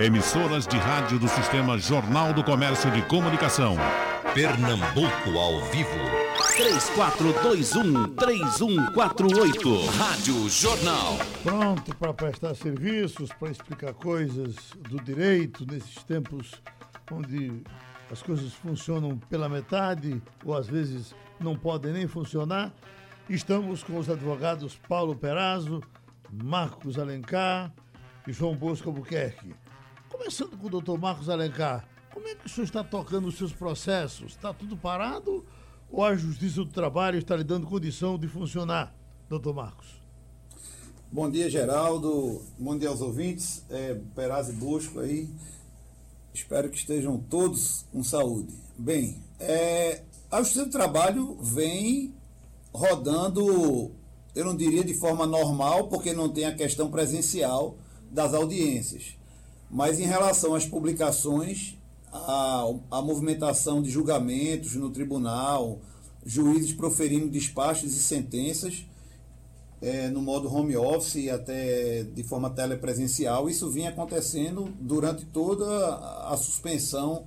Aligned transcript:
Emissoras 0.00 0.66
de 0.66 0.76
rádio 0.76 1.20
do 1.20 1.28
Sistema 1.28 1.78
Jornal 1.78 2.32
do 2.32 2.42
Comércio 2.42 2.90
de 2.90 3.00
Comunicação. 3.02 3.76
Pernambuco 4.34 5.38
ao 5.38 5.60
vivo. 5.66 5.90
3421-3148. 8.18 9.86
Rádio 9.96 10.48
Jornal. 10.48 11.18
Pronto 11.44 11.94
para 11.94 12.12
prestar 12.12 12.56
serviços, 12.56 13.30
para 13.38 13.52
explicar 13.52 13.94
coisas 13.94 14.56
do 14.88 15.00
direito 15.00 15.64
nesses 15.70 16.02
tempos 16.02 16.60
onde 17.12 17.62
as 18.10 18.20
coisas 18.22 18.52
funcionam 18.54 19.16
pela 19.30 19.48
metade 19.48 20.20
ou 20.44 20.56
às 20.56 20.66
vezes 20.66 21.14
não 21.38 21.54
podem 21.56 21.92
nem 21.92 22.08
funcionar. 22.08 22.72
Estamos 23.30 23.84
com 23.84 23.98
os 23.98 24.10
advogados 24.10 24.76
Paulo 24.88 25.14
Perazzo, 25.14 25.80
Marcos 26.42 26.98
Alencar 26.98 27.72
e 28.26 28.32
João 28.32 28.56
Bosco 28.56 28.88
Albuquerque. 28.88 29.54
Começando 30.08 30.56
com 30.56 30.66
o 30.66 30.70
doutor 30.70 30.98
Marcos 30.98 31.28
Alencar, 31.28 31.86
como 32.12 32.26
é 32.26 32.34
que 32.34 32.46
o 32.46 32.48
senhor 32.48 32.64
está 32.64 32.82
tocando 32.82 33.28
os 33.28 33.36
seus 33.36 33.52
processos? 33.52 34.32
Está 34.32 34.54
tudo 34.54 34.76
parado 34.76 35.44
ou 35.90 36.04
a 36.04 36.16
Justiça 36.16 36.56
do 36.56 36.70
Trabalho 36.70 37.18
está 37.18 37.36
lhe 37.36 37.44
dando 37.44 37.66
condição 37.66 38.18
de 38.18 38.26
funcionar, 38.28 38.94
doutor 39.28 39.54
Marcos? 39.54 40.02
Bom 41.12 41.30
dia, 41.30 41.50
Geraldo. 41.50 42.42
Bom 42.58 42.76
dia 42.76 42.88
aos 42.88 43.00
ouvintes. 43.00 43.64
É, 43.70 44.00
Perazzo 44.14 44.52
e 44.52 44.54
Bosco 44.56 45.00
aí. 45.00 45.28
Espero 46.32 46.68
que 46.68 46.78
estejam 46.78 47.18
todos 47.18 47.84
com 47.92 48.02
saúde. 48.02 48.54
Bem, 48.76 49.22
é, 49.38 50.02
a 50.30 50.38
Justiça 50.38 50.64
do 50.64 50.72
Trabalho 50.72 51.36
vem 51.40 52.14
rodando, 52.72 53.92
eu 54.34 54.44
não 54.44 54.56
diria 54.56 54.82
de 54.82 54.94
forma 54.94 55.26
normal, 55.26 55.88
porque 55.88 56.12
não 56.12 56.28
tem 56.28 56.46
a 56.46 56.54
questão 56.54 56.90
presencial 56.90 57.76
das 58.14 58.32
audiências. 58.32 59.16
Mas 59.70 59.98
em 59.98 60.04
relação 60.04 60.54
às 60.54 60.64
publicações, 60.64 61.76
a 62.12 63.02
movimentação 63.02 63.82
de 63.82 63.90
julgamentos 63.90 64.76
no 64.76 64.88
tribunal, 64.90 65.80
juízes 66.24 66.72
proferindo 66.72 67.28
despachos 67.28 67.94
e 67.96 68.00
sentenças 68.00 68.86
é, 69.82 70.08
no 70.08 70.22
modo 70.22 70.52
home 70.52 70.76
office 70.76 71.16
e 71.16 71.28
até 71.28 72.04
de 72.04 72.22
forma 72.22 72.48
telepresencial, 72.48 73.50
isso 73.50 73.68
vinha 73.68 73.90
acontecendo 73.90 74.72
durante 74.80 75.26
toda 75.26 75.66
a 76.26 76.36
suspensão 76.36 77.24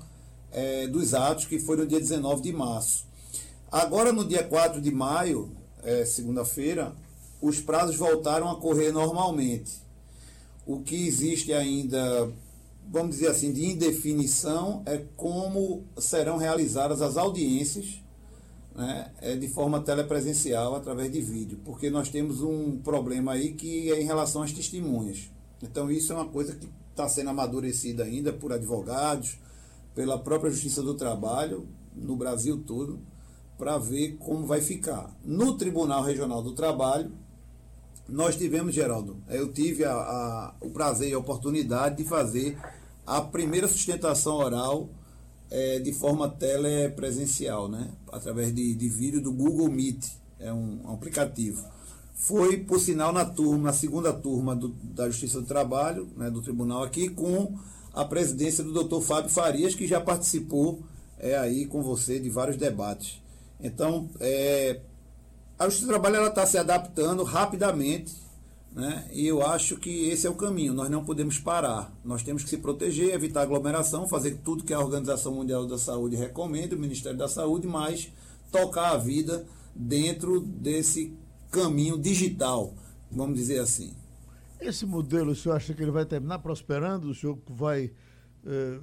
é, 0.51 0.87
dos 0.87 1.13
atos, 1.13 1.45
que 1.45 1.59
foi 1.59 1.77
no 1.77 1.85
dia 1.85 1.99
19 1.99 2.41
de 2.41 2.53
março. 2.53 3.05
Agora, 3.71 4.11
no 4.11 4.25
dia 4.25 4.43
4 4.43 4.81
de 4.81 4.89
maio, 4.89 5.51
é, 5.83 6.05
segunda-feira, 6.05 6.95
os 7.41 7.59
prazos 7.59 7.97
voltaram 7.97 8.49
a 8.49 8.55
correr 8.55 8.91
normalmente. 8.91 9.85
O 10.67 10.81
que 10.81 11.07
existe 11.07 11.53
ainda, 11.53 12.31
vamos 12.91 13.15
dizer 13.15 13.29
assim, 13.29 13.51
de 13.53 13.65
indefinição 13.65 14.83
é 14.85 15.03
como 15.15 15.85
serão 15.97 16.37
realizadas 16.37 17.01
as 17.01 17.17
audiências 17.17 18.03
né, 18.75 19.11
é 19.21 19.35
de 19.35 19.47
forma 19.47 19.81
telepresencial 19.81 20.75
através 20.75 21.11
de 21.11 21.19
vídeo, 21.19 21.59
porque 21.65 21.89
nós 21.89 22.09
temos 22.09 22.43
um 22.43 22.77
problema 22.77 23.31
aí 23.31 23.53
que 23.53 23.91
é 23.91 23.99
em 23.99 24.05
relação 24.05 24.43
às 24.43 24.51
testemunhas. 24.51 25.31
Então, 25.63 25.89
isso 25.89 26.13
é 26.13 26.15
uma 26.15 26.27
coisa 26.27 26.53
que 26.53 26.69
está 26.91 27.09
sendo 27.09 27.31
amadurecida 27.31 28.03
ainda 28.03 28.31
por 28.31 28.53
advogados, 28.53 29.39
pela 29.95 30.19
própria 30.19 30.51
Justiça 30.51 30.83
do 30.83 30.93
Trabalho, 30.93 31.67
no 31.95 32.15
Brasil 32.15 32.61
todo 32.67 32.99
para 33.57 33.77
ver 33.77 34.17
como 34.17 34.45
vai 34.45 34.61
ficar. 34.61 35.17
No 35.25 35.57
Tribunal 35.57 36.03
Regional 36.03 36.43
do 36.43 36.53
Trabalho, 36.53 37.11
nós 38.09 38.35
tivemos, 38.35 38.73
Geraldo, 38.73 39.17
eu 39.29 39.51
tive 39.51 39.83
a, 39.83 39.93
a, 39.93 40.55
o 40.61 40.69
prazer 40.69 41.09
e 41.09 41.13
a 41.13 41.19
oportunidade 41.19 41.97
de 41.97 42.03
fazer 42.03 42.57
a 43.05 43.21
primeira 43.21 43.67
sustentação 43.67 44.35
oral 44.35 44.89
é, 45.49 45.79
de 45.79 45.93
forma 45.93 46.29
telepresencial, 46.29 47.67
né? 47.67 47.89
através 48.11 48.53
de, 48.53 48.75
de 48.75 48.89
vídeo 48.89 49.21
do 49.21 49.31
Google 49.31 49.69
Meet, 49.69 50.05
é 50.39 50.51
um, 50.51 50.81
um 50.85 50.93
aplicativo. 50.93 51.63
Foi, 52.13 52.57
por 52.57 52.79
sinal, 52.79 53.13
na 53.13 53.25
turma, 53.25 53.65
na 53.65 53.73
segunda 53.73 54.11
turma 54.11 54.55
do, 54.55 54.69
da 54.69 55.07
Justiça 55.07 55.39
do 55.39 55.47
Trabalho, 55.47 56.09
né, 56.17 56.31
do 56.31 56.41
tribunal 56.41 56.83
aqui, 56.83 57.09
com 57.09 57.57
a 57.93 58.03
presidência 58.03 58.63
do 58.63 58.73
doutor 58.73 59.01
Fábio 59.01 59.29
Farias, 59.29 59.75
que 59.75 59.87
já 59.87 60.01
participou 60.01 60.81
é, 61.19 61.37
aí 61.37 61.65
com 61.65 61.81
você 61.81 62.19
de 62.19 62.29
vários 62.29 62.57
debates. 62.57 63.21
Então, 63.59 64.09
é, 64.19 64.81
a 65.57 65.65
Justiça 65.65 65.87
do 65.87 65.89
Trabalho 65.89 66.27
está 66.27 66.45
se 66.45 66.57
adaptando 66.57 67.23
rapidamente, 67.23 68.15
né? 68.71 69.07
e 69.11 69.25
eu 69.25 69.45
acho 69.45 69.77
que 69.77 70.09
esse 70.09 70.27
é 70.27 70.29
o 70.29 70.35
caminho. 70.35 70.73
Nós 70.73 70.89
não 70.89 71.03
podemos 71.03 71.39
parar. 71.39 71.91
Nós 72.05 72.21
temos 72.21 72.43
que 72.43 72.49
se 72.49 72.57
proteger, 72.57 73.13
evitar 73.13 73.41
aglomeração, 73.41 74.07
fazer 74.07 74.37
tudo 74.43 74.63
que 74.63 74.73
a 74.73 74.79
Organização 74.79 75.33
Mundial 75.33 75.65
da 75.65 75.77
Saúde 75.77 76.15
recomenda, 76.15 76.75
o 76.75 76.79
Ministério 76.79 77.17
da 77.17 77.27
Saúde, 77.27 77.65
mas 77.65 78.11
tocar 78.51 78.91
a 78.91 78.97
vida 78.97 79.45
dentro 79.75 80.39
desse 80.41 81.13
caminho 81.49 81.97
digital, 81.97 82.73
vamos 83.11 83.35
dizer 83.35 83.59
assim. 83.59 83.95
Esse 84.59 84.85
modelo, 84.85 85.31
o 85.31 85.35
senhor 85.35 85.55
acha 85.55 85.73
que 85.73 85.81
ele 85.81 85.91
vai 85.91 86.05
terminar 86.05 86.39
prosperando? 86.39 87.09
O 87.09 87.15
senhor 87.15 87.37
vai 87.47 87.91
eh, 88.45 88.79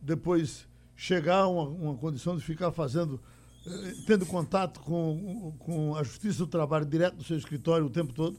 depois 0.00 0.66
chegar 0.96 1.40
a 1.40 1.48
uma, 1.48 1.68
uma 1.68 1.96
condição 1.96 2.36
de 2.36 2.42
ficar 2.42 2.70
fazendo 2.72 3.20
tendo 4.06 4.26
contato 4.26 4.80
com, 4.80 5.54
com 5.58 5.96
a 5.96 6.02
Justiça 6.02 6.36
do 6.38 6.46
Trabalho 6.46 6.84
direto 6.84 7.16
do 7.16 7.24
seu 7.24 7.38
escritório 7.38 7.86
o 7.86 7.90
tempo 7.90 8.12
todo? 8.12 8.36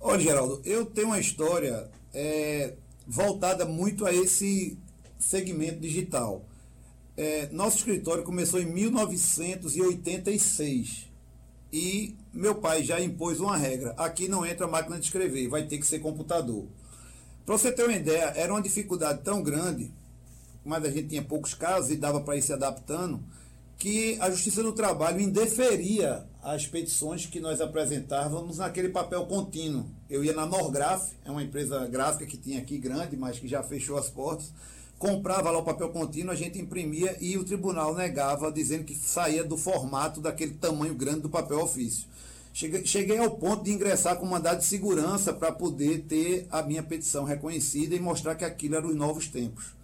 Olha, 0.00 0.20
Geraldo, 0.20 0.60
eu 0.64 0.86
tenho 0.86 1.08
uma 1.08 1.18
história 1.18 1.90
é, 2.12 2.74
voltada 3.06 3.64
muito 3.64 4.04
a 4.04 4.12
esse 4.12 4.78
segmento 5.18 5.80
digital. 5.80 6.44
É, 7.16 7.48
nosso 7.50 7.78
escritório 7.78 8.22
começou 8.22 8.60
em 8.60 8.66
1986 8.66 11.06
e 11.72 12.14
meu 12.32 12.54
pai 12.56 12.84
já 12.84 13.00
impôs 13.00 13.40
uma 13.40 13.56
regra: 13.56 13.94
aqui 13.96 14.28
não 14.28 14.44
entra 14.44 14.68
máquina 14.68 14.98
de 14.98 15.06
escrever, 15.06 15.48
vai 15.48 15.66
ter 15.66 15.78
que 15.78 15.86
ser 15.86 16.00
computador. 16.00 16.66
Para 17.46 17.56
você 17.56 17.72
ter 17.72 17.84
uma 17.84 17.96
ideia, 17.96 18.34
era 18.36 18.52
uma 18.52 18.60
dificuldade 18.60 19.22
tão 19.22 19.42
grande, 19.42 19.90
mas 20.64 20.84
a 20.84 20.90
gente 20.90 21.08
tinha 21.08 21.22
poucos 21.22 21.54
casos 21.54 21.90
e 21.90 21.96
dava 21.96 22.20
para 22.20 22.36
ir 22.36 22.42
se 22.42 22.52
adaptando 22.52 23.24
que 23.78 24.16
a 24.20 24.30
Justiça 24.30 24.62
do 24.62 24.72
Trabalho 24.72 25.20
indeferia 25.20 26.26
as 26.42 26.66
petições 26.66 27.26
que 27.26 27.40
nós 27.40 27.60
apresentávamos 27.60 28.58
naquele 28.58 28.88
papel 28.88 29.26
contínuo. 29.26 29.86
Eu 30.08 30.24
ia 30.24 30.32
na 30.32 30.46
Norgraf, 30.46 31.12
é 31.24 31.30
uma 31.30 31.42
empresa 31.42 31.86
gráfica 31.86 32.24
que 32.24 32.36
tinha 32.36 32.60
aqui 32.60 32.78
grande, 32.78 33.16
mas 33.16 33.38
que 33.38 33.48
já 33.48 33.62
fechou 33.62 33.98
as 33.98 34.08
portas, 34.08 34.52
comprava 34.98 35.50
lá 35.50 35.58
o 35.58 35.64
papel 35.64 35.90
contínuo, 35.90 36.32
a 36.32 36.36
gente 36.36 36.58
imprimia 36.58 37.16
e 37.20 37.36
o 37.36 37.44
tribunal 37.44 37.94
negava, 37.94 38.50
dizendo 38.50 38.84
que 38.84 38.94
saía 38.94 39.44
do 39.44 39.58
formato 39.58 40.20
daquele 40.20 40.54
tamanho 40.54 40.94
grande 40.94 41.20
do 41.20 41.28
papel 41.28 41.60
ofício. 41.60 42.06
Cheguei, 42.54 43.18
ao 43.18 43.32
ponto 43.32 43.64
de 43.64 43.72
ingressar 43.72 44.16
com 44.16 44.24
mandado 44.24 44.60
de 44.60 44.64
segurança 44.64 45.34
para 45.34 45.52
poder 45.52 46.04
ter 46.04 46.46
a 46.50 46.62
minha 46.62 46.82
petição 46.82 47.24
reconhecida 47.24 47.94
e 47.94 48.00
mostrar 48.00 48.34
que 48.34 48.46
aquilo 48.46 48.76
era 48.76 48.86
os 48.86 48.96
novos 48.96 49.28
tempos. 49.28 49.76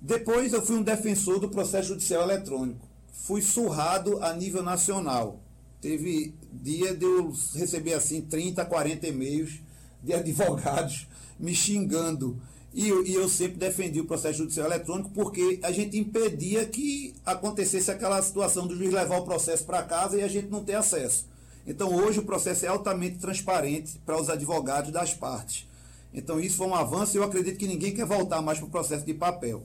Depois 0.00 0.52
eu 0.52 0.60
fui 0.60 0.74
um 0.74 0.82
defensor 0.82 1.38
do 1.38 1.48
processo 1.48 1.90
judicial 1.90 2.24
eletrônico 2.24 2.91
fui 3.12 3.42
surrado 3.42 4.22
a 4.22 4.32
nível 4.32 4.62
nacional. 4.62 5.38
Teve 5.80 6.34
dia 6.52 6.94
de 6.94 7.04
eu 7.04 7.32
receber 7.54 7.94
assim 7.94 8.22
30, 8.22 8.64
40 8.64 9.06
e-mails 9.06 9.60
de 10.02 10.12
advogados 10.14 11.06
me 11.38 11.54
xingando. 11.54 12.40
E 12.74 12.88
eu, 12.88 13.04
e 13.04 13.12
eu 13.12 13.28
sempre 13.28 13.58
defendi 13.58 14.00
o 14.00 14.06
processo 14.06 14.38
judicial 14.38 14.66
eletrônico 14.66 15.10
porque 15.10 15.60
a 15.62 15.70
gente 15.70 15.98
impedia 15.98 16.64
que 16.64 17.14
acontecesse 17.24 17.90
aquela 17.90 18.20
situação 18.22 18.66
do 18.66 18.74
juiz 18.74 18.92
levar 18.92 19.18
o 19.18 19.24
processo 19.24 19.64
para 19.64 19.82
casa 19.82 20.16
e 20.16 20.22
a 20.22 20.28
gente 20.28 20.48
não 20.48 20.64
ter 20.64 20.74
acesso. 20.74 21.26
Então 21.66 21.94
hoje 21.94 22.18
o 22.20 22.24
processo 22.24 22.64
é 22.64 22.68
altamente 22.68 23.18
transparente 23.18 24.00
para 24.06 24.18
os 24.18 24.30
advogados 24.30 24.90
das 24.90 25.12
partes. 25.12 25.68
Então 26.14 26.40
isso 26.40 26.56
foi 26.56 26.66
um 26.66 26.74
avanço 26.74 27.16
e 27.16 27.18
eu 27.18 27.24
acredito 27.24 27.58
que 27.58 27.66
ninguém 27.66 27.94
quer 27.94 28.06
voltar 28.06 28.40
mais 28.40 28.58
para 28.58 28.66
o 28.66 28.70
processo 28.70 29.04
de 29.04 29.12
papel. 29.12 29.62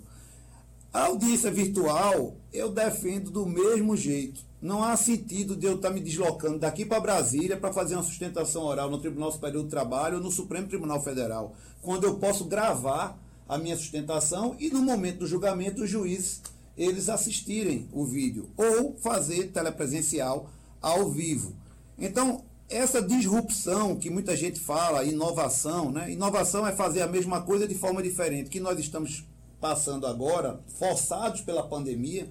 A 0.97 1.05
audiência 1.05 1.51
virtual 1.51 2.37
eu 2.51 2.71
defendo 2.71 3.29
do 3.29 3.45
mesmo 3.45 3.95
jeito. 3.95 4.41
Não 4.59 4.83
há 4.83 4.97
sentido 4.97 5.55
de 5.55 5.67
eu 5.67 5.75
estar 5.75 5.91
me 5.91 5.99
deslocando 5.99 6.57
daqui 6.57 6.87
para 6.87 6.99
Brasília 6.99 7.55
para 7.55 7.71
fazer 7.71 7.93
uma 7.93 8.01
sustentação 8.01 8.63
oral 8.63 8.89
no 8.89 8.97
Tribunal 8.97 9.31
Superior 9.31 9.61
do 9.61 9.69
Trabalho 9.69 10.17
ou 10.17 10.23
no 10.23 10.31
Supremo 10.31 10.67
Tribunal 10.67 10.99
Federal, 11.03 11.53
quando 11.83 12.05
eu 12.05 12.15
posso 12.15 12.45
gravar 12.45 13.15
a 13.47 13.59
minha 13.59 13.77
sustentação 13.77 14.55
e 14.57 14.71
no 14.71 14.81
momento 14.81 15.19
do 15.19 15.27
julgamento 15.27 15.83
os 15.83 15.89
juízes 15.91 16.41
eles 16.75 17.09
assistirem 17.09 17.87
o 17.93 18.03
vídeo 18.03 18.49
ou 18.57 18.95
fazer 18.95 19.51
telepresencial 19.51 20.49
ao 20.81 21.11
vivo. 21.11 21.53
Então, 21.95 22.43
essa 22.67 23.03
disrupção 23.03 23.95
que 23.97 24.09
muita 24.09 24.35
gente 24.35 24.59
fala, 24.59 25.03
inovação, 25.03 25.91
né? 25.91 26.11
Inovação 26.11 26.65
é 26.65 26.71
fazer 26.71 27.03
a 27.03 27.07
mesma 27.07 27.41
coisa 27.41 27.67
de 27.67 27.75
forma 27.75 28.01
diferente, 28.01 28.49
que 28.49 28.59
nós 28.59 28.79
estamos 28.79 29.23
passando 29.59 30.05
agora, 30.05 30.59
forçados 30.77 31.41
pela 31.41 31.67
pandemia, 31.67 32.29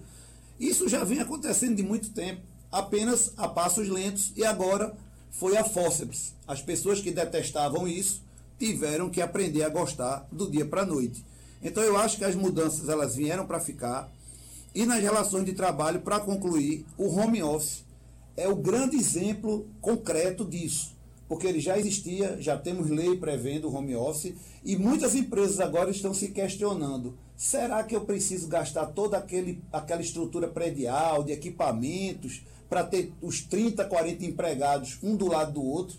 isso 0.59 0.89
já 0.89 1.05
vem 1.05 1.21
acontecendo 1.21 1.77
de 1.77 1.83
muito 1.83 2.11
tempo, 2.11 2.43
apenas 2.71 3.33
a 3.37 3.49
passos 3.49 3.89
lentos, 3.89 4.33
e 4.37 4.45
agora 4.45 4.97
foi 5.31 5.57
a 5.57 5.65
fórceps. 5.65 6.35
As 6.47 6.63
pessoas 6.63 7.01
que 7.01 7.11
detestavam 7.11 7.87
isso 7.87 8.23
tiveram 8.59 9.11
que 9.11 9.21
aprender 9.21 9.63
a 9.65 9.69
gostar 9.69 10.27
do 10.33 10.51
dia 10.51 10.65
para 10.65 10.83
a 10.83 10.87
noite. 10.87 11.25
Então 11.63 11.83
eu 11.83 11.97
acho 11.97 12.17
que 12.17 12.25
as 12.25 12.35
mudanças 12.35 12.89
elas 12.89 13.17
vieram 13.17 13.47
para 13.47 13.61
ficar 13.61 14.11
e 14.75 14.87
nas 14.87 15.03
relações 15.03 15.45
de 15.45 15.53
trabalho 15.53 16.01
para 16.01 16.21
concluir 16.21 16.87
o 16.97 17.09
home 17.09 17.43
office 17.43 17.85
é 18.37 18.47
o 18.49 18.57
grande 18.57 18.97
exemplo 18.97 19.67
concreto 19.81 20.45
disso, 20.45 20.95
porque 21.29 21.47
ele 21.47 21.61
já 21.61 21.79
existia, 21.79 22.41
já 22.41 22.57
temos 22.57 22.89
lei 22.89 23.17
prevendo 23.17 23.69
o 23.69 23.75
home 23.75 23.97
office 23.97 24.35
e 24.65 24.77
muitas 24.77 25.15
empresas 25.15 25.59
agora 25.61 25.91
estão 25.91 26.15
se 26.15 26.29
questionando: 26.29 27.19
será 27.37 27.83
que 27.83 27.97
eu 27.97 28.03
preciso 28.03 28.49
gastar 28.49 28.87
toda 28.87 29.17
aquele, 29.17 29.63
aquela 29.73 30.03
estrutura 30.03 30.49
predial 30.49 31.25
de 31.25 31.33
equipamentos 31.33 32.43
para 32.69 32.85
ter 32.85 33.13
os 33.21 33.41
30, 33.41 33.85
40 33.85 34.25
empregados 34.25 34.99
um 35.03 35.17
do 35.17 35.27
lado 35.27 35.53
do 35.53 35.63
outro? 35.63 35.99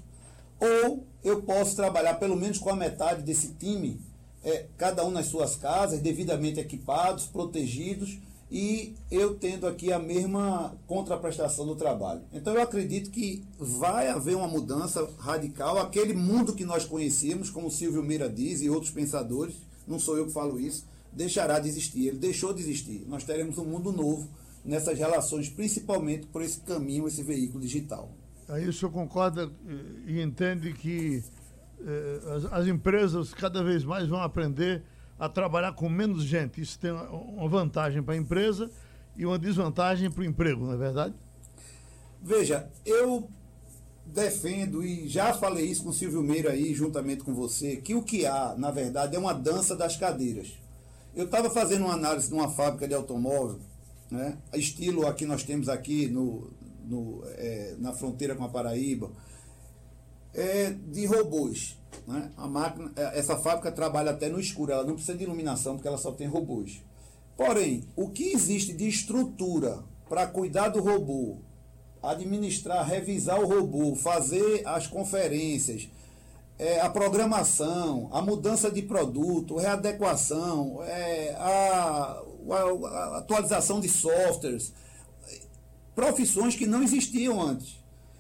Ou 0.60 1.06
eu 1.24 1.42
posso 1.44 1.76
trabalhar 1.76 2.16
pelo 2.16 2.36
menos 2.36 2.58
com 2.58 2.70
a 2.70 2.76
metade 2.76 3.22
desse 3.22 3.54
time, 3.54 4.00
é, 4.44 4.66
cada 4.78 5.06
um 5.06 5.12
nas 5.12 5.28
suas 5.28 5.56
casas, 5.56 6.00
devidamente 6.00 6.60
equipados, 6.60 7.26
protegidos, 7.26 8.18
e 8.50 8.96
eu 9.12 9.36
tendo 9.36 9.68
aqui 9.68 9.92
a 9.92 10.00
mesma 10.00 10.76
contraprestação 10.88 11.66
do 11.66 11.76
trabalho. 11.76 12.22
Então 12.32 12.54
eu 12.54 12.62
acredito 12.62 13.12
que 13.12 13.44
vai 13.60 14.08
haver 14.08 14.36
uma 14.36 14.48
mudança 14.48 15.08
radical. 15.20 15.78
Aquele 15.78 16.14
mundo 16.14 16.54
que 16.54 16.64
nós 16.64 16.86
conhecíamos, 16.86 17.50
como 17.50 17.70
Silvio 17.70 18.04
Meira 18.04 18.30
diz 18.30 18.62
e 18.62 18.70
outros 18.70 18.92
pensadores, 18.92 19.56
não 19.86 20.00
sou 20.00 20.18
eu 20.18 20.28
que 20.28 20.32
falo 20.34 20.60
isso, 20.60 20.86
deixará 21.12 21.60
de 21.60 21.68
existir. 21.68 22.08
Ele 22.08 22.18
deixou 22.18 22.54
de 22.54 22.62
existir. 22.62 23.06
Nós 23.08 23.24
teremos 23.24 23.58
um 23.58 23.66
mundo 23.66 23.92
novo 23.92 24.30
nessas 24.64 24.98
relações, 24.98 25.50
principalmente 25.50 26.28
por 26.28 26.42
esse 26.42 26.60
caminho, 26.62 27.08
esse 27.08 27.24
veículo 27.24 27.62
digital. 27.62 28.12
Aí 28.50 28.68
o 28.68 28.74
senhor 28.74 28.92
concorda 28.92 29.52
eh, 29.68 29.76
e 30.08 30.22
entende 30.22 30.72
que 30.74 31.24
eh, 31.82 32.20
as, 32.36 32.46
as, 32.46 32.68
empresas 32.68 33.34
cada 33.34 33.62
vez 33.62 33.84
mais 33.84 34.08
vão 34.08 34.22
aprender 34.22 34.84
a 35.20 35.28
trabalhar 35.28 35.74
com 35.74 35.90
menos 35.90 36.24
gente. 36.24 36.62
Isso 36.62 36.80
tem 36.80 36.92
uma 36.92 37.48
vantagem 37.48 38.04
para 38.04 38.14
a 38.14 38.18
empresa 38.18 38.70
e 39.16 39.26
uma 39.26 39.40
desvantagem 39.40 40.12
para 40.12 40.22
o 40.22 40.26
emprego, 40.26 40.66
não 40.66 40.74
é 40.74 40.78
verdade? 40.78 41.16
Veja, 42.22 42.70
eu 42.86 43.30
defendo 44.06 44.84
e 44.84 45.08
já 45.08 45.34
falei 45.34 45.66
isso 45.66 45.84
com 45.84 45.90
o 45.90 45.94
Silvio 45.94 46.24
Meira 46.24 46.52
aí, 46.52 46.74
juntamente 46.74 47.24
com 47.24 47.34
você, 47.34 47.78
que 47.78 47.94
o 47.94 48.04
que 48.04 48.26
há, 48.26 48.56
na 48.58 48.72
verdade, 48.72 49.16
é 49.16 49.20
uma 49.20 49.34
dança 49.34 49.76
das 49.76 49.98
cadeiras. 49.98 50.54
Eu 51.16 51.26
estava 51.26 51.50
fazendo 51.50 51.86
uma 51.86 51.94
análise 51.94 52.28
de 52.30 52.34
uma 52.34 52.50
fábrica 52.50 52.88
de 52.88 52.94
automóvel, 52.94 53.60
né? 54.10 54.38
estilo 54.54 55.08
a 55.08 55.14
que 55.14 55.26
nós 55.26 55.44
temos 55.44 55.68
aqui 55.68 56.08
no, 56.08 56.52
no, 56.86 57.24
é, 57.26 57.76
na 57.80 57.92
fronteira 57.92 58.36
com 58.36 58.44
a 58.44 58.50
Paraíba, 58.50 59.12
é, 60.38 60.76
de 60.88 61.06
robôs. 61.06 61.78
Né? 62.08 62.32
A 62.38 62.48
máquina, 62.48 62.92
é, 62.96 63.20
essa 63.20 63.36
fábrica 63.38 63.72
trabalha 63.72 64.12
até 64.12 64.30
no 64.30 64.40
escuro, 64.40 64.72
ela 64.72 64.86
não 64.86 64.94
precisa 64.94 65.18
de 65.18 65.24
iluminação 65.24 65.74
porque 65.74 65.88
ela 65.88 65.98
só 65.98 66.12
tem 66.12 66.28
robôs. 66.28 66.82
Porém, 67.36 67.84
o 67.96 68.10
que 68.10 68.32
existe 68.32 68.74
de 68.74 68.88
estrutura 68.88 69.84
para 70.08 70.26
cuidar 70.28 70.70
do 70.70 70.80
robô, 70.80 71.40
administrar, 72.02 72.88
revisar 72.88 73.42
o 73.42 73.48
robô, 73.48 73.96
fazer 73.96 74.62
as 74.66 74.88
conferências, 74.88 75.90
é, 76.58 76.80
a 76.82 76.90
programação, 76.90 78.10
a 78.12 78.22
mudança 78.22 78.72
de 78.72 78.82
produto, 78.82 79.58
readequação, 79.58 80.82
é, 80.84 81.36
a, 81.38 82.22
a, 82.50 82.88
a 82.88 83.18
atualização 83.18 83.80
de 83.80 83.90
softwares, 83.90 84.74
profissões 85.94 86.56
que 86.56 86.66
não 86.66 86.82
existiam 86.82 87.42
antes. 87.42 87.77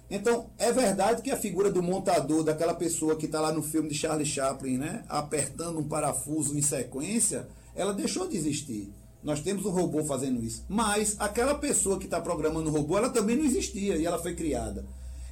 Então, 0.09 0.49
é 0.57 0.71
verdade 0.71 1.21
que 1.21 1.31
a 1.31 1.37
figura 1.37 1.69
do 1.69 1.83
montador, 1.83 2.43
daquela 2.43 2.73
pessoa 2.73 3.17
que 3.17 3.25
está 3.25 3.41
lá 3.41 3.51
no 3.51 3.61
filme 3.61 3.89
de 3.89 3.95
Charlie 3.95 4.25
Chaplin, 4.25 4.77
né, 4.77 5.03
apertando 5.09 5.79
um 5.79 5.87
parafuso 5.87 6.57
em 6.57 6.61
sequência, 6.61 7.47
ela 7.75 7.93
deixou 7.93 8.27
de 8.27 8.37
existir. 8.37 8.89
Nós 9.21 9.41
temos 9.41 9.65
um 9.65 9.71
robô 9.71 10.05
fazendo 10.05 10.43
isso. 10.43 10.63
Mas 10.69 11.17
aquela 11.19 11.55
pessoa 11.55 11.99
que 11.99 12.05
está 12.05 12.21
programando 12.21 12.69
o 12.69 12.73
robô, 12.73 12.97
ela 12.97 13.09
também 13.09 13.35
não 13.35 13.43
existia 13.43 13.97
e 13.97 14.05
ela 14.05 14.19
foi 14.19 14.33
criada. 14.33 14.85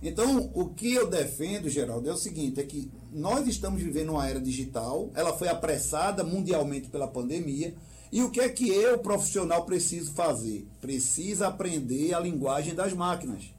Então, 0.03 0.51
o 0.53 0.69
que 0.69 0.93
eu 0.93 1.07
defendo, 1.07 1.69
Geraldo, 1.69 2.09
é 2.09 2.13
o 2.13 2.17
seguinte: 2.17 2.59
é 2.59 2.63
que 2.63 2.91
nós 3.13 3.47
estamos 3.47 3.81
vivendo 3.81 4.11
uma 4.11 4.27
era 4.27 4.41
digital, 4.41 5.09
ela 5.15 5.33
foi 5.33 5.47
apressada 5.47 6.23
mundialmente 6.23 6.89
pela 6.89 7.07
pandemia. 7.07 7.73
E 8.11 8.21
o 8.21 8.29
que 8.29 8.39
é 8.39 8.49
que 8.49 8.69
eu, 8.69 8.99
profissional, 8.99 9.65
preciso 9.65 10.13
fazer? 10.13 10.67
Precisa 10.79 11.47
aprender 11.47 12.13
a 12.13 12.19
linguagem 12.19 12.75
das 12.75 12.93
máquinas. 12.93 13.54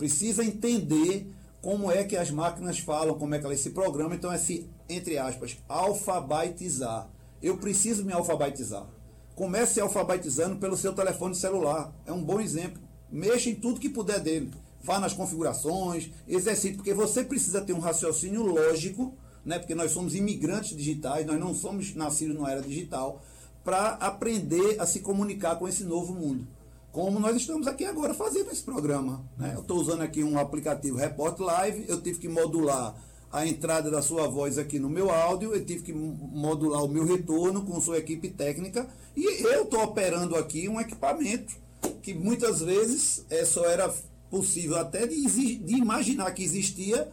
Precisa 0.00 0.42
entender 0.42 1.30
como 1.60 1.92
é 1.92 2.02
que 2.04 2.16
as 2.16 2.30
máquinas 2.30 2.78
falam, 2.78 3.18
como 3.18 3.34
é 3.34 3.38
que 3.38 3.44
elas 3.44 3.60
se 3.60 3.68
programam. 3.68 4.14
Então, 4.14 4.32
é 4.32 4.38
se, 4.38 4.66
entre 4.88 5.18
aspas, 5.18 5.58
alfabetizar. 5.68 7.06
Eu 7.42 7.58
preciso 7.58 8.02
me 8.02 8.10
alfabetizar. 8.10 8.86
Comece 9.34 9.78
alfabetizando 9.78 10.56
pelo 10.56 10.74
seu 10.74 10.94
telefone 10.94 11.34
celular. 11.34 11.94
É 12.06 12.12
um 12.14 12.24
bom 12.24 12.40
exemplo. 12.40 12.82
Mexa 13.12 13.50
em 13.50 13.54
tudo 13.54 13.78
que 13.78 13.90
puder 13.90 14.20
dele. 14.20 14.50
Vá 14.82 14.98
nas 14.98 15.12
configurações, 15.12 16.10
exercite, 16.26 16.76
porque 16.76 16.94
você 16.94 17.22
precisa 17.22 17.60
ter 17.60 17.74
um 17.74 17.78
raciocínio 17.78 18.42
lógico, 18.42 19.12
né? 19.44 19.58
porque 19.58 19.74
nós 19.74 19.92
somos 19.92 20.14
imigrantes 20.14 20.74
digitais, 20.74 21.26
nós 21.26 21.38
não 21.38 21.54
somos 21.54 21.94
nascidos 21.94 22.34
numa 22.34 22.50
era 22.50 22.62
digital 22.62 23.22
para 23.62 23.88
aprender 23.96 24.80
a 24.80 24.86
se 24.86 25.00
comunicar 25.00 25.56
com 25.56 25.68
esse 25.68 25.84
novo 25.84 26.14
mundo. 26.14 26.48
Como 26.92 27.20
nós 27.20 27.36
estamos 27.36 27.68
aqui 27.68 27.84
agora 27.84 28.12
fazendo 28.12 28.50
esse 28.50 28.62
programa. 28.62 29.24
Né? 29.38 29.52
Eu 29.54 29.60
estou 29.60 29.78
usando 29.78 30.02
aqui 30.02 30.24
um 30.24 30.38
aplicativo 30.38 30.96
Report 30.96 31.38
Live, 31.38 31.84
eu 31.88 32.00
tive 32.00 32.18
que 32.18 32.28
modular 32.28 32.94
a 33.32 33.46
entrada 33.46 33.90
da 33.90 34.02
sua 34.02 34.26
voz 34.26 34.58
aqui 34.58 34.80
no 34.80 34.90
meu 34.90 35.08
áudio, 35.08 35.54
eu 35.54 35.64
tive 35.64 35.84
que 35.84 35.92
modular 35.92 36.82
o 36.82 36.88
meu 36.88 37.04
retorno 37.04 37.64
com 37.64 37.80
sua 37.80 37.98
equipe 37.98 38.28
técnica 38.28 38.88
e 39.16 39.44
eu 39.44 39.62
estou 39.62 39.84
operando 39.84 40.34
aqui 40.34 40.68
um 40.68 40.80
equipamento 40.80 41.54
que 42.02 42.12
muitas 42.12 42.60
vezes 42.60 43.24
é, 43.30 43.44
só 43.44 43.64
era 43.66 43.92
possível 44.28 44.76
até 44.76 45.06
de, 45.06 45.56
de 45.58 45.74
imaginar 45.74 46.32
que 46.32 46.42
existia 46.42 47.08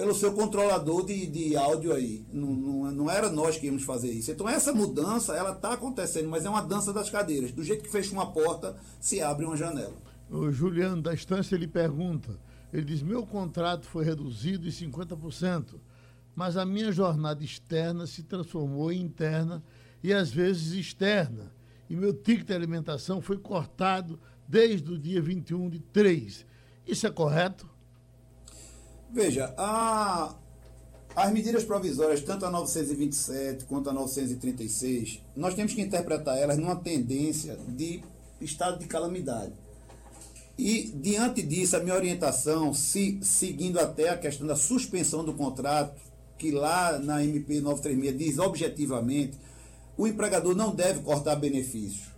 pelo 0.00 0.14
seu 0.14 0.32
controlador 0.32 1.04
de, 1.04 1.26
de 1.26 1.54
áudio 1.54 1.92
aí. 1.92 2.24
Não, 2.32 2.46
não, 2.54 2.90
não, 2.90 3.10
era 3.10 3.28
nós 3.28 3.58
que 3.58 3.66
íamos 3.66 3.82
fazer 3.82 4.10
isso. 4.10 4.30
Então 4.30 4.48
essa 4.48 4.72
mudança, 4.72 5.34
ela 5.34 5.52
está 5.52 5.74
acontecendo, 5.74 6.26
mas 6.26 6.46
é 6.46 6.48
uma 6.48 6.62
dança 6.62 6.90
das 6.90 7.10
cadeiras. 7.10 7.52
Do 7.52 7.62
jeito 7.62 7.84
que 7.84 7.90
fecha 7.90 8.10
uma 8.10 8.32
porta, 8.32 8.74
se 8.98 9.20
abre 9.20 9.44
uma 9.44 9.58
janela. 9.58 9.92
O 10.30 10.50
Juliano 10.50 11.02
da 11.02 11.12
Estância, 11.12 11.54
ele 11.54 11.68
pergunta, 11.68 12.40
ele 12.72 12.86
diz, 12.86 13.02
meu 13.02 13.26
contrato 13.26 13.84
foi 13.84 14.02
reduzido 14.02 14.66
em 14.66 14.70
50%, 14.70 15.74
mas 16.34 16.56
a 16.56 16.64
minha 16.64 16.90
jornada 16.90 17.44
externa 17.44 18.06
se 18.06 18.22
transformou 18.22 18.90
em 18.90 19.02
interna 19.02 19.62
e 20.02 20.14
às 20.14 20.30
vezes 20.30 20.72
externa. 20.72 21.52
E 21.90 21.94
meu 21.94 22.14
ticket 22.14 22.46
de 22.46 22.54
alimentação 22.54 23.20
foi 23.20 23.36
cortado 23.36 24.18
desde 24.48 24.90
o 24.90 24.98
dia 24.98 25.20
21 25.20 25.68
de 25.68 25.78
3. 25.78 26.46
Isso 26.86 27.06
é 27.06 27.10
correto? 27.10 27.68
Veja, 29.12 29.52
a, 29.56 30.34
as 31.16 31.32
medidas 31.32 31.64
provisórias, 31.64 32.22
tanto 32.22 32.46
a 32.46 32.50
927 32.50 33.64
quanto 33.64 33.90
a 33.90 33.92
936, 33.92 35.20
nós 35.34 35.54
temos 35.54 35.74
que 35.74 35.82
interpretar 35.82 36.38
elas 36.38 36.56
numa 36.56 36.76
tendência 36.76 37.58
de 37.68 38.02
estado 38.40 38.78
de 38.78 38.86
calamidade. 38.86 39.52
E, 40.56 40.92
diante 40.94 41.42
disso, 41.42 41.76
a 41.76 41.80
minha 41.80 41.94
orientação, 41.94 42.72
se, 42.72 43.18
seguindo 43.22 43.80
até 43.80 44.10
a 44.10 44.18
questão 44.18 44.46
da 44.46 44.54
suspensão 44.54 45.24
do 45.24 45.32
contrato, 45.32 46.00
que 46.38 46.50
lá 46.52 46.98
na 46.98 47.24
MP 47.24 47.60
936 47.60 48.18
diz 48.18 48.38
objetivamente, 48.38 49.36
o 49.96 50.06
empregador 50.06 50.54
não 50.54 50.74
deve 50.74 51.00
cortar 51.00 51.34
benefício. 51.34 52.10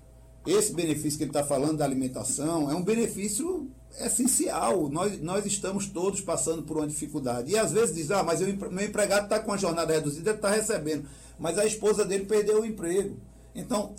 Esse 0.46 0.74
benefício 0.74 1.18
que 1.18 1.24
ele 1.24 1.30
está 1.30 1.44
falando 1.44 1.78
da 1.78 1.84
alimentação 1.84 2.70
é 2.70 2.74
um 2.74 2.82
benefício 2.82 3.70
essencial. 4.00 4.88
Nós, 4.88 5.20
nós 5.20 5.46
estamos 5.46 5.86
todos 5.86 6.20
passando 6.20 6.62
por 6.62 6.76
uma 6.76 6.86
dificuldade. 6.86 7.52
E 7.52 7.58
às 7.58 7.72
vezes 7.72 7.94
diz, 7.94 8.10
ah, 8.10 8.22
mas 8.22 8.40
eu, 8.40 8.48
meu 8.70 8.86
empregado 8.86 9.24
está 9.24 9.40
com 9.40 9.52
a 9.52 9.56
jornada 9.56 9.92
reduzida, 9.92 10.30
ele 10.30 10.38
está 10.38 10.50
recebendo. 10.50 11.08
Mas 11.38 11.58
a 11.58 11.64
esposa 11.64 12.04
dele 12.04 12.24
perdeu 12.24 12.60
o 12.60 12.66
emprego. 12.66 13.16
Então, 13.54 13.94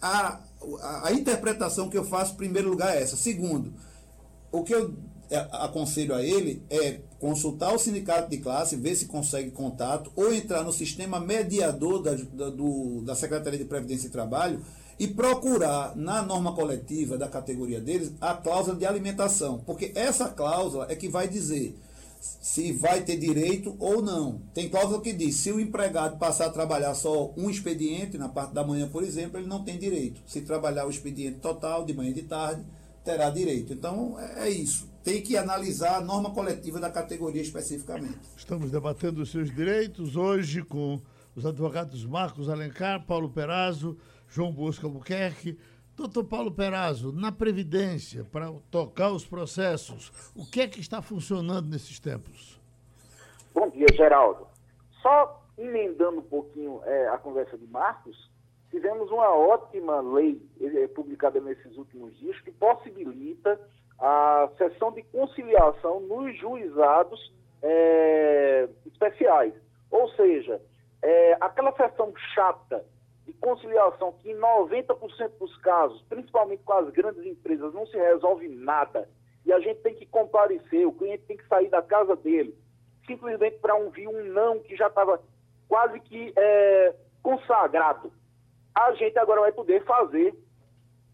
a, 0.00 0.40
a, 0.80 1.08
a, 1.08 1.12
interpretação 1.12 1.88
que 1.88 1.98
eu 1.98 2.04
faço, 2.04 2.34
em 2.34 2.36
primeiro 2.36 2.70
lugar, 2.70 2.96
é 2.96 3.02
essa. 3.02 3.16
Segundo, 3.16 3.72
o 4.50 4.62
que 4.62 4.74
eu 4.74 4.94
é, 5.30 5.36
aconselho 5.52 6.14
a 6.14 6.22
ele 6.22 6.62
é 6.70 7.00
consultar 7.18 7.74
o 7.74 7.78
sindicato 7.78 8.30
de 8.30 8.38
classe, 8.38 8.76
ver 8.76 8.94
se 8.96 9.06
consegue 9.06 9.50
contato, 9.50 10.10
ou 10.16 10.32
entrar 10.32 10.62
no 10.62 10.72
sistema 10.72 11.20
mediador 11.20 12.02
da, 12.02 12.14
da, 12.14 12.50
do, 12.50 13.02
da 13.02 13.14
Secretaria 13.14 13.58
de 13.58 13.64
Previdência 13.64 14.06
e 14.06 14.10
Trabalho 14.10 14.62
e 14.98 15.06
procurar 15.06 15.96
na 15.96 16.22
norma 16.22 16.52
coletiva 16.52 17.16
da 17.16 17.28
categoria 17.28 17.80
deles 17.80 18.12
a 18.20 18.34
cláusula 18.34 18.76
de 18.76 18.84
alimentação, 18.84 19.62
porque 19.64 19.92
essa 19.94 20.28
cláusula 20.28 20.86
é 20.88 20.96
que 20.96 21.08
vai 21.08 21.28
dizer 21.28 21.78
se 22.20 22.72
vai 22.72 23.02
ter 23.02 23.16
direito 23.16 23.76
ou 23.78 24.02
não. 24.02 24.40
Tem 24.52 24.68
cláusula 24.68 25.00
que 25.00 25.12
diz: 25.12 25.36
se 25.36 25.52
o 25.52 25.60
empregado 25.60 26.18
passar 26.18 26.46
a 26.46 26.50
trabalhar 26.50 26.94
só 26.94 27.32
um 27.36 27.48
expediente, 27.48 28.18
na 28.18 28.28
parte 28.28 28.52
da 28.52 28.64
manhã, 28.64 28.88
por 28.88 29.02
exemplo, 29.02 29.38
ele 29.38 29.46
não 29.46 29.62
tem 29.62 29.78
direito. 29.78 30.20
Se 30.26 30.40
trabalhar 30.40 30.86
o 30.86 30.90
expediente 30.90 31.38
total, 31.38 31.84
de 31.84 31.94
manhã 31.94 32.10
e 32.10 32.14
de 32.14 32.22
tarde, 32.22 32.64
terá 33.04 33.30
direito. 33.30 33.72
Então, 33.72 34.18
é, 34.18 34.48
é 34.48 34.50
isso. 34.50 34.88
tem 35.02 35.22
que 35.22 35.36
analisar 35.36 35.96
a 35.96 36.00
norma 36.00 36.30
coletiva 36.30 36.80
da 36.80 36.90
categoria 36.90 37.40
especificamente. 37.40 38.18
Estamos 38.36 38.70
debatendo 38.70 39.22
os 39.22 39.30
seus 39.30 39.54
direitos 39.54 40.16
hoje 40.16 40.62
com 40.62 41.00
os 41.34 41.46
advogados 41.46 42.04
Marcos 42.04 42.48
Alencar, 42.48 43.06
Paulo 43.06 43.30
Perazzo, 43.30 43.96
João 44.28 44.52
Bosco 44.52 44.86
Albuquerque. 44.86 45.58
Doutor 45.96 46.24
Paulo 46.24 46.52
Perazzo, 46.52 47.12
na 47.12 47.32
Previdência, 47.32 48.24
para 48.24 48.52
tocar 48.70 49.10
os 49.10 49.26
processos, 49.26 50.32
o 50.36 50.48
que 50.48 50.60
é 50.60 50.68
que 50.68 50.78
está 50.78 51.02
funcionando 51.02 51.68
nesses 51.68 51.98
tempos? 51.98 52.60
Bom 53.52 53.68
dia, 53.70 53.86
Geraldo. 53.94 54.46
Só 55.02 55.42
emendando 55.58 56.18
um 56.18 56.22
pouquinho 56.22 56.80
é, 56.84 57.08
a 57.08 57.18
conversa 57.18 57.58
de 57.58 57.66
Marcos, 57.66 58.30
tivemos 58.70 59.10
uma 59.10 59.34
ótima 59.34 60.00
lei 60.00 60.40
é, 60.60 60.86
publicada 60.86 61.40
nesses 61.40 61.76
últimos 61.76 62.16
dias 62.18 62.40
que 62.42 62.52
possibilita 62.52 63.60
a 63.98 64.48
sessão 64.56 64.92
de 64.92 65.02
conciliação 65.02 65.98
nos 66.00 66.38
juizados 66.38 67.34
é, 67.60 68.68
especiais. 68.86 69.52
Ou 69.90 70.08
seja, 70.10 70.62
é, 71.02 71.36
aquela 71.40 71.72
sessão 71.72 72.12
chata 72.34 72.84
de 73.28 73.34
conciliação 73.34 74.12
que 74.12 74.30
em 74.30 74.36
90% 74.36 75.32
dos 75.38 75.54
casos, 75.58 76.00
principalmente 76.08 76.62
com 76.62 76.72
as 76.72 76.88
grandes 76.88 77.22
empresas, 77.26 77.74
não 77.74 77.86
se 77.86 77.94
resolve 77.94 78.48
nada 78.48 79.06
e 79.44 79.52
a 79.52 79.60
gente 79.60 79.80
tem 79.80 79.94
que 79.94 80.06
comparecer, 80.06 80.86
o 80.86 80.92
cliente 80.92 81.24
tem 81.24 81.36
que 81.36 81.46
sair 81.46 81.68
da 81.68 81.82
casa 81.82 82.16
dele, 82.16 82.56
simplesmente 83.06 83.58
para 83.58 83.74
ouvir 83.74 84.08
um 84.08 84.24
não 84.32 84.60
que 84.60 84.74
já 84.74 84.86
estava 84.86 85.20
quase 85.68 86.00
que 86.00 86.32
é, 86.36 86.94
consagrado. 87.22 88.10
A 88.74 88.92
gente 88.94 89.18
agora 89.18 89.42
vai 89.42 89.52
poder 89.52 89.84
fazer 89.84 90.34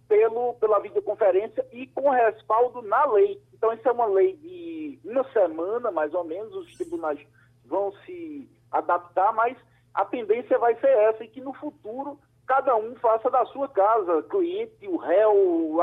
pelo, 0.06 0.54
pela 0.54 0.78
videoconferência 0.78 1.66
e 1.72 1.88
com 1.88 2.10
respaldo 2.10 2.80
na 2.82 3.04
lei. 3.06 3.42
Então, 3.52 3.72
isso 3.72 3.88
é 3.88 3.92
uma 3.92 4.06
lei 4.06 4.36
de 4.36 5.00
uma 5.04 5.24
semana, 5.32 5.90
mais 5.90 6.14
ou 6.14 6.22
menos, 6.22 6.54
os 6.54 6.76
tribunais 6.76 7.18
vão 7.64 7.90
se 8.04 8.48
adaptar, 8.70 9.32
mas 9.32 9.56
a 9.94 10.04
tendência 10.04 10.58
vai 10.58 10.74
ser 10.76 10.88
essa, 10.88 11.24
e 11.24 11.28
que 11.28 11.40
no 11.40 11.54
futuro 11.54 12.18
cada 12.46 12.76
um 12.76 12.94
faça 12.96 13.30
da 13.30 13.44
sua 13.46 13.68
casa, 13.68 14.22
cliente, 14.24 14.86
o 14.86 14.96
réu, 14.96 15.76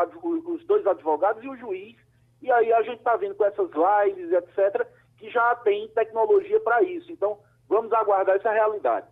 os 0.46 0.63
dois 0.65 0.86
advogados 0.86 1.44
e 1.44 1.48
o 1.48 1.58
juiz. 1.58 1.96
E 2.41 2.51
aí 2.51 2.72
a 2.74 2.82
gente 2.82 2.98
está 2.98 3.15
vendo 3.15 3.36
com 3.36 3.46
essas 3.46 3.70
lives, 3.72 4.32
etc., 4.32 4.88
que 5.18 5.30
já 5.30 5.56
tem 5.56 5.88
tecnologia 5.89 6.60
para 6.60 6.82
isso. 6.84 7.12
Então, 7.12 7.39
vamos 7.68 7.91
aguardar 7.94 8.36
essa 8.36 8.51
realidade. 8.51 9.08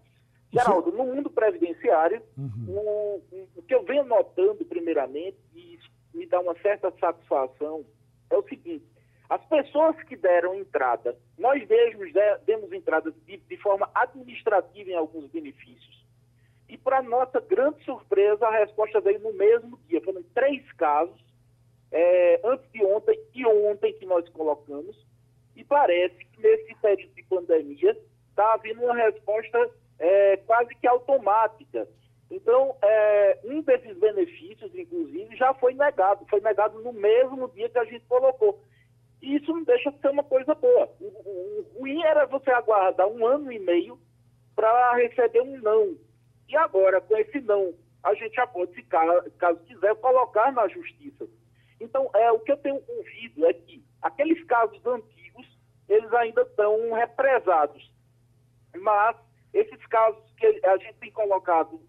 Geraldo, 0.51 0.91
no 0.91 1.05
mundo 1.05 1.29
previdenciário, 1.29 2.21
uhum. 2.35 2.65
o, 2.67 3.23
o, 3.55 3.61
que 3.61 3.73
eu 3.73 3.83
venho 3.83 4.03
notando, 4.03 4.65
primeiramente, 4.65 5.37
e 5.53 5.77
me 6.13 6.25
dá 6.25 6.39
uma 6.39 6.55
certa 6.59 6.91
satisfação, 6.99 7.85
é 8.31 8.35
o 8.35 8.43
seguinte: 8.43 8.85
as 9.29 9.45
pessoas 9.45 9.95
que 10.03 10.15
deram 10.15 10.55
entrada, 10.55 11.15
nós 11.37 11.65
mesmos 11.67 12.11
demos 12.45 12.73
entrada 12.73 13.11
de, 13.27 13.37
de 13.37 13.57
forma 13.57 13.89
administrativa 13.93 14.89
em 14.89 14.95
alguns 14.95 15.29
benefícios. 15.29 16.03
E, 16.67 16.77
para 16.77 17.03
nossa 17.03 17.39
grande 17.39 17.83
surpresa, 17.83 18.47
a 18.47 18.59
resposta 18.59 18.99
veio 18.99 19.19
no 19.19 19.33
mesmo 19.33 19.79
dia. 19.87 20.01
Foram 20.01 20.23
três 20.33 20.71
casos, 20.73 21.19
é, 21.91 22.39
antes 22.43 22.71
de 22.71 22.83
ontem 22.83 23.19
e 23.35 23.45
ontem 23.45 23.93
que 23.93 24.05
nós 24.05 24.27
colocamos. 24.29 24.95
E 25.55 25.63
parece 25.63 26.15
que 26.25 26.41
nesse 26.41 26.73
período 26.75 27.13
de 27.13 27.23
pandemia 27.23 27.97
está 28.29 28.53
havendo 28.53 28.83
uma 28.83 28.95
resposta 28.95 29.69
é, 29.99 30.37
quase 30.37 30.73
que 30.75 30.87
automática. 30.87 31.87
Então, 32.31 32.75
é, 32.81 33.39
um 33.43 33.61
desses 33.61 33.97
benefícios, 33.97 34.73
inclusive, 34.73 35.35
já 35.35 35.53
foi 35.55 35.73
negado. 35.73 36.25
Foi 36.29 36.39
negado 36.39 36.79
no 36.81 36.93
mesmo 36.93 37.47
dia 37.49 37.69
que 37.69 37.79
a 37.79 37.85
gente 37.85 38.05
colocou. 38.05 38.63
E 39.21 39.35
isso 39.35 39.51
não 39.51 39.63
deixa 39.63 39.91
de 39.91 39.99
ser 39.99 40.09
uma 40.09 40.23
coisa 40.23 40.55
boa. 40.55 40.89
O, 40.99 41.05
o, 41.05 41.59
o 41.75 41.79
ruim 41.79 42.01
era 42.03 42.25
você 42.25 42.51
aguardar 42.51 43.07
um 43.07 43.25
ano 43.25 43.51
e 43.51 43.59
meio 43.59 43.99
para 44.55 44.95
receber 44.95 45.41
um 45.41 45.57
não. 45.61 45.97
E 46.47 46.55
agora, 46.55 47.01
com 47.01 47.15
esse 47.17 47.39
não, 47.41 47.73
a 48.03 48.13
gente 48.13 48.35
já 48.35 48.47
pode, 48.47 48.73
se 48.73 48.83
caso, 48.83 49.59
quiser, 49.65 49.95
colocar 49.95 50.51
na 50.51 50.67
justiça. 50.67 51.27
Então, 51.79 52.09
é, 52.13 52.31
o 52.31 52.39
que 52.39 52.51
eu 52.51 52.57
tenho 52.57 52.81
ouvido 52.87 53.45
é 53.45 53.53
que 53.53 53.83
aqueles 54.01 54.43
casos 54.45 54.83
antigos, 54.85 55.45
eles 55.87 56.13
ainda 56.13 56.41
estão 56.41 56.91
represados. 56.93 57.91
Mas 58.75 59.15
esses 59.53 59.85
casos 59.87 60.21
que 60.37 60.61
a 60.65 60.77
gente 60.77 60.95
tem 60.95 61.11
colocado 61.11 61.81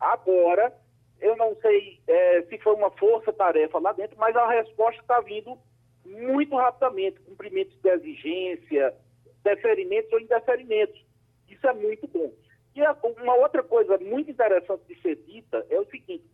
agora, 0.00 0.74
eu 1.20 1.36
não 1.36 1.56
sei 1.56 2.00
é, 2.06 2.42
se 2.42 2.58
foi 2.58 2.74
uma 2.74 2.90
força-tarefa 2.92 3.78
lá 3.78 3.92
dentro, 3.92 4.16
mas 4.18 4.34
a 4.36 4.48
resposta 4.48 5.00
está 5.00 5.20
vindo 5.20 5.58
muito 6.08 6.56
rapidamente, 6.56 7.20
cumprimentos 7.20 7.76
de 7.80 7.88
exigência, 7.88 8.94
deferimentos 9.42 10.12
ou 10.12 10.20
indeferimentos. 10.20 11.04
Isso 11.48 11.66
é 11.66 11.72
muito 11.72 12.06
bom. 12.08 12.32
E 12.74 12.80
uma 13.22 13.34
outra 13.34 13.62
coisa 13.62 13.98
muito 13.98 14.30
interessante 14.30 14.82
de 14.86 15.00
ser 15.00 15.16
dita 15.16 15.66
é 15.68 15.80
o 15.80 15.86
seguinte, 15.86 16.24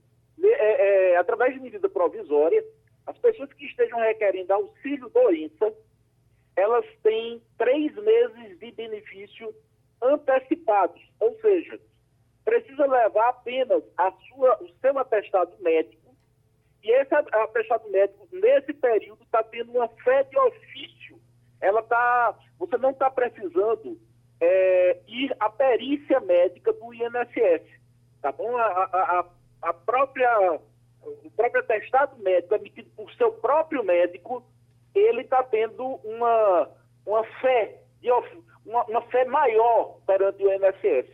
é, 0.42 1.12
é, 1.12 1.16
através 1.16 1.54
de 1.54 1.60
medida 1.60 1.88
provisória, 1.88 2.62
as 3.06 3.16
pessoas 3.18 3.52
que 3.52 3.66
estejam 3.66 3.98
requerendo 3.98 4.52
auxílio 4.52 5.08
doença, 5.08 5.72
elas 6.56 6.84
têm 7.02 7.42
três 7.56 7.94
meses 7.94 8.58
de 8.58 8.70
benefício 8.72 9.54
antecipados, 10.02 11.00
ou 11.20 11.38
seja, 11.40 11.80
precisa 12.44 12.86
levar 12.86 13.30
apenas 13.30 13.82
a 13.96 14.12
sua, 14.12 14.62
o 14.62 14.68
seu 14.80 14.98
atestado 14.98 15.56
médico 15.60 16.03
e 16.84 16.90
esse 16.90 17.14
atestado 17.14 17.88
médico, 17.90 18.28
nesse 18.30 18.74
período, 18.74 19.22
está 19.22 19.42
tendo 19.42 19.72
uma 19.72 19.88
fé 19.88 20.22
de 20.24 20.38
ofício. 20.38 21.18
Ela 21.58 21.82
tá, 21.82 22.38
você 22.58 22.76
não 22.76 22.90
está 22.90 23.10
precisando 23.10 23.98
é, 24.38 24.98
ir 25.08 25.34
à 25.40 25.48
perícia 25.48 26.20
médica 26.20 26.74
do 26.74 26.92
INSS. 26.92 27.62
Tá 28.20 28.32
bom? 28.32 28.54
A, 28.58 28.66
a, 28.66 29.24
a 29.62 29.72
própria, 29.72 30.60
o 31.02 31.30
próprio 31.34 31.62
atestado 31.62 32.22
médico 32.22 32.54
emitido 32.54 32.90
por 32.94 33.10
seu 33.14 33.32
próprio 33.32 33.82
médico, 33.82 34.44
ele 34.94 35.22
está 35.22 35.42
tendo 35.42 35.86
uma, 36.04 36.70
uma 37.06 37.24
fé 37.40 37.80
de 38.02 38.10
uma, 38.66 38.84
uma, 38.84 39.02
fé 39.08 39.24
maior 39.24 40.00
perante 40.06 40.44
o 40.44 40.52
INSS. 40.52 41.08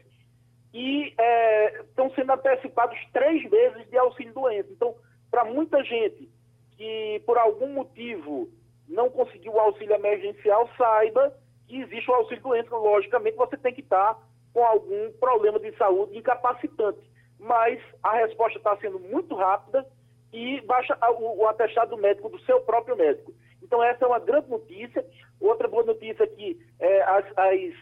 E 0.74 1.14
é, 1.16 1.80
estão 1.82 2.10
sendo 2.14 2.32
antecipados 2.32 2.98
três 3.12 3.48
meses 3.48 3.88
de 3.88 3.96
auxílio 3.96 4.34
doença. 4.34 4.68
Então, 4.72 4.96
para 5.30 5.44
muita 5.44 5.82
gente 5.84 6.28
que 6.76 7.22
por 7.26 7.38
algum 7.38 7.72
motivo 7.72 8.48
não 8.88 9.08
conseguiu 9.08 9.52
o 9.52 9.60
auxílio 9.60 9.94
emergencial, 9.94 10.68
saiba 10.76 11.32
que 11.68 11.80
existe 11.80 12.10
o 12.10 12.14
auxílio 12.14 12.42
doença. 12.42 12.74
Logicamente, 12.74 13.36
você 13.36 13.56
tem 13.56 13.72
que 13.72 13.80
estar 13.80 14.18
com 14.52 14.64
algum 14.64 15.12
problema 15.12 15.60
de 15.60 15.76
saúde 15.76 16.18
incapacitante. 16.18 16.98
Mas 17.38 17.80
a 18.02 18.16
resposta 18.16 18.58
está 18.58 18.76
sendo 18.78 18.98
muito 18.98 19.34
rápida 19.34 19.86
e 20.32 20.60
baixa 20.62 20.98
o, 21.18 21.42
o 21.42 21.48
atestado 21.48 21.96
médico 21.96 22.28
do 22.28 22.40
seu 22.40 22.60
próprio 22.60 22.96
médico. 22.96 23.32
Então, 23.62 23.82
essa 23.82 24.04
é 24.04 24.08
uma 24.08 24.18
grande 24.18 24.48
notícia. 24.48 25.06
Outra 25.40 25.68
boa 25.68 25.84
notícia 25.84 26.24
é 26.24 26.26
que 26.26 26.60
é, 26.80 27.02
as, 27.02 27.24
as 27.36 27.74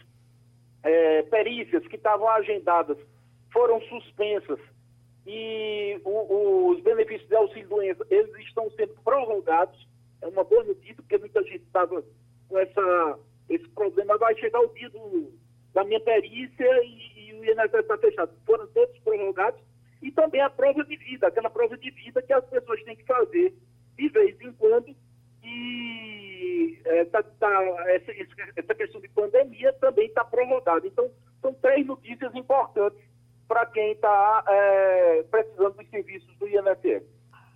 é, 0.82 1.22
perícias 1.22 1.86
que 1.86 1.96
estavam 1.96 2.28
agendadas 2.28 2.98
foram 3.52 3.80
suspensas 3.82 4.60
e 5.30 6.00
o, 6.06 6.70
os 6.70 6.80
benefícios 6.80 7.28
de 7.28 7.36
auxílio 7.36 7.68
doença, 7.68 8.06
eles 8.08 8.34
estão 8.46 8.70
sendo 8.70 8.94
prorrogados. 9.04 9.86
É 10.22 10.26
uma 10.26 10.42
boa 10.42 10.64
notícia, 10.64 10.96
porque 10.96 11.18
muita 11.18 11.42
gente 11.42 11.64
estava 11.64 12.02
com 12.48 12.58
essa, 12.58 13.18
esse 13.50 13.68
problema. 13.68 14.16
Vai 14.16 14.34
chegar 14.38 14.58
o 14.58 14.72
dia 14.72 14.88
do, 14.88 15.30
da 15.74 15.84
minha 15.84 16.00
perícia 16.00 16.66
e, 16.82 17.28
e 17.28 17.34
o 17.34 17.44
INSS 17.44 17.74
está 17.74 17.98
fechado. 17.98 18.32
Foram 18.46 18.66
todos 18.68 18.98
prorrogados. 19.00 19.60
E 20.00 20.10
também 20.12 20.40
a 20.40 20.48
prova 20.48 20.82
de 20.82 20.96
vida, 20.96 21.26
aquela 21.26 21.50
prova 21.50 21.76
de 21.76 21.90
vida 21.90 22.22
que 22.22 22.32
as 22.32 22.44
pessoas 22.46 22.82
têm 22.84 22.96
que 22.96 23.04
fazer 23.04 23.52
de 23.98 24.08
vez 24.08 24.40
em 24.40 24.52
quando. 24.52 24.96
E 25.44 26.80
é, 26.86 27.04
tá, 27.04 27.22
tá, 27.22 27.84
essa, 27.88 28.12
essa 28.56 28.74
questão 28.74 28.98
de 28.98 29.08
pandemia 29.08 29.74
também 29.74 30.06
está 30.06 30.24
prorrogada. 30.24 30.86
Então, 30.86 31.10
são 31.42 31.52
três 31.52 31.86
notícias 31.86 32.34
importantes 32.34 33.07
para 33.48 33.64
quem 33.66 33.92
está 33.92 34.44
é, 34.46 35.22
precisando 35.30 35.74
dos 35.74 35.88
serviços 35.88 36.36
do 36.36 36.46
INSS. 36.46 37.02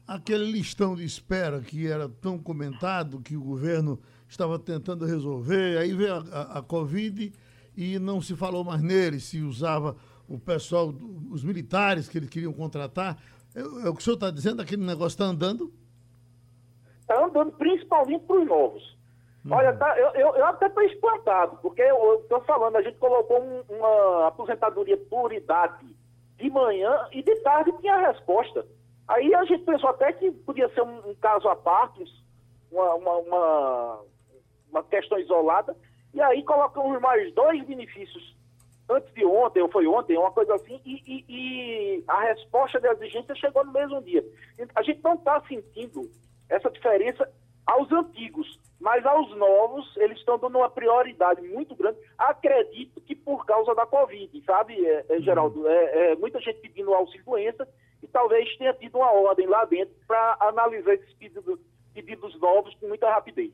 Aquele 0.09 0.51
listão 0.51 0.97
de 0.97 1.05
espera 1.05 1.61
que 1.61 1.87
era 1.87 2.09
tão 2.09 2.39
comentado, 2.39 3.21
que 3.21 3.37
o 3.37 3.43
governo 3.43 4.01
estava 4.29 4.59
tentando 4.59 5.05
resolver, 5.05 5.79
aí 5.79 5.93
veio 5.93 6.15
a, 6.15 6.19
a, 6.19 6.59
a 6.59 6.63
Covid 6.63 7.33
e 7.77 7.99
não 7.99 8.21
se 8.21 8.35
falou 8.35 8.65
mais 8.65 8.83
nele, 8.83 9.21
se 9.21 9.41
usava 9.41 9.97
o 10.29 10.39
pessoal, 10.39 10.95
os 11.31 11.45
militares 11.45 12.09
que 12.09 12.19
eles 12.19 12.31
queriam 12.31 12.53
contratar. 12.53 13.19
É, 13.55 13.61
é 13.61 13.89
o 13.89 13.95
que 13.95 14.01
o 14.01 14.03
senhor 14.03 14.15
está 14.15 14.31
dizendo, 14.31 14.63
aquele 14.63 14.85
negócio 14.85 15.15
está 15.15 15.25
andando? 15.25 15.73
Está 17.01 17.25
andando 17.25 17.53
principalmente 17.53 18.25
para 18.25 18.41
os 18.41 18.47
novos. 18.47 18.92
Uhum. 19.45 19.57
Olha, 19.57 19.77
tá, 19.77 19.99
eu, 19.99 20.11
eu, 20.11 20.37
eu 20.37 20.47
até 20.47 20.67
estou 20.67 20.83
espantado, 20.85 21.59
porque 21.61 21.83
eu 21.83 22.21
estou 22.21 22.41
falando, 22.43 22.77
a 22.77 22.83
gente 22.83 22.99
colocou 22.99 23.41
um, 23.43 23.63
uma 23.69 24.29
aposentadoria 24.29 24.97
por 24.97 25.33
idade 25.33 25.87
de 26.37 26.51
manhã 26.51 27.09
e 27.13 27.23
de 27.23 27.35
tarde 27.37 27.73
tinha 27.81 27.95
a 27.95 28.13
resposta. 28.13 28.65
Aí 29.09 29.35
a 29.35 29.45
gente 29.45 29.65
pensou 29.65 29.91
até 29.91 30.13
que 30.13 30.31
podia 30.31 30.69
ser 30.71 30.83
um, 30.83 31.11
um 31.11 31.15
caso 31.17 31.49
à 31.49 31.57
parte, 31.57 32.05
uma, 32.71 32.95
uma, 32.95 33.17
uma, 33.17 34.01
uma 34.71 34.83
questão 34.85 35.19
isolada, 35.19 35.77
e 36.15 36.21
aí 36.21 36.45
colocamos 36.45 37.01
mais 37.01 37.33
dois 37.35 37.65
benefícios 37.67 38.37
antes 38.89 39.13
de 39.15 39.25
ontem, 39.25 39.63
ou 39.63 39.69
foi 39.69 39.87
ontem, 39.87 40.19
uma 40.19 40.31
coisa 40.31 40.55
assim, 40.55 40.81
e, 40.85 41.03
e, 41.07 41.25
e 41.29 42.05
a 42.07 42.21
resposta 42.25 42.79
da 42.81 42.93
exigência 42.93 43.35
chegou 43.35 43.65
no 43.65 43.73
mesmo 43.73 44.03
dia. 44.03 44.25
A 44.75 44.83
gente 44.83 45.03
não 45.03 45.15
está 45.15 45.41
sentindo 45.43 46.11
essa 46.49 46.71
diferença 46.71 47.29
aos 47.67 47.91
antigos, 47.93 48.59
mas 48.83 49.07
aos 49.07 49.31
novos, 49.37 49.97
eles 49.97 50.19
estão 50.19 50.37
dando 50.37 50.59
uma 50.59 50.69
prioridade 50.69 51.41
muito 51.41 51.73
grande. 51.77 51.99
Acredito 52.19 53.01
que 53.01 53.15
por 53.15 53.47
causa 53.47 53.73
da 53.77 53.87
Covid, 53.87 54.43
sabe, 54.45 54.75
é, 54.85 55.07
é, 55.09 55.21
Geraldo? 55.21 55.69
É, 55.69 56.13
é, 56.13 56.17
muita 56.17 56.41
gente 56.41 56.59
pedindo 56.59 56.93
auxílio 56.93 57.25
doença 57.25 57.67
e 58.03 58.09
talvez 58.09 58.55
tenha 58.57 58.75
tido 58.75 58.99
uma 58.99 59.13
ordem 59.13 59.47
lá 59.47 59.65
dentro 59.67 59.95
para 60.05 60.37
analisar 60.41 60.95
esses 60.95 61.15
pedidos, 61.15 61.61
pedidos 61.95 62.41
novos 62.41 62.75
com 62.75 62.89
muita 62.89 63.09
rapidez. 63.09 63.53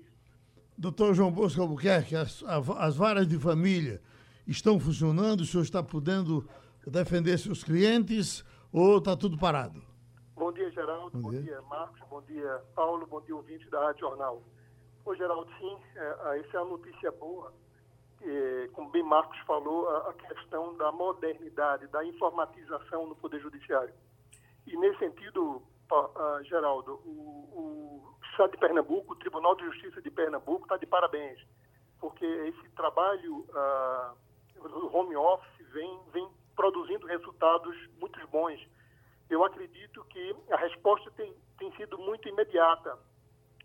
Doutor 0.79 1.13
João 1.13 1.31
Bosco 1.31 1.61
Albuquerque, 1.61 2.17
as, 2.17 2.43
as 2.79 2.97
varas 2.97 3.29
de 3.29 3.39
família 3.39 4.01
estão 4.47 4.81
funcionando? 4.81 5.43
O 5.43 5.45
senhor 5.45 5.63
está 5.63 5.83
podendo 5.83 6.49
defender 6.87 7.39
seus 7.39 7.63
clientes 7.63 8.43
ou 8.73 8.97
está 8.97 9.15
tudo 9.15 9.37
parado? 9.37 9.83
Bom 10.35 10.51
dia, 10.53 10.71
Geraldo. 10.71 11.11
Bom, 11.19 11.21
bom 11.21 11.31
dia. 11.33 11.43
dia. 11.43 11.61
Marcos. 11.69 12.01
Bom 12.09 12.23
dia, 12.23 12.63
Paulo. 12.75 13.07
Bom 13.07 13.21
dia, 13.21 13.37
ouvinte 13.37 13.69
da 13.69 13.79
Rádio 13.81 14.01
Jornal. 14.01 14.43
Ô, 15.09 15.15
Geraldo, 15.15 15.51
sim, 15.59 15.79
é, 15.97 16.39
essa 16.41 16.59
é 16.59 16.61
a 16.61 16.65
notícia 16.67 17.11
boa. 17.13 17.51
E, 18.21 18.69
como 18.75 18.91
bem 18.91 19.03
Marcos 19.03 19.39
falou, 19.47 19.89
a, 19.89 20.11
a 20.11 20.13
questão 20.13 20.77
da 20.77 20.93
modernidade, 20.93 21.87
da 21.87 22.05
informatização 22.05 23.07
no 23.07 23.17
Poder 23.17 23.41
Judiciário. 23.41 23.95
E, 24.67 24.77
nesse 24.77 24.99
sentido, 24.99 25.63
uh, 25.91 26.45
Geraldo, 26.45 27.01
o, 27.07 27.49
o 27.55 28.17
Estado 28.31 28.51
de 28.51 28.59
Pernambuco, 28.59 29.15
o 29.15 29.17
Tribunal 29.17 29.55
de 29.55 29.65
Justiça 29.65 30.03
de 30.03 30.11
Pernambuco 30.11 30.65
está 30.65 30.77
de 30.77 30.85
parabéns, 30.85 31.41
porque 31.99 32.27
esse 32.27 32.69
trabalho 32.77 33.47
do 34.55 34.95
home 34.95 35.17
office 35.17 35.69
vem, 35.73 36.01
vem 36.13 36.29
produzindo 36.55 37.07
resultados 37.07 37.75
muito 37.99 38.21
bons 38.29 38.61
eu 39.31 39.45
acredito 39.45 40.05
que 40.05 40.35
a 40.51 40.57
resposta 40.57 41.11
tem, 41.11 41.35
tem 41.59 41.71
sido 41.77 41.99
muito 41.99 42.29
imediata. 42.29 42.99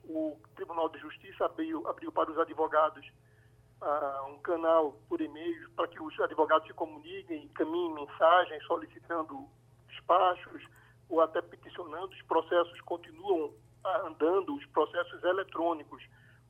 O 0.06 0.38
Tribunal 0.56 0.90
de 0.90 1.00
Justiça 1.00 1.46
abriu, 1.46 1.88
abriu 1.88 2.12
para 2.12 2.32
os 2.32 2.38
advogados 2.38 3.06
uh, 3.82 4.28
um 4.30 4.40
canal 4.40 4.94
por 5.08 5.22
e-mail 5.22 5.70
para 5.72 5.88
que 5.88 6.02
os 6.02 6.20
advogados 6.20 6.68
se 6.68 6.74
comuniquem, 6.74 7.46
encaminhem 7.46 7.94
mensagens 7.94 8.64
solicitando 8.66 9.48
despachos 9.88 10.64
ou 11.10 11.22
até 11.22 11.42
peticionando. 11.42 12.14
Os 12.14 12.22
processos 12.24 12.80
continuam 12.82 13.46
uh, 13.46 14.08
andando, 14.08 14.56
os 14.56 14.66
processos 14.68 15.24
eletrônicos, 15.24 16.04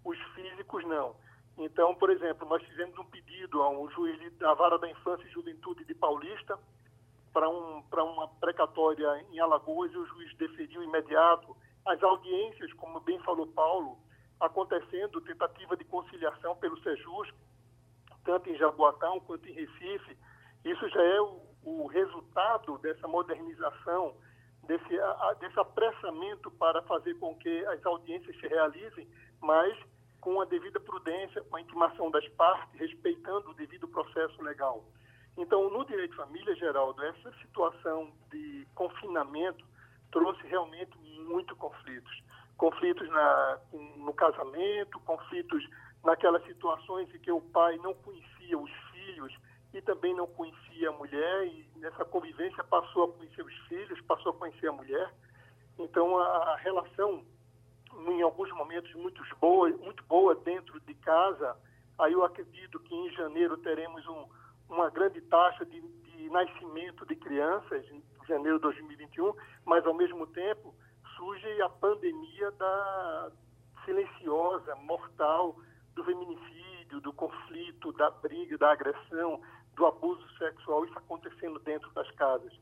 os 0.04 0.18
físicos 0.36 0.84
não. 0.86 1.16
Então, 1.58 1.94
por 1.96 2.10
exemplo, 2.10 2.48
nós 2.48 2.64
fizemos 2.64 2.98
um 2.98 3.06
pedido 3.06 3.62
a 3.62 3.70
um 3.70 3.90
juiz 3.92 4.38
da 4.38 4.54
Vara 4.54 4.78
da 4.80 4.90
Infância 4.90 5.26
e 5.26 5.32
Juventude 5.32 5.86
de 5.86 5.94
Paulista 5.94 6.58
para 7.32 7.50
um, 7.50 7.84
uma 7.92 8.28
precatória 8.40 9.26
em 9.32 9.40
Alagoas 9.40 9.92
e 9.92 9.98
o 9.98 10.06
juiz 10.06 10.36
deferiu 10.36 10.84
imediato. 10.84 11.56
As 11.86 12.02
audiências, 12.02 12.72
como 12.74 13.00
bem 13.02 13.20
falou 13.20 13.48
Paulo, 13.48 13.98
acontecendo, 14.40 15.22
tentativa 15.22 15.76
de 15.76 15.84
conciliação 15.86 16.56
pelo 16.58 16.82
Sejus, 16.82 17.30
tanto 18.24 18.50
em 18.50 18.58
Jaboatão 18.58 19.20
quanto 19.22 19.48
em 19.48 19.54
Recife. 19.54 20.18
Isso 20.64 20.90
já 20.90 21.02
é 21.02 21.22
o, 21.22 21.42
o 21.64 21.88
resultado 21.88 22.78
dessa 22.78 23.08
modernização, 23.08 24.16
desse, 24.64 25.00
a, 25.00 25.34
desse 25.40 25.60
apressamento 25.60 26.50
para 26.52 26.82
fazer 26.84 27.16
com 27.16 27.36
que 27.36 27.66
as 27.66 27.86
audiências 27.86 28.36
se 28.40 28.48
realizem, 28.48 29.08
mas 29.42 29.78
com 30.22 30.40
a 30.40 30.46
devida 30.46 30.80
prudência, 30.80 31.42
com 31.44 31.58
a 31.58 31.62
intimação 31.62 32.10
das 32.10 32.28
partes, 32.30 32.80
respeitando 32.80 33.52
o 33.52 33.54
devido 33.54 33.88
processo 33.90 34.42
legal. 34.42 34.86
Então, 35.38 35.70
no 35.70 35.84
direito 35.86 36.12
de 36.12 36.18
família, 36.18 36.56
Geraldo, 36.56 37.04
essa 37.04 37.34
situação 37.42 38.14
de 38.32 38.66
confinamento 38.74 39.66
trouxe 40.12 40.46
realmente 40.48 40.98
muito 41.24 41.56
conflitos. 41.56 42.24
Conflitos 42.58 43.08
na, 43.10 43.60
no 43.98 44.14
casamento, 44.14 45.00
conflitos 45.02 45.68
naquelas 46.04 46.44
situações 46.46 47.14
em 47.14 47.20
que 47.20 47.32
o 47.32 47.42
pai 47.42 47.78
não 47.78 47.94
conhecia 47.94 48.58
os 48.58 48.72
filhos 48.92 49.34
e 49.74 49.82
também 49.82 50.14
não 50.14 50.28
conhecia 50.28 50.90
a 50.90 50.92
mulher, 50.92 51.48
e 51.48 51.68
nessa 51.78 52.06
convivência 52.06 52.64
passou 52.64 53.06
a 53.06 53.12
conhecer 53.14 53.42
os 53.42 53.58
filhos, 53.68 54.00
passou 54.02 54.32
a 54.32 54.36
conhecer 54.36 54.68
a 54.68 54.72
mulher. 54.72 55.12
Então, 55.80 56.18
a, 56.20 56.54
a 56.54 56.56
relação, 56.58 57.26
em 58.08 58.22
alguns 58.22 58.52
momentos, 58.52 58.94
muito 58.94 59.24
boa, 59.42 59.70
muito 59.70 60.04
boa 60.04 60.36
dentro 60.36 60.80
de 60.82 60.94
casa. 60.94 61.58
Aí 61.98 62.14
eu 62.14 62.24
acredito 62.24 62.80
que 62.82 62.94
em 62.94 63.12
janeiro 63.14 63.58
teremos 63.58 64.06
um 64.08 64.28
uma 64.74 64.90
grande 64.90 65.22
taxa 65.22 65.66
de, 65.66 65.82
de 65.82 66.30
nascimento 66.30 67.06
de 67.06 67.16
crianças 67.16 67.86
em 67.92 68.04
janeiro 68.28 68.58
de 68.58 68.64
2021, 68.64 69.34
mas 69.66 69.86
ao 69.86 69.94
mesmo 69.94 70.26
tempo 70.28 70.74
surge 71.16 71.62
a 71.62 71.70
pandemia 71.70 72.52
da 72.52 73.32
silenciosa, 73.86 74.76
mortal 74.76 75.56
do 75.94 76.04
feminicídio, 76.04 77.02
do 77.02 77.14
conflito, 77.14 77.92
da 77.94 78.10
briga, 78.10 78.58
da 78.58 78.72
agressão, 78.72 79.42
do 79.76 79.86
abuso 79.86 80.28
sexual, 80.38 80.86
isso 80.86 80.98
acontecendo 80.98 81.60
dentro 81.60 81.92
das 81.92 82.10
casas. 82.12 82.54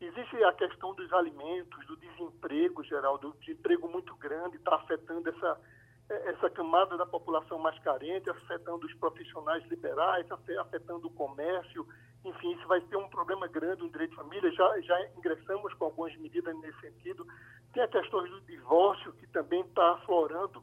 Existe 0.00 0.42
a 0.42 0.52
questão 0.52 0.94
dos 0.94 1.12
alimentos, 1.12 1.86
do 1.86 1.96
desemprego 1.96 2.82
geral, 2.82 3.18
do 3.18 3.32
desemprego 3.34 3.88
muito 3.88 4.14
grande, 4.16 4.56
está 4.56 4.74
afetando 4.76 5.28
essa 5.28 5.60
essa 6.08 6.50
camada 6.50 6.96
da 6.96 7.06
população 7.06 7.58
mais 7.58 7.78
carente, 7.78 8.28
afetando 8.28 8.86
os 8.86 8.94
profissionais 8.94 9.64
liberais, 9.68 10.26
afetando 10.60 11.06
o 11.06 11.10
comércio. 11.10 11.86
Enfim, 12.24 12.52
isso 12.52 12.66
vai 12.68 12.80
ter 12.80 12.96
um 12.96 13.08
problema 13.08 13.48
grande 13.48 13.82
no 13.82 13.90
direito 13.90 14.10
de 14.10 14.16
família. 14.16 14.52
Já, 14.52 14.80
já 14.80 15.06
ingressamos 15.16 15.74
com 15.74 15.86
algumas 15.86 16.16
medidas 16.16 16.56
nesse 16.60 16.80
sentido. 16.80 17.26
Tem 17.72 17.82
a 17.82 17.88
questão 17.88 18.22
do 18.22 18.40
divórcio, 18.42 19.12
que 19.14 19.26
também 19.28 19.62
está 19.62 19.92
aflorando, 19.92 20.62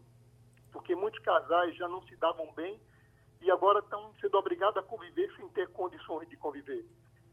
porque 0.71 0.95
muitos 0.95 1.19
casais 1.21 1.75
já 1.75 1.87
não 1.87 2.01
se 2.03 2.15
davam 2.15 2.51
bem 2.53 2.79
e 3.41 3.49
agora 3.51 3.79
estão 3.79 4.13
sendo 4.19 4.37
obrigados 4.37 4.77
a 4.77 4.83
conviver 4.83 5.33
sem 5.35 5.47
ter 5.49 5.67
condições 5.69 6.27
de 6.29 6.37
conviver. 6.37 6.85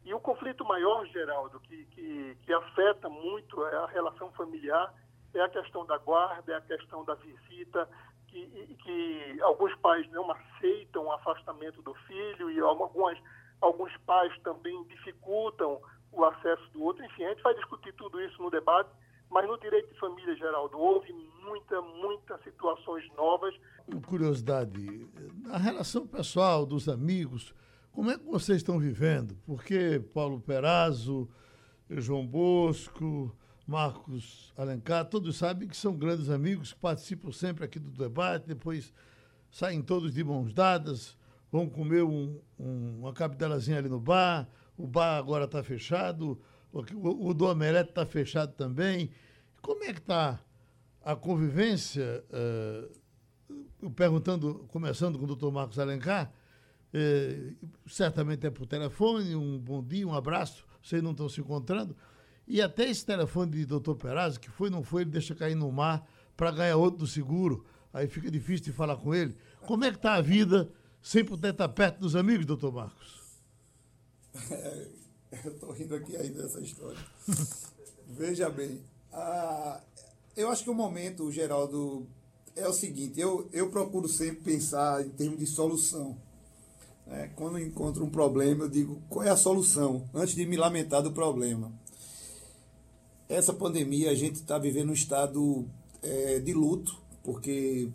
E 0.05 0.15
o 0.15 0.21
conflito 0.21 0.65
maior, 0.65 1.05
Geraldo, 1.07 1.59
que, 1.61 1.85
que, 1.87 2.39
que 2.43 2.53
afeta 2.53 3.09
muito 3.09 3.61
a 3.63 3.87
relação 3.87 4.31
familiar, 4.33 4.95
é 5.35 5.41
a 5.41 5.49
questão 5.49 5.85
da 5.85 5.99
guarda, 5.99 6.53
é 6.53 6.57
a 6.57 6.61
questão 6.61 7.05
da 7.05 7.15
visita, 7.15 7.89
que, 8.29 8.77
que 8.83 9.41
alguns 9.43 9.75
pais 9.77 10.09
não 10.13 10.31
aceitam 10.31 11.07
o 11.07 11.13
afastamento 11.13 11.83
do 11.83 11.93
filho 11.95 12.51
e 12.51 12.61
algumas, 12.61 13.19
alguns 13.61 13.97
pais 13.99 14.33
também 14.43 14.85
dificultam 14.85 15.81
o 16.13 16.25
acesso 16.25 16.71
do 16.73 16.83
outro. 16.83 17.05
Enfim, 17.05 17.25
a 17.25 17.31
gente 17.31 17.43
vai 17.43 17.55
discutir 17.55 17.93
tudo 17.95 18.21
isso 18.21 18.41
no 18.43 18.51
debate, 18.51 18.91
mas 19.31 19.47
no 19.47 19.59
direito 19.59 19.93
de 19.93 19.99
família, 19.99 20.35
Geraldo, 20.37 20.79
houve 20.79 21.13
muita, 21.45 21.81
muitas 21.81 22.43
situações 22.43 23.05
novas. 23.15 23.55
Curiosidade, 24.07 25.09
a 25.51 25.59
relação 25.59 26.07
pessoal 26.07 26.65
dos 26.65 26.89
amigos, 26.89 27.55
como 27.93 28.11
é 28.11 28.19
que 28.19 28.25
vocês 28.25 28.59
estão 28.59 28.79
vivendo? 28.79 29.37
Porque 29.47 30.01
Paulo 30.13 30.41
Perazzo, 30.41 31.29
João 31.89 32.27
Bosco, 32.27 33.35
Marcos 33.67 34.53
Alencar, 34.57 35.05
todos 35.07 35.37
sabem 35.37 35.69
que 35.69 35.77
são 35.77 35.97
grandes 35.97 36.31
amigos, 36.31 36.73
participam 36.73 37.33
sempre 37.33 37.65
aqui 37.65 37.79
do 37.79 37.91
debate, 37.91 38.47
depois 38.47 38.93
saem 39.51 39.83
todos 39.83 40.15
de 40.15 40.23
mãos 40.23 40.53
dadas, 40.53 41.17
vão 41.51 41.69
comer 41.69 42.03
um, 42.03 42.41
um, 42.59 43.01
uma 43.01 43.13
cabidelazinha 43.13 43.79
ali 43.79 43.89
no 43.89 44.01
bar, 44.01 44.49
o 44.77 44.87
bar 44.87 45.17
agora 45.17 45.45
está 45.45 45.63
fechado, 45.63 46.41
o, 46.73 47.29
o 47.29 47.35
do 47.35 47.47
Omelete 47.47 47.91
está 47.91 48.05
fechado 48.05 48.53
também. 48.55 49.11
Como 49.63 49.83
é 49.85 49.93
que 49.93 50.01
está 50.01 50.41
a 51.03 51.17
convivência, 51.17 52.25
uh, 52.31 53.91
perguntando, 53.91 54.67
começando 54.69 55.19
com 55.19 55.25
o 55.25 55.29
doutor 55.29 55.53
Marcos 55.53 55.79
Alencar, 55.79 56.33
uh, 56.93 57.69
certamente 57.89 58.47
é 58.47 58.51
por 58.51 58.67
telefone, 58.67 59.35
um 59.35 59.59
bom 59.59 59.83
dia, 59.83 60.07
um 60.07 60.15
abraço, 60.15 60.67
vocês 60.83 61.03
não 61.03 61.13
estão 61.13 61.29
se 61.29 61.41
encontrando, 61.41 61.97
e 62.47 62.61
até 62.63 62.89
esse 62.89 63.05
telefone 63.05 63.51
de 63.51 63.67
doutor 63.67 63.97
Perazzo, 63.97 64.39
que 64.39 64.51
foi, 64.51 64.71
não 64.71 64.83
foi, 64.83 65.03
ele 65.03 65.11
deixa 65.11 65.35
cair 65.35 65.57
no 65.57 65.71
mar 65.73 66.07
para 66.37 66.51
ganhar 66.53 66.77
outro 66.77 67.01
do 67.01 67.07
seguro. 67.07 67.65
Aí 67.93 68.07
fica 68.07 68.31
difícil 68.31 68.67
de 68.67 68.73
falar 68.73 68.97
com 68.97 69.15
ele. 69.15 69.35
Como 69.63 69.85
é 69.85 69.91
que 69.91 69.97
está 69.97 70.15
a 70.15 70.21
vida 70.21 70.71
sem 71.07 71.25
poder 71.25 71.53
estar 71.53 71.69
perto 71.69 72.01
dos 72.01 72.17
amigos, 72.17 72.45
doutor 72.47 72.73
Marcos? 72.73 73.21
É, 74.51 74.89
eu 75.45 75.53
estou 75.53 75.71
rindo 75.71 75.95
aqui 75.95 76.17
ainda 76.17 76.43
dessa 76.43 76.61
história. 76.61 76.99
Veja 78.09 78.51
bem, 78.51 78.81
a, 79.13 79.81
eu 80.37 80.51
acho 80.51 80.65
que 80.65 80.71
o 80.71 80.75
momento, 80.75 81.31
Geraldo, 81.31 82.07
é 82.57 82.67
o 82.67 82.73
seguinte, 82.73 83.21
eu, 83.21 83.49
eu 83.53 83.71
procuro 83.71 84.09
sempre 84.09 84.55
pensar 84.55 85.05
em 85.05 85.11
termos 85.11 85.39
de 85.39 85.47
solução. 85.47 86.17
É, 87.07 87.29
quando 87.37 87.59
eu 87.59 87.67
encontro 87.67 88.05
um 88.05 88.11
problema, 88.11 88.65
eu 88.65 88.69
digo, 88.69 89.01
qual 89.09 89.25
é 89.25 89.31
a 89.31 89.37
solução? 89.37 90.09
Antes 90.13 90.35
de 90.35 90.45
me 90.45 90.57
lamentar 90.57 91.03
do 91.03 91.13
problema 91.13 91.73
essa 93.29 93.53
pandemia 93.53 94.11
a 94.11 94.15
gente 94.15 94.37
está 94.37 94.59
vivendo 94.59 94.91
um 94.91 94.95
estado 94.95 95.67
é, 96.03 96.39
de 96.39 96.53
luto, 96.53 96.97
porque 97.23 97.89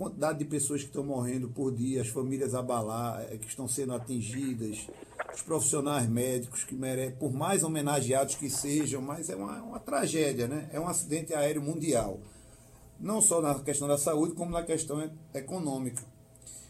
quantidade 0.00 0.38
de 0.38 0.46
pessoas 0.46 0.80
que 0.80 0.86
estão 0.86 1.04
morrendo 1.04 1.50
por 1.50 1.70
dia, 1.70 2.00
as 2.00 2.08
famílias 2.08 2.54
abalar, 2.54 3.22
eh, 3.30 3.36
que 3.36 3.46
estão 3.46 3.68
sendo 3.68 3.92
atingidas, 3.92 4.88
os 5.34 5.42
profissionais 5.42 6.08
médicos 6.08 6.64
que 6.64 6.74
merecem, 6.74 7.16
por 7.16 7.30
mais 7.30 7.62
homenageados 7.62 8.34
que 8.34 8.48
sejam, 8.48 9.02
mas 9.02 9.28
é 9.28 9.36
uma, 9.36 9.62
uma 9.62 9.78
tragédia, 9.78 10.48
né? 10.48 10.70
É 10.72 10.80
um 10.80 10.88
acidente 10.88 11.34
aéreo 11.34 11.60
mundial. 11.60 12.18
Não 12.98 13.20
só 13.20 13.42
na 13.42 13.54
questão 13.56 13.86
da 13.86 13.98
saúde, 13.98 14.34
como 14.34 14.52
na 14.52 14.62
questão 14.62 15.10
econômica. 15.34 16.02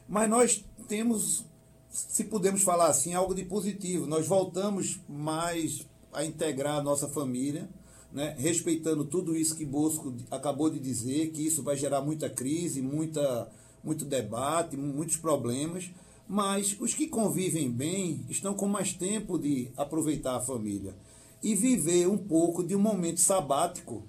Mas 0.08 0.28
nós 0.28 0.64
temos, 0.88 1.46
se 1.88 2.24
podemos 2.24 2.64
falar 2.64 2.88
assim, 2.88 3.14
algo 3.14 3.32
de 3.32 3.44
positivo. 3.44 4.08
Nós 4.08 4.26
voltamos 4.26 4.98
mais 5.08 5.86
a 6.12 6.24
integrar 6.24 6.78
a 6.78 6.82
nossa 6.82 7.06
família, 7.06 7.68
né? 8.12 8.34
respeitando 8.38 9.04
tudo 9.04 9.36
isso 9.36 9.56
que 9.56 9.64
Bosco 9.64 10.14
acabou 10.30 10.70
de 10.70 10.78
dizer, 10.78 11.30
que 11.30 11.46
isso 11.46 11.62
vai 11.62 11.76
gerar 11.76 12.00
muita 12.00 12.28
crise, 12.28 12.82
muita, 12.82 13.50
muito 13.82 14.04
debate, 14.04 14.76
muitos 14.76 15.16
problemas 15.16 15.90
mas 16.30 16.76
os 16.78 16.94
que 16.94 17.08
convivem 17.08 17.68
bem 17.68 18.24
estão 18.28 18.54
com 18.54 18.68
mais 18.68 18.92
tempo 18.92 19.36
de 19.36 19.68
aproveitar 19.76 20.36
a 20.36 20.40
família 20.40 20.94
e 21.42 21.56
viver 21.56 22.06
um 22.06 22.16
pouco 22.16 22.62
de 22.62 22.76
um 22.76 22.78
momento 22.78 23.18
sabático 23.18 24.04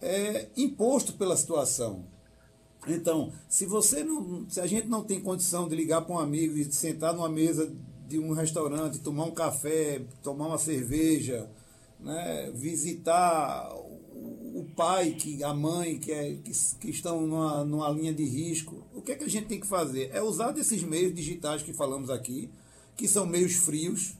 é, 0.00 0.48
imposto 0.56 1.12
pela 1.12 1.36
situação. 1.36 2.06
Então, 2.88 3.34
se 3.50 3.66
você 3.66 4.02
não, 4.02 4.48
se 4.48 4.62
a 4.62 4.66
gente 4.66 4.88
não 4.88 5.04
tem 5.04 5.20
condição 5.20 5.68
de 5.68 5.76
ligar 5.76 6.00
para 6.00 6.14
um 6.14 6.18
amigo 6.18 6.56
e 6.56 6.72
sentar 6.72 7.12
numa 7.12 7.28
mesa 7.28 7.70
de 8.08 8.18
um 8.18 8.32
restaurante, 8.32 9.00
tomar 9.00 9.24
um 9.24 9.32
café, 9.32 10.06
tomar 10.22 10.46
uma 10.46 10.58
cerveja, 10.58 11.50
né, 12.06 12.52
visitar 12.54 13.68
o 13.74 14.64
pai, 14.76 15.10
que, 15.10 15.42
a 15.42 15.52
mãe 15.52 15.98
que, 15.98 16.12
é, 16.12 16.34
que, 16.36 16.52
que, 16.80 16.90
estão 16.90 17.26
numa, 17.26 17.64
numa 17.64 17.90
linha 17.90 18.14
de 18.14 18.24
risco, 18.24 18.86
o 18.94 19.02
que 19.02 19.12
é 19.12 19.16
que 19.16 19.24
a 19.24 19.28
gente 19.28 19.48
tem 19.48 19.60
que 19.60 19.66
fazer? 19.66 20.10
É 20.12 20.22
usar 20.22 20.52
desses 20.52 20.82
meios 20.84 21.12
digitais 21.12 21.62
que 21.62 21.72
falamos 21.72 22.08
aqui, 22.08 22.48
que 22.96 23.08
são 23.08 23.26
meios 23.26 23.56
frios, 23.56 24.14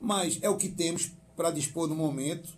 mas 0.00 0.38
é 0.40 0.48
o 0.48 0.56
que 0.56 0.68
temos 0.68 1.10
para 1.36 1.50
dispor 1.50 1.88
no 1.88 1.96
momento, 1.96 2.48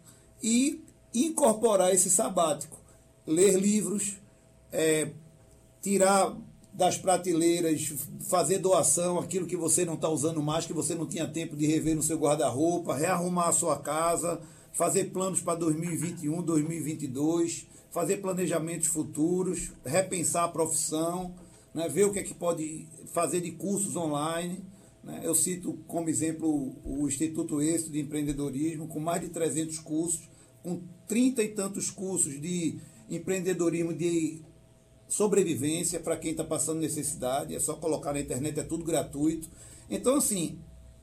e 0.43 0.85
incorporar 1.15 1.93
esse 1.93 2.11
sabático. 2.11 2.79
Ler 3.27 3.59
livros, 3.59 4.19
é, 4.71 5.11
tirar 5.81 6.37
das 6.75 6.99
prateleiras, 6.99 7.93
fazer 8.29 8.59
doação, 8.59 9.19
aquilo 9.19 9.47
que 9.47 9.57
você 9.57 9.85
não 9.85 9.95
está 9.95 10.11
usando 10.11 10.43
mais, 10.43 10.67
que 10.67 10.75
você 10.75 10.95
não 10.95 11.07
tinha 11.07 11.27
tempo 11.27 11.57
de 11.57 11.67
rever 11.67 11.97
no 11.97 12.03
seu 12.03 12.19
guarda-roupa, 12.19 12.95
rearrumar 12.95 13.49
a 13.49 13.53
sua 13.53 13.79
casa 13.79 14.41
fazer 14.73 15.07
planos 15.07 15.41
para 15.41 15.59
2021, 15.59 16.43
2022, 16.43 17.67
fazer 17.91 18.19
planejamentos 18.19 18.89
futuros, 18.89 19.73
repensar 19.85 20.45
a 20.45 20.49
profissão, 20.49 21.35
né, 21.75 21.89
ver 21.89 22.05
o 22.05 22.13
que 22.13 22.19
é 22.19 22.23
que 22.23 22.35
pode 22.35 22.87
fazer 23.13 23.41
de 23.41 23.53
cursos 23.53 23.97
online. 23.97 24.63
Né. 25.03 25.21
Eu 25.25 25.35
cito 25.35 25.79
como 25.87 26.09
exemplo 26.09 26.77
o 26.85 27.09
Instituto 27.09 27.61
Êxito 27.61 27.91
de 27.91 28.01
Empreendedorismo, 28.01 28.89
com 28.89 29.01
mais 29.01 29.21
de 29.21 29.29
300 29.29 29.79
cursos, 29.79 30.29
com 30.63 30.81
30 31.07 31.43
e 31.43 31.49
tantos 31.49 31.91
cursos 31.91 32.41
de 32.41 32.79
empreendedorismo 33.09 33.95
de 33.95 34.43
sobrevivência 35.09 35.99
para 35.99 36.17
quem 36.17 36.33
está 36.33 36.45
passando 36.45 36.81
necessidade. 36.81 37.55
É 37.55 37.61
só 37.61 37.75
colocar 37.75 38.13
na 38.13 38.21
internet, 38.21 38.61
é 38.61 38.63
tudo 38.63 38.85
gratuito. 38.85 39.49
Então, 39.89 40.17
assim, 40.17 40.59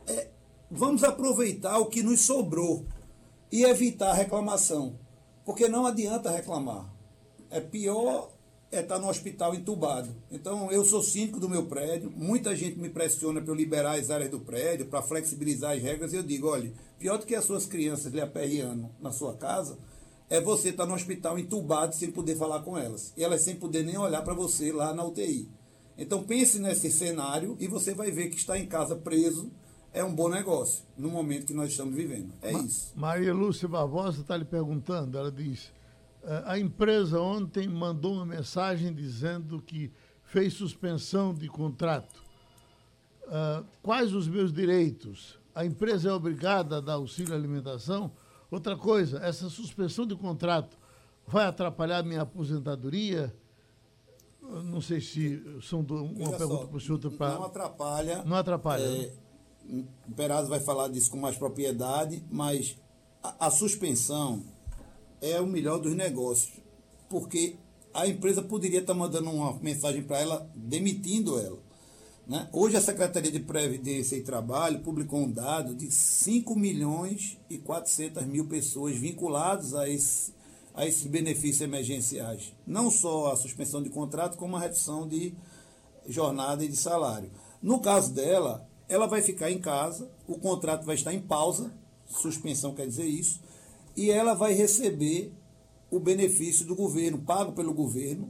é, 0.08 0.30
vamos 0.69 1.04
aproveitar 1.04 1.80
o 1.80 1.88
que 1.88 2.04
nos 2.04 2.21
sobrou 2.21 2.86
e 3.55 3.63
evitar 3.63 4.11
a 4.11 4.13
reclamação. 4.13 4.99
Porque 5.45 5.69
não 5.69 5.85
adianta 5.85 6.29
reclamar. 6.29 6.93
É 7.49 7.61
pior 7.61 8.29
é 8.69 8.81
estar 8.81 8.99
no 8.99 9.07
hospital 9.07 9.55
entubado. 9.55 10.13
Então, 10.29 10.69
eu 10.69 10.83
sou 10.83 11.01
síndico 11.01 11.39
do 11.39 11.47
meu 11.47 11.65
prédio, 11.67 12.11
muita 12.13 12.53
gente 12.53 12.77
me 12.77 12.89
pressiona 12.89 13.39
para 13.39 13.51
eu 13.51 13.55
liberar 13.55 13.97
as 13.97 14.09
áreas 14.09 14.29
do 14.29 14.41
prédio, 14.41 14.87
para 14.87 15.01
flexibilizar 15.01 15.71
as 15.71 15.81
regras, 15.81 16.11
e 16.11 16.17
eu 16.17 16.23
digo, 16.23 16.49
olha, 16.49 16.73
pior 16.99 17.17
do 17.17 17.25
que 17.25 17.33
as 17.33 17.45
suas 17.45 17.65
crianças 17.65 18.11
lhe 18.11 18.19
aperreando 18.19 18.89
na 18.99 19.13
sua 19.13 19.37
casa, 19.37 19.77
é 20.29 20.41
você 20.41 20.69
estar 20.69 20.85
no 20.85 20.95
hospital 20.95 21.39
entubado 21.39 21.95
sem 21.95 22.11
poder 22.11 22.35
falar 22.35 22.61
com 22.63 22.77
elas. 22.77 23.13
E 23.15 23.23
elas 23.23 23.41
sem 23.41 23.55
poder 23.55 23.83
nem 23.83 23.97
olhar 23.97 24.23
para 24.23 24.33
você 24.33 24.73
lá 24.73 24.93
na 24.93 25.05
UTI. 25.05 25.47
Então 25.97 26.23
pense 26.23 26.59
nesse 26.59 26.91
cenário 26.91 27.55
e 27.57 27.67
você 27.67 27.93
vai 27.93 28.11
ver 28.11 28.29
que 28.29 28.35
está 28.35 28.59
em 28.59 28.65
casa 28.65 28.97
preso 28.97 29.49
é 29.95 30.03
um 30.03 30.13
bom 30.13 30.27
negócio 30.27 30.84
no 30.97 31.10
momento 31.10 31.45
que 31.47 31.53
nós 31.53 31.71
estamos 31.71 31.95
vivendo. 31.95 32.34
É 32.41 32.51
Ma 32.51 32.62
isso. 32.62 32.91
Maria 32.95 33.34
Lúcia 33.34 33.65
Barbosa 33.65 34.21
está 34.21 34.36
lhe 34.36 34.43
perguntando, 34.43 35.17
ela 35.17 35.31
diz, 35.31 35.71
eh, 36.21 36.43
a 36.45 36.60
empresa 36.60 37.19
ontem 37.21 37.67
mandou 37.69 38.15
uma 38.15 38.25
mensagem 38.25 38.93
dizendo 38.93 39.62
que 39.62 39.91
fez 40.25 40.53
suspensão 40.53 41.34
de 41.34 41.47
contrato. 41.47 42.23
Uh, 43.23 43.65
quais 43.81 44.13
os 44.13 44.27
meus 44.27 44.51
direitos? 44.51 45.39
A 45.55 45.65
empresa 45.65 46.10
é 46.10 46.12
obrigada 46.12 46.77
a 46.77 46.81
dar 46.81 46.93
auxílio 46.93 47.34
alimentação? 47.34 48.12
Outra 48.51 48.75
coisa, 48.75 49.19
essa 49.19 49.49
suspensão 49.49 50.05
de 50.05 50.15
contrato 50.15 50.77
vai 51.25 51.45
atrapalhar 51.45 52.03
minha 52.03 52.21
aposentadoria? 52.21 53.34
Não 54.41 54.81
sei 54.81 55.01
se 55.01 55.41
são 55.62 55.84
do, 55.84 56.03
uma 56.03 56.13
Veja 56.13 56.38
pergunta 56.38 56.67
para 56.67 56.77
o 56.77 56.79
senhor. 56.79 56.99
Pra... 56.99 57.34
Não 57.34 57.43
atrapalha. 57.45 58.23
Não 58.25 58.36
atrapalha. 58.36 58.84
É, 58.84 58.97
né? 59.08 59.24
O 59.69 60.12
Perazzo 60.15 60.49
vai 60.49 60.60
falar 60.60 60.88
disso 60.89 61.10
com 61.12 61.17
mais 61.17 61.38
propriedade, 61.38 62.23
mas 62.30 62.78
a, 63.21 63.47
a 63.47 63.51
suspensão 63.51 64.43
é 65.21 65.39
o 65.39 65.47
melhor 65.47 65.80
dos 65.80 65.95
negócios, 65.95 66.54
porque 67.10 67.56
a 67.93 68.08
empresa 68.08 68.41
poderia 68.41 68.82
estar 68.82 68.93
mandando 68.93 69.30
uma 69.32 69.58
mensagem 69.60 70.04
para 70.04 70.19
ela 70.19 70.49
demitindo 70.54 71.39
ela. 71.39 71.58
Né? 72.28 72.49
Hoje 72.51 72.75
a 72.75 72.82
Secretaria 72.82 73.32
de 73.32 73.39
Previdência 73.39 74.15
e 74.15 74.23
Trabalho 74.23 74.80
publicou 74.80 75.19
um 75.19 75.32
dado 75.32 75.75
de 75.75 75.91
5 75.91 76.56
milhões 76.56 77.38
e 77.49 77.58
400 77.58 78.25
mil 78.25 78.47
pessoas 78.47 78.95
vinculadas 78.95 79.73
a, 79.75 79.88
esse, 79.88 80.34
a 80.73 80.86
esses 80.86 81.06
benefícios 81.06 81.62
emergenciais. 81.62 82.51
Não 82.65 82.89
só 82.89 83.32
a 83.32 83.36
suspensão 83.36 83.82
de 83.82 83.89
contrato, 83.89 84.38
como 84.38 84.58
a 84.58 84.60
redução 84.60 85.08
de 85.08 85.34
jornada 86.08 86.65
e 86.65 86.67
de 86.67 86.75
salário. 86.75 87.32
No 87.62 87.80
caso 87.80 88.13
dela, 88.13 88.67
ela 88.87 89.07
vai 89.07 89.21
ficar 89.21 89.51
em 89.51 89.59
casa, 89.59 90.09
o 90.27 90.37
contrato 90.37 90.85
vai 90.85 90.95
estar 90.95 91.13
em 91.13 91.21
pausa, 91.21 91.73
suspensão 92.05 92.73
quer 92.73 92.87
dizer 92.87 93.05
isso, 93.05 93.41
e 93.95 94.11
ela 94.11 94.33
vai 94.33 94.53
receber 94.53 95.33
o 95.89 95.99
benefício 95.99 96.65
do 96.65 96.75
governo, 96.75 97.19
pago 97.19 97.53
pelo 97.53 97.73
governo, 97.73 98.29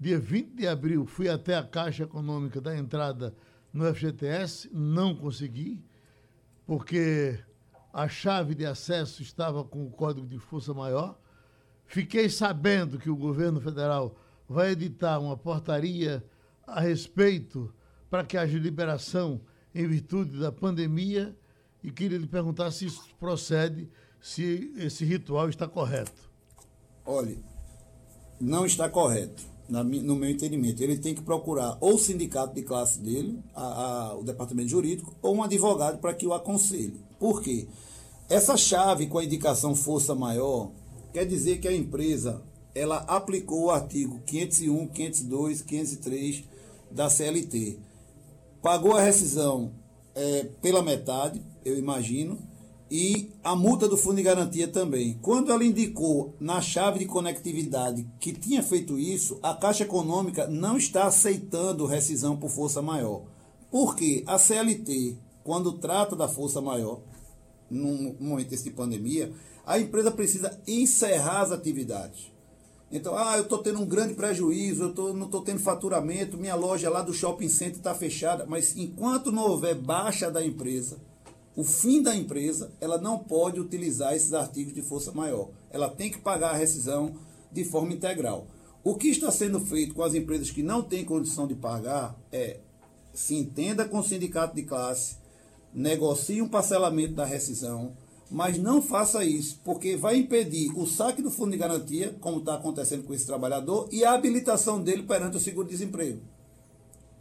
dia 0.00 0.18
20 0.18 0.54
de 0.54 0.66
abril 0.66 1.06
fui 1.06 1.28
até 1.28 1.56
a 1.56 1.62
Caixa 1.62 2.04
Econômica 2.04 2.60
da 2.60 2.76
entrada 2.76 3.34
no 3.72 3.84
FGTS, 3.94 4.68
não 4.72 5.14
consegui, 5.14 5.82
porque 6.66 7.38
a 7.92 8.08
chave 8.08 8.54
de 8.54 8.64
acesso 8.64 9.22
estava 9.22 9.62
com 9.62 9.84
o 9.84 9.90
código 9.90 10.26
de 10.26 10.38
força 10.38 10.72
maior. 10.72 11.18
Fiquei 11.84 12.28
sabendo 12.30 12.98
que 12.98 13.10
o 13.10 13.16
governo 13.16 13.60
federal 13.60 14.16
vai 14.48 14.70
editar 14.70 15.18
uma 15.18 15.36
portaria 15.36 16.24
a 16.66 16.80
respeito 16.80 17.72
para 18.08 18.24
que 18.24 18.36
haja 18.36 18.58
liberação 18.58 19.40
em 19.74 19.86
virtude 19.86 20.38
da 20.38 20.50
pandemia 20.50 21.36
e 21.82 21.90
queria 21.90 22.18
lhe 22.18 22.26
perguntar 22.26 22.70
se 22.70 22.86
isso 22.86 23.02
procede, 23.18 23.90
se 24.20 24.72
esse 24.76 25.04
ritual 25.04 25.48
está 25.48 25.66
correto. 25.66 26.30
Olhe, 27.04 27.42
não 28.40 28.64
está 28.64 28.88
correto, 28.88 29.42
no 29.68 30.16
meu 30.16 30.30
entendimento. 30.30 30.82
Ele 30.82 30.98
tem 30.98 31.14
que 31.14 31.22
procurar 31.22 31.78
ou 31.80 31.94
o 31.94 31.98
sindicato 31.98 32.54
de 32.54 32.62
classe 32.62 32.98
dele, 32.98 33.38
a, 33.54 33.62
a, 33.62 34.16
o 34.16 34.22
departamento 34.22 34.68
jurídico, 34.68 35.14
ou 35.22 35.36
um 35.36 35.42
advogado 35.42 35.98
para 35.98 36.14
que 36.14 36.26
o 36.26 36.32
aconselhe. 36.32 37.00
Por 37.18 37.40
quê? 37.42 37.66
Essa 38.28 38.56
chave 38.56 39.06
com 39.06 39.18
a 39.18 39.24
indicação 39.24 39.74
força 39.74 40.14
maior 40.14 40.70
quer 41.12 41.26
dizer 41.26 41.58
que 41.58 41.68
a 41.68 41.74
empresa 41.74 42.42
ela 42.74 42.98
aplicou 43.06 43.64
o 43.64 43.70
artigo 43.70 44.20
501, 44.26 44.88
502, 44.88 45.62
503 45.62 46.44
da 46.90 47.10
CLT. 47.10 47.78
Pagou 48.62 48.96
a 48.96 49.02
rescisão 49.02 49.72
é, 50.14 50.44
pela 50.60 50.82
metade, 50.82 51.42
eu 51.64 51.78
imagino, 51.78 52.38
e 52.94 53.32
a 53.42 53.56
multa 53.56 53.88
do 53.88 53.96
fundo 53.96 54.16
de 54.16 54.22
garantia 54.22 54.68
também. 54.68 55.18
Quando 55.22 55.50
ela 55.50 55.64
indicou 55.64 56.36
na 56.38 56.60
chave 56.60 56.98
de 56.98 57.06
conectividade 57.06 58.06
que 58.20 58.34
tinha 58.34 58.62
feito 58.62 58.98
isso, 58.98 59.38
a 59.42 59.54
Caixa 59.54 59.84
Econômica 59.84 60.46
não 60.46 60.76
está 60.76 61.04
aceitando 61.04 61.86
rescisão 61.86 62.36
por 62.36 62.50
força 62.50 62.82
maior. 62.82 63.22
Porque 63.70 64.22
a 64.26 64.38
CLT, 64.38 65.16
quando 65.42 65.78
trata 65.78 66.14
da 66.14 66.28
força 66.28 66.60
maior, 66.60 67.00
num 67.70 68.14
momento 68.20 68.50
desse 68.50 68.64
de 68.64 68.72
pandemia, 68.72 69.32
a 69.64 69.78
empresa 69.78 70.10
precisa 70.10 70.60
encerrar 70.66 71.40
as 71.40 71.50
atividades. 71.50 72.30
Então, 72.90 73.16
ah, 73.16 73.38
eu 73.38 73.44
estou 73.44 73.62
tendo 73.62 73.80
um 73.80 73.86
grande 73.86 74.12
prejuízo, 74.12 74.82
eu 74.82 74.92
tô, 74.92 75.14
não 75.14 75.24
estou 75.24 75.40
tendo 75.40 75.60
faturamento, 75.60 76.36
minha 76.36 76.54
loja 76.54 76.90
lá 76.90 77.00
do 77.00 77.14
shopping 77.14 77.48
center 77.48 77.78
está 77.78 77.94
fechada, 77.94 78.44
mas 78.46 78.76
enquanto 78.76 79.32
não 79.32 79.48
houver 79.48 79.74
baixa 79.74 80.30
da 80.30 80.44
empresa, 80.44 81.00
o 81.54 81.64
fim 81.64 82.02
da 82.02 82.16
empresa, 82.16 82.72
ela 82.80 82.98
não 82.98 83.18
pode 83.18 83.60
utilizar 83.60 84.14
esses 84.14 84.32
artigos 84.32 84.72
de 84.72 84.80
força 84.80 85.12
maior. 85.12 85.50
Ela 85.70 85.88
tem 85.88 86.10
que 86.10 86.18
pagar 86.18 86.50
a 86.50 86.56
rescisão 86.56 87.14
de 87.50 87.64
forma 87.64 87.92
integral. 87.92 88.46
O 88.82 88.96
que 88.96 89.08
está 89.08 89.30
sendo 89.30 89.60
feito 89.60 89.94
com 89.94 90.02
as 90.02 90.14
empresas 90.14 90.50
que 90.50 90.62
não 90.62 90.82
têm 90.82 91.04
condição 91.04 91.46
de 91.46 91.54
pagar 91.54 92.18
é 92.32 92.58
se 93.12 93.34
entenda 93.34 93.84
com 93.84 93.98
o 93.98 94.02
sindicato 94.02 94.56
de 94.56 94.62
classe, 94.62 95.16
negocie 95.72 96.40
um 96.40 96.48
parcelamento 96.48 97.14
da 97.14 97.24
rescisão, 97.24 97.92
mas 98.30 98.56
não 98.56 98.80
faça 98.80 99.22
isso, 99.22 99.60
porque 99.62 99.94
vai 99.94 100.16
impedir 100.16 100.72
o 100.74 100.86
saque 100.86 101.20
do 101.20 101.30
fundo 101.30 101.52
de 101.52 101.58
garantia, 101.58 102.16
como 102.18 102.38
está 102.38 102.54
acontecendo 102.54 103.04
com 103.04 103.12
esse 103.12 103.26
trabalhador, 103.26 103.88
e 103.92 104.04
a 104.04 104.14
habilitação 104.14 104.82
dele 104.82 105.02
perante 105.02 105.36
o 105.36 105.40
seguro-desemprego. 105.40 106.22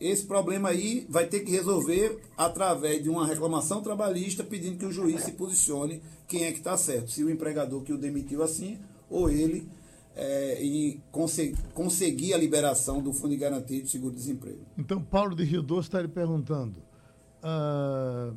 Esse 0.02 0.26
problema 0.26 0.70
aí 0.70 1.06
vai 1.08 1.28
ter 1.28 1.42
que 1.42 1.52
resolver 1.52 2.20
através 2.36 3.04
de 3.04 3.10
uma 3.10 3.26
reclamação 3.26 3.82
trabalhista 3.82 4.44
pedindo 4.44 4.78
que 4.78 4.86
o 4.86 4.92
juiz 4.92 5.22
se 5.22 5.34
posicione 5.34 6.02
quem 6.28 6.46
é 6.46 6.52
que 6.52 6.58
está 6.58 6.76
certo, 6.76 7.12
se 7.12 7.24
o 7.24 7.30
empregador 7.30 7.84
que 7.84 7.94
o 7.94 7.98
demitiu 7.98 8.42
assim 8.42 8.80
ou 9.10 9.30
ele 9.30 9.70
é, 10.16 10.62
e 10.64 11.00
conseguir 11.74 12.34
a 12.34 12.38
liberação 12.38 13.02
do 13.02 13.14
Fundo 13.14 13.30
de 13.30 13.38
Garantia 13.38 13.82
de 13.82 13.90
Seguro-Desemprego. 13.90 14.66
Então, 14.78 15.02
Paulo 15.02 15.36
de 15.36 15.44
Rio 15.44 15.62
Doce 15.62 15.88
está 15.88 16.02
lhe 16.02 16.08
perguntando. 16.08 16.80
Uh, 17.44 18.36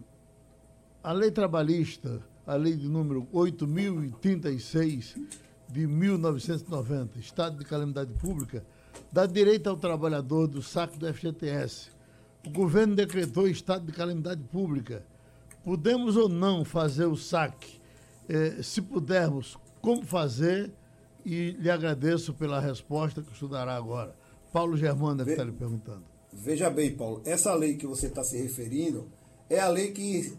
a 1.03 1.13
lei 1.13 1.31
trabalhista 1.31 2.23
a 2.47 2.57
lei 2.57 2.77
de 2.77 2.89
número 2.89 3.27
8.036 3.33 5.17
de 5.69 5.87
1990, 5.87 7.19
Estado 7.19 7.59
de 7.59 7.65
Calamidade 7.65 8.13
Pública, 8.15 8.65
dá 9.13 9.27
direito 9.27 9.69
ao 9.69 9.77
trabalhador 9.77 10.47
do 10.47 10.63
saque 10.63 10.99
do 10.99 11.13
FGTS. 11.13 11.91
O 12.47 12.51
governo 12.51 12.95
decretou 12.95 13.49
estado 13.49 13.87
de 13.87 13.93
calamidade 13.93 14.43
pública. 14.45 15.05
Podemos 15.65 16.17
ou 16.17 16.29
não 16.29 16.65
fazer 16.65 17.07
o 17.07 17.17
saque? 17.17 17.81
Eh, 18.29 18.63
se 18.63 18.83
pudermos, 18.83 19.57
como 19.81 20.05
fazer? 20.05 20.71
E 21.25 21.53
lhe 21.53 21.71
agradeço 21.71 22.35
pela 22.35 22.61
resposta 22.61 23.23
que 23.23 23.33
o 23.33 23.35
senhor 23.35 23.51
dará 23.51 23.75
agora. 23.75 24.15
Paulo 24.53 24.77
Germano 24.77 25.17
deve 25.17 25.31
Ve 25.31 25.33
estar 25.33 25.45
lhe 25.45 25.53
perguntando. 25.53 26.05
Veja 26.33 26.69
bem, 26.69 26.95
Paulo, 26.95 27.23
essa 27.25 27.55
lei 27.55 27.77
que 27.77 27.87
você 27.87 28.09
está 28.09 28.23
se 28.23 28.37
referindo 28.37 29.09
é 29.49 29.59
a 29.59 29.69
lei 29.69 29.93
que 29.93 30.37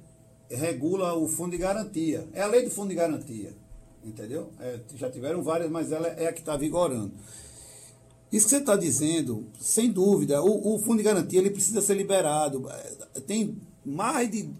regula 0.50 1.16
o 1.16 1.28
fundo 1.28 1.52
de 1.52 1.58
garantia. 1.58 2.28
É 2.34 2.42
a 2.42 2.48
lei 2.48 2.64
do 2.64 2.70
fundo 2.70 2.90
de 2.90 2.96
garantia. 2.96 3.54
Entendeu? 4.04 4.52
É, 4.60 4.80
já 4.96 5.10
tiveram 5.10 5.42
várias, 5.42 5.72
mas 5.72 5.92
ela 5.92 6.08
é 6.08 6.28
a 6.28 6.34
que 6.34 6.40
está 6.40 6.56
vigorando. 6.56 7.14
Isso 8.36 8.48
que 8.48 8.50
você 8.50 8.58
está 8.58 8.76
dizendo, 8.76 9.48
sem 9.58 9.90
dúvida, 9.90 10.44
o, 10.44 10.76
o, 10.76 10.78
fundo 10.78 10.98
de 10.98 11.04
garantia 11.04 11.40
ele 11.40 11.50
precisa 11.50 11.80
ser 11.80 11.94
liberado. 11.96 12.70
Tem 13.26 13.58
mais 13.86 14.30
de 14.30 14.54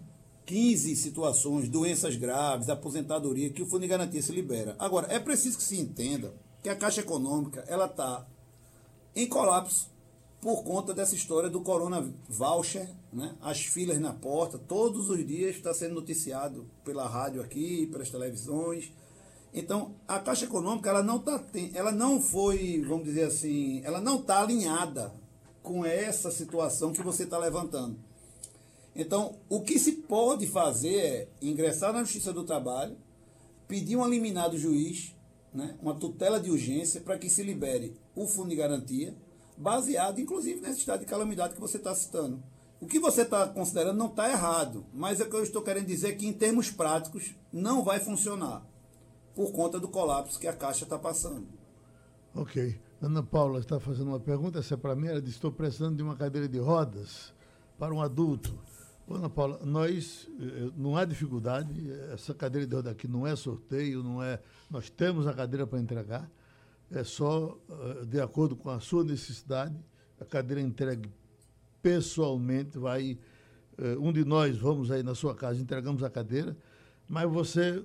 15 0.46 0.96
situações, 0.96 1.68
doenças 1.68 2.16
graves, 2.16 2.70
aposentadoria, 2.70 3.50
que 3.50 3.60
o 3.60 3.66
fundo 3.66 3.82
de 3.82 3.88
garantia 3.88 4.22
se 4.22 4.32
libera. 4.32 4.74
Agora, 4.78 5.12
é 5.12 5.18
preciso 5.18 5.58
que 5.58 5.62
se 5.62 5.78
entenda 5.78 6.32
que 6.62 6.70
a 6.70 6.74
Caixa 6.74 7.02
Econômica 7.02 7.66
ela 7.68 7.84
está 7.84 8.26
em 9.14 9.26
colapso 9.26 9.90
por 10.40 10.64
conta 10.64 10.94
dessa 10.94 11.14
história 11.14 11.50
do 11.50 11.60
Corona 11.60 12.10
Voucher, 12.30 12.88
né? 13.12 13.36
as 13.42 13.60
filas 13.60 13.98
na 14.00 14.14
porta, 14.14 14.56
todos 14.56 15.10
os 15.10 15.26
dias 15.26 15.54
está 15.54 15.74
sendo 15.74 15.96
noticiado 15.96 16.66
pela 16.82 17.06
rádio 17.06 17.42
aqui, 17.42 17.86
pelas 17.88 18.08
televisões. 18.08 18.90
Então, 19.56 19.94
a 20.06 20.18
Caixa 20.18 20.44
Econômica, 20.44 20.90
ela 20.90 21.02
não, 21.02 21.18
tá, 21.18 21.42
ela 21.72 21.90
não 21.90 22.20
foi, 22.20 22.84
vamos 22.86 23.04
dizer 23.06 23.22
assim, 23.22 23.80
ela 23.84 24.02
não 24.02 24.20
está 24.20 24.42
alinhada 24.42 25.14
com 25.62 25.82
essa 25.82 26.30
situação 26.30 26.92
que 26.92 27.02
você 27.02 27.22
está 27.22 27.38
levantando. 27.38 27.96
Então, 28.94 29.36
o 29.48 29.62
que 29.62 29.78
se 29.78 29.92
pode 29.92 30.46
fazer 30.46 30.94
é 30.94 31.28
ingressar 31.40 31.90
na 31.90 32.04
Justiça 32.04 32.34
do 32.34 32.44
Trabalho, 32.44 32.98
pedir 33.66 33.96
um 33.96 34.06
liminar 34.06 34.50
do 34.50 34.58
juiz, 34.58 35.16
né, 35.54 35.74
uma 35.80 35.94
tutela 35.94 36.38
de 36.38 36.50
urgência, 36.50 37.00
para 37.00 37.16
que 37.16 37.30
se 37.30 37.42
libere 37.42 37.96
o 38.14 38.28
fundo 38.28 38.50
de 38.50 38.56
garantia, 38.56 39.16
baseado 39.56 40.20
inclusive 40.20 40.60
nesse 40.60 40.80
estado 40.80 41.00
de 41.00 41.06
calamidade 41.06 41.54
que 41.54 41.60
você 41.60 41.78
está 41.78 41.94
citando. 41.94 42.42
O 42.78 42.86
que 42.86 42.98
você 42.98 43.22
está 43.22 43.48
considerando 43.48 43.96
não 43.96 44.08
está 44.08 44.28
errado, 44.28 44.84
mas 44.92 45.18
é 45.18 45.24
o 45.24 45.30
que 45.30 45.36
eu 45.36 45.42
estou 45.42 45.62
querendo 45.62 45.86
dizer 45.86 46.08
é 46.08 46.14
que, 46.14 46.26
em 46.26 46.32
termos 46.34 46.70
práticos, 46.70 47.34
não 47.50 47.82
vai 47.82 47.98
funcionar, 47.98 48.62
por 49.36 49.52
conta 49.52 49.78
do 49.78 49.86
colapso 49.86 50.40
que 50.40 50.48
a 50.48 50.52
Caixa 50.54 50.84
está 50.84 50.98
passando. 50.98 51.46
Ok. 52.34 52.80
Ana 53.02 53.22
Paula 53.22 53.60
está 53.60 53.78
fazendo 53.78 54.08
uma 54.08 54.18
pergunta, 54.18 54.58
essa 54.58 54.72
é 54.72 54.76
para 54.76 54.96
mim, 54.96 55.08
ela 55.08 55.20
disse, 55.20 55.36
estou 55.36 55.52
precisando 55.52 55.94
de 55.94 56.02
uma 56.02 56.16
cadeira 56.16 56.48
de 56.48 56.58
rodas 56.58 57.34
para 57.78 57.94
um 57.94 58.00
adulto. 58.00 58.58
Ana 59.08 59.28
Paula, 59.28 59.60
nós, 59.62 60.26
eh, 60.40 60.70
não 60.74 60.96
há 60.96 61.04
dificuldade, 61.04 61.70
essa 62.10 62.32
cadeira 62.32 62.66
de 62.66 62.74
rodas 62.74 62.92
aqui 62.92 63.06
não 63.06 63.26
é 63.26 63.36
sorteio, 63.36 64.02
não 64.02 64.22
é, 64.22 64.40
nós 64.70 64.88
temos 64.88 65.26
a 65.26 65.34
cadeira 65.34 65.66
para 65.66 65.78
entregar, 65.78 66.30
é 66.90 67.04
só 67.04 67.58
uh, 67.68 68.06
de 68.06 68.18
acordo 68.18 68.56
com 68.56 68.70
a 68.70 68.80
sua 68.80 69.04
necessidade, 69.04 69.76
a 70.18 70.24
cadeira 70.24 70.62
entregue 70.62 71.10
pessoalmente, 71.82 72.78
vai, 72.78 73.18
um 74.00 74.10
de 74.10 74.24
nós 74.24 74.56
vamos 74.56 74.90
aí 74.90 75.02
na 75.02 75.14
sua 75.14 75.34
casa, 75.34 75.60
entregamos 75.60 76.02
a 76.02 76.08
cadeira, 76.08 76.56
mas 77.08 77.30
você 77.30 77.84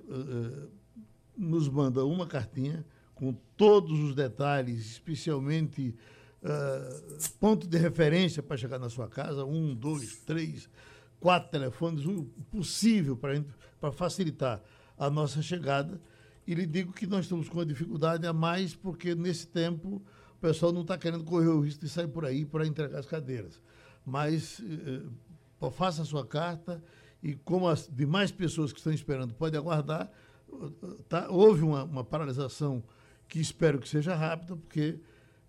nos 1.36 1.68
manda 1.68 2.04
uma 2.04 2.26
cartinha 2.26 2.84
com 3.14 3.32
todos 3.56 3.98
os 3.98 4.14
detalhes, 4.14 4.78
especialmente 4.92 5.94
ponto 7.38 7.68
de 7.68 7.78
referência 7.78 8.42
para 8.42 8.56
chegar 8.56 8.78
na 8.78 8.90
sua 8.90 9.08
casa, 9.08 9.44
um, 9.44 9.74
dois, 9.74 10.16
três, 10.26 10.68
quatro 11.20 11.50
telefones, 11.50 12.04
o 12.04 12.24
possível 12.50 13.16
para 13.16 13.92
facilitar 13.92 14.60
a 14.98 15.08
nossa 15.08 15.40
chegada 15.40 16.00
e 16.46 16.54
lhe 16.54 16.66
digo 16.66 16.92
que 16.92 17.06
nós 17.06 17.24
estamos 17.24 17.48
com 17.48 17.58
uma 17.58 17.66
dificuldade 17.66 18.26
a 18.26 18.32
mais, 18.32 18.74
porque 18.74 19.14
nesse 19.14 19.46
tempo 19.46 20.02
o 20.36 20.40
pessoal 20.40 20.72
não 20.72 20.82
está 20.82 20.98
querendo 20.98 21.24
correr 21.24 21.48
o 21.48 21.60
risco 21.60 21.80
de 21.80 21.88
sair 21.88 22.08
por 22.08 22.24
aí 22.24 22.44
para 22.44 22.66
entregar 22.66 22.98
as 22.98 23.06
cadeiras. 23.06 23.60
Mas 24.04 24.60
eh, 24.60 25.70
faça 25.70 26.02
a 26.02 26.04
sua 26.04 26.26
carta 26.26 26.82
e 27.22 27.36
como 27.36 27.68
as 27.68 27.88
demais 27.88 28.32
pessoas 28.32 28.72
que 28.72 28.78
estão 28.78 28.92
esperando 28.92 29.32
podem 29.34 29.60
aguardar, 29.60 30.10
tá, 31.08 31.28
houve 31.30 31.62
uma, 31.62 31.84
uma 31.84 32.04
paralisação 32.04 32.82
que 33.28 33.40
espero 33.40 33.78
que 33.78 33.88
seja 33.88 34.14
rápida, 34.14 34.56
porque 34.56 35.00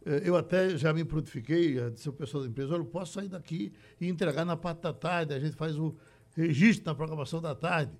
eh, 0.06 0.22
eu 0.24 0.36
até 0.36 0.78
já 0.78 0.94
me 0.94 1.04
prontifiquei, 1.04 1.80
disse 1.92 2.08
ao 2.08 2.14
pessoal 2.14 2.44
da 2.44 2.50
empresa, 2.50 2.74
olha, 2.74 2.82
eu 2.82 2.86
posso 2.86 3.14
sair 3.14 3.28
daqui 3.28 3.74
e 4.00 4.08
entregar 4.08 4.46
na 4.46 4.56
parte 4.56 4.82
da 4.82 4.94
tarde, 4.94 5.34
a 5.34 5.40
gente 5.40 5.56
faz 5.56 5.78
o 5.78 5.96
registro 6.36 6.86
na 6.86 6.96
programação 6.96 7.42
da 7.42 7.54
tarde 7.54 7.92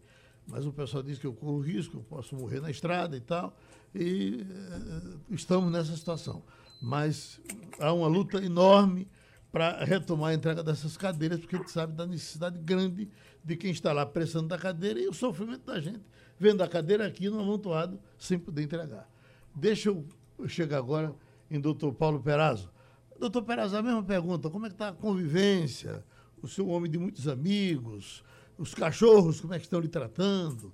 mas 0.48 0.66
o 0.66 0.74
pessoal 0.74 1.02
diz 1.04 1.18
que 1.18 1.26
eu 1.26 1.34
corro 1.34 1.60
risco, 1.60 1.98
eu 1.98 2.04
posso 2.04 2.36
morrer 2.36 2.60
na 2.60 2.70
estrada 2.70 3.16
e 3.16 3.22
tal, 3.22 3.56
e 3.94 4.42
uh, 4.42 5.20
estamos 5.34 5.72
nessa 5.72 5.96
situação. 5.96 6.44
Mas 6.82 7.40
há 7.80 7.94
uma 7.94 8.08
luta 8.08 8.44
enorme 8.44 9.08
para 9.54 9.86
retomar 9.86 10.32
a 10.32 10.34
entrega 10.34 10.64
dessas 10.64 10.98
cadeiras, 10.98 11.40
porque 11.40 11.56
a 11.56 11.60
gente 11.60 11.70
sabe 11.70 11.94
da 11.94 12.08
necessidade 12.08 12.58
grande 12.58 13.08
de 13.44 13.56
quem 13.56 13.70
está 13.70 13.94
lá 13.94 14.04
prestando 14.04 14.48
da 14.48 14.58
cadeira 14.58 15.00
e 15.00 15.08
o 15.08 15.14
sofrimento 15.14 15.64
da 15.64 15.80
gente, 15.80 16.02
vendo 16.40 16.64
a 16.64 16.68
cadeira 16.68 17.06
aqui 17.06 17.30
no 17.30 17.40
amontoado 17.40 18.00
sem 18.18 18.40
poder 18.40 18.64
entregar. 18.64 19.08
Deixa 19.54 19.90
eu 19.90 20.04
chegar 20.48 20.80
agora 20.80 21.14
em 21.52 21.62
doutor 21.62 21.94
Paulo 21.94 22.20
Perazzo. 22.20 22.74
Doutor 23.20 23.44
Perazzo, 23.44 23.78
a 23.78 23.84
mesma 23.84 24.02
pergunta, 24.02 24.50
como 24.50 24.66
é 24.66 24.70
que 24.70 24.74
está 24.74 24.88
a 24.88 24.94
convivência? 24.94 26.04
O 26.42 26.48
seu 26.48 26.68
homem 26.70 26.90
de 26.90 26.98
muitos 26.98 27.28
amigos, 27.28 28.24
os 28.58 28.74
cachorros, 28.74 29.40
como 29.40 29.54
é 29.54 29.60
que 29.60 29.66
estão 29.66 29.80
lhe 29.80 29.88
tratando? 29.88 30.74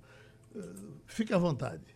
Uh, 0.56 0.94
fique 1.04 1.34
à 1.34 1.38
vontade. 1.38 1.94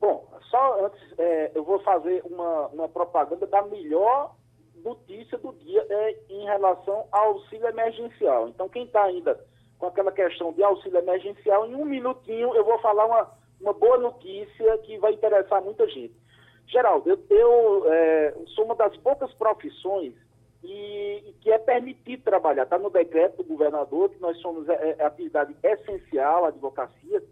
Bom, 0.00 0.32
só 0.50 0.86
antes, 0.86 1.00
é, 1.18 1.50
eu 1.52 1.64
vou 1.64 1.80
fazer 1.80 2.22
uma, 2.26 2.68
uma 2.68 2.88
propaganda 2.88 3.44
da 3.44 3.62
melhor 3.64 4.36
notícia 4.84 5.38
do 5.38 5.52
dia 5.54 5.84
é, 5.88 6.16
em 6.28 6.44
relação 6.44 7.06
ao 7.10 7.34
auxílio 7.34 7.68
emergencial. 7.68 8.48
Então, 8.48 8.68
quem 8.68 8.84
está 8.84 9.04
ainda 9.04 9.38
com 9.78 9.86
aquela 9.86 10.12
questão 10.12 10.52
de 10.52 10.62
auxílio 10.62 10.98
emergencial, 10.98 11.66
em 11.66 11.74
um 11.74 11.84
minutinho 11.84 12.54
eu 12.54 12.64
vou 12.64 12.78
falar 12.78 13.06
uma, 13.06 13.30
uma 13.60 13.72
boa 13.72 13.98
notícia 13.98 14.78
que 14.78 14.98
vai 14.98 15.12
interessar 15.12 15.62
muita 15.62 15.86
gente. 15.88 16.14
Geraldo, 16.66 17.08
eu, 17.08 17.18
eu 17.30 17.92
é, 17.92 18.34
sou 18.54 18.64
uma 18.64 18.74
das 18.74 18.96
poucas 18.98 19.32
profissões 19.34 20.14
e, 20.62 21.22
e 21.28 21.32
que 21.40 21.50
é 21.50 21.58
permitido 21.58 22.24
trabalhar. 22.24 22.64
Está 22.64 22.78
no 22.78 22.90
decreto 22.90 23.42
do 23.42 23.44
governador 23.44 24.10
que 24.10 24.20
nós 24.20 24.36
somos 24.40 24.68
é, 24.68 24.96
é 24.98 25.04
atividade 25.04 25.54
essencial, 25.62 26.44
a 26.44 26.48
advocacia. 26.48 27.22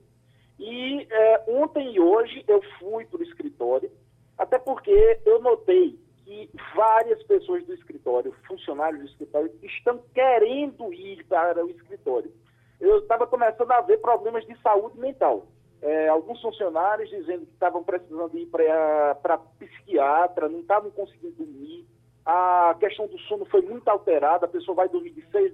E 0.58 1.06
é, 1.10 1.44
ontem 1.48 1.94
e 1.94 2.00
hoje 2.00 2.44
eu 2.46 2.62
fui 2.78 3.04
para 3.06 3.18
o 3.18 3.24
escritório, 3.24 3.90
até 4.38 4.58
porque 4.58 5.20
eu 5.26 5.40
notei 5.40 5.98
que 6.24 6.50
várias 6.74 7.22
pessoas 7.24 7.64
do 7.66 7.74
escritório, 7.74 8.34
funcionários 8.46 9.00
do 9.00 9.08
escritório, 9.08 9.52
estão 9.62 10.02
querendo 10.14 10.92
ir 10.92 11.24
para 11.24 11.64
o 11.64 11.70
escritório. 11.70 12.32
Eu 12.80 12.98
estava 12.98 13.26
começando 13.26 13.70
a 13.70 13.80
ver 13.82 13.98
problemas 13.98 14.44
de 14.46 14.60
saúde 14.60 14.98
mental. 14.98 15.46
É, 15.82 16.08
alguns 16.08 16.40
funcionários 16.40 17.10
dizendo 17.10 17.44
que 17.44 17.52
estavam 17.52 17.84
precisando 17.84 18.36
ir 18.38 18.46
para 18.46 19.38
psiquiatra, 19.58 20.48
não 20.48 20.60
estavam 20.60 20.90
conseguindo 20.90 21.32
dormir. 21.32 21.86
A 22.24 22.74
questão 22.80 23.06
do 23.06 23.18
sono 23.20 23.44
foi 23.44 23.60
muito 23.60 23.86
alterada, 23.88 24.46
a 24.46 24.48
pessoa 24.48 24.74
vai 24.74 24.88
dormir 24.88 25.10
de 25.10 25.22
6, 25.30 25.52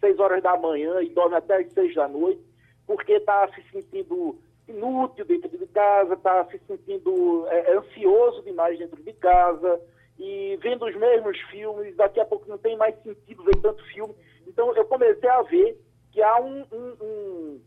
6 0.00 0.18
horas 0.18 0.42
da 0.42 0.56
manhã 0.58 1.00
e 1.00 1.08
dorme 1.08 1.36
até 1.36 1.56
as 1.56 1.72
6 1.72 1.94
da 1.94 2.06
noite, 2.06 2.42
porque 2.86 3.12
está 3.14 3.48
se 3.54 3.62
sentindo 3.70 4.38
inútil 4.68 5.24
dentro 5.24 5.48
de 5.48 5.66
casa, 5.68 6.14
está 6.14 6.44
se 6.46 6.58
sentindo 6.66 7.46
é, 7.48 7.74
ansioso 7.74 8.42
demais 8.42 8.78
dentro 8.78 9.02
de 9.02 9.12
casa, 9.14 9.80
e 10.22 10.56
vendo 10.58 10.86
os 10.86 10.94
mesmos 10.94 11.36
filmes, 11.50 11.96
daqui 11.96 12.20
a 12.20 12.24
pouco 12.24 12.48
não 12.48 12.56
tem 12.56 12.76
mais 12.76 12.94
sentido 13.02 13.42
ver 13.42 13.56
tanto 13.56 13.84
filme. 13.86 14.14
Então 14.46 14.72
eu 14.76 14.84
comecei 14.84 15.28
a 15.28 15.42
ver 15.42 15.76
que 16.12 16.22
há 16.22 16.40
um, 16.40 16.64
um, 16.70 16.96
um, 17.02 17.60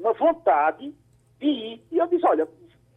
uma 0.00 0.12
vontade 0.12 0.92
de 1.38 1.46
ir. 1.46 1.86
E 1.92 1.98
eu 1.98 2.08
disse, 2.08 2.26
olha, 2.26 2.48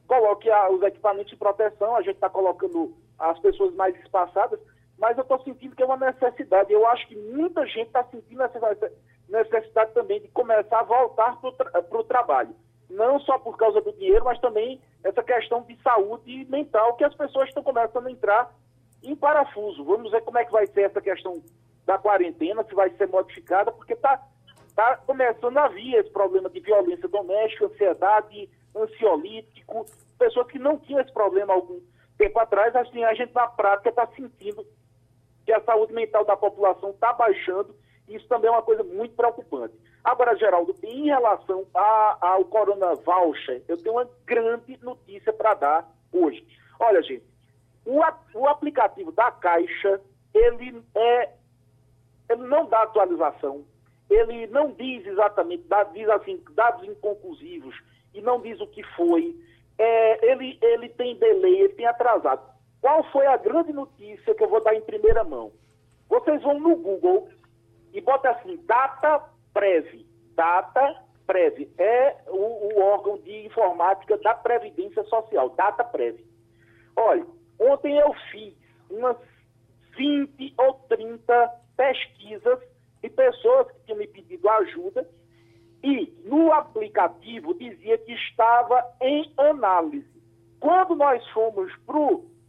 coloque 0.08 0.50
a, 0.50 0.72
os 0.72 0.82
equipamentos 0.82 1.30
de 1.30 1.38
proteção, 1.38 1.96
a 1.96 2.02
gente 2.02 2.16
está 2.16 2.32
colocando 2.32 2.98
as 3.20 3.38
pessoas 3.38 3.76
mais 3.76 3.96
espaçadas, 4.00 4.60
mas 4.98 5.16
eu 5.16 5.22
estou 5.22 5.40
sentindo 5.44 5.76
que 5.76 5.84
é 5.84 5.86
uma 5.86 5.98
necessidade. 5.98 6.74
Eu 6.74 6.88
acho 6.88 7.08
que 7.08 7.16
muita 7.16 7.64
gente 7.68 7.88
está 7.88 8.04
sentindo 8.06 8.42
essa 8.42 8.92
necessidade 9.30 9.94
também 9.94 10.20
de 10.20 10.30
começar 10.30 10.80
a 10.80 10.84
voltar 10.84 11.40
para 11.40 11.50
o 11.50 11.54
tra 11.54 12.04
trabalho. 12.08 12.56
Não 12.90 13.20
só 13.20 13.38
por 13.38 13.56
causa 13.56 13.82
do 13.82 13.94
dinheiro, 13.94 14.26
mas 14.26 14.40
também 14.40 14.82
essa 15.04 15.22
questão 15.22 15.62
de 15.62 15.80
saúde 15.84 16.48
mental 16.50 16.96
que 16.96 17.04
as 17.04 17.14
pessoas 17.14 17.50
estão 17.50 17.62
começando 17.62 18.08
a 18.08 18.12
entrar 18.12 18.52
em 19.06 19.16
parafuso. 19.16 19.84
Vamos 19.84 20.12
ver 20.12 20.22
como 20.22 20.38
é 20.38 20.46
que 20.46 20.52
vai 20.52 20.68
ser 20.68 20.82
essa 20.82 21.02
questão 21.02 21.42
da 21.86 21.98
quarentena, 21.98 22.64
se 22.64 22.74
vai 22.74 22.90
ser 22.92 23.08
modificada, 23.08 23.72
porque 23.72 23.94
está 23.94 24.22
tá 24.76 24.98
começando 24.98 25.58
a 25.58 25.68
vir 25.68 25.96
esse 25.96 26.10
problema 26.10 26.50
de 26.50 26.60
violência 26.60 27.08
doméstica, 27.08 27.66
ansiedade, 27.66 28.50
ansiolítico, 28.76 29.86
pessoas 30.18 30.48
que 30.48 30.60
não 30.60 30.78
tinham 30.80 31.00
esse 31.00 31.14
problema 31.14 31.54
algum 31.54 31.80
tempo 32.18 32.40
atrás, 32.40 32.76
assim, 32.76 33.04
a 33.04 33.14
gente 33.14 33.34
na 33.34 33.48
prática 33.48 33.90
está 33.90 34.08
sentindo 34.08 34.66
que 35.46 35.54
a 35.54 35.62
saúde 35.62 35.94
mental 35.94 36.26
da 36.26 36.36
população 36.36 36.90
está 36.90 37.14
baixando, 37.14 37.76
e 38.08 38.16
isso 38.16 38.28
também 38.28 38.50
é 38.50 38.52
uma 38.52 38.64
coisa 38.64 38.84
muito 38.84 39.16
preocupante. 39.16 39.76
Agora, 40.04 40.36
Geraldo, 40.36 40.76
em 40.84 41.06
relação 41.06 41.66
a, 41.74 42.18
ao 42.22 42.46
Corona 42.46 42.96
Voucher, 42.96 43.64
eu 43.68 43.78
tenho 43.78 43.96
uma 43.96 44.10
grande 44.26 44.78
notícia 44.84 45.34
para 45.34 45.54
dar 45.56 45.92
hoje. 46.12 46.46
Olha, 46.80 47.02
gente, 47.02 47.24
o, 47.86 48.02
o 48.34 48.48
aplicativo 48.48 49.12
da 49.12 49.32
Caixa, 49.32 50.02
ele, 50.34 50.84
é, 50.96 51.30
ele 52.30 52.44
não 52.48 52.66
dá 52.66 52.82
atualização, 52.82 53.66
ele 54.10 54.48
não 54.48 54.72
diz 54.72 55.06
exatamente, 55.06 55.64
dá, 55.68 55.84
diz 55.84 56.10
assim, 56.10 56.44
dados 56.52 56.84
inconclusivos 56.88 57.76
e 58.14 58.22
não 58.22 58.42
diz 58.42 58.60
o 58.60 58.68
que 58.68 58.84
foi. 58.96 59.36
É, 59.78 60.32
ele, 60.32 60.58
ele 60.62 60.90
tem 60.90 61.16
delay, 61.18 61.62
ele 61.62 61.74
tem 61.74 61.86
atrasado. 61.86 62.42
Qual 62.82 63.04
foi 63.12 63.26
a 63.26 63.38
grande 63.38 63.74
notícia 63.74 64.34
que 64.34 64.44
eu 64.44 64.50
vou 64.50 64.64
dar 64.64 64.76
em 64.76 64.82
primeira 64.82 65.24
mão? 65.24 65.52
Vocês 66.08 66.42
vão 66.44 66.60
no 66.60 66.76
Google 66.76 67.30
e 67.94 68.00
botam 68.00 68.32
assim, 68.32 68.58
data 68.66 69.24
Prev. 69.54 70.06
Data 70.36 71.04
Prev 71.26 71.68
é 71.78 72.16
o, 72.28 72.76
o 72.76 72.82
órgão 72.82 73.18
de 73.18 73.46
informática 73.46 74.18
da 74.18 74.36
Previdência 74.36 75.04
Social, 75.06 75.50
Data 75.50 75.84
Prev. 75.84 76.20
Olha, 76.96 77.26
Ontem 77.60 77.98
eu 77.98 78.14
fiz 78.32 78.54
umas 78.90 79.18
20 79.98 80.54
ou 80.58 80.74
30 80.90 81.52
pesquisas 81.76 82.60
de 83.02 83.10
pessoas 83.10 83.72
que 83.72 83.80
tinham 83.86 84.00
me 84.00 84.08
pedido 84.08 84.48
ajuda 84.50 85.08
e 85.84 86.12
no 86.26 86.52
aplicativo 86.52 87.54
dizia 87.54 87.98
que 88.00 88.14
estava 88.14 88.84
em 89.02 89.32
análise. 89.38 90.08
Quando 90.60 90.96
nós 90.96 91.24
fomos 91.30 91.72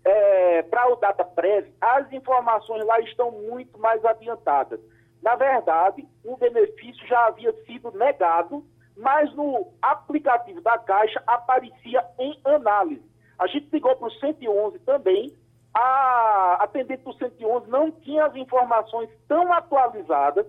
é, 0.04 0.62
para 0.62 0.90
o 0.90 0.96
DataPrev, 0.96 1.70
as 1.80 2.10
informações 2.12 2.84
lá 2.86 2.98
estão 3.00 3.30
muito 3.30 3.78
mais 3.78 4.02
adiantadas. 4.04 4.80
Na 5.22 5.34
verdade, 5.34 6.06
o 6.24 6.36
benefício 6.36 7.06
já 7.06 7.26
havia 7.26 7.52
sido 7.64 7.90
negado, 7.90 8.64
mas 8.96 9.34
no 9.34 9.72
aplicativo 9.82 10.60
da 10.62 10.78
Caixa 10.78 11.22
aparecia 11.26 12.04
em 12.18 12.40
análise. 12.44 13.04
A 13.38 13.46
gente 13.46 13.68
ligou 13.72 13.94
para 13.96 14.08
o 14.08 14.10
111 14.12 14.78
também. 14.80 15.32
A 15.74 16.58
atendente 16.60 17.02
do 17.04 17.12
111 17.12 17.68
não 17.68 17.90
tinha 17.90 18.24
as 18.24 18.34
informações 18.34 19.10
tão 19.28 19.52
atualizadas 19.52 20.46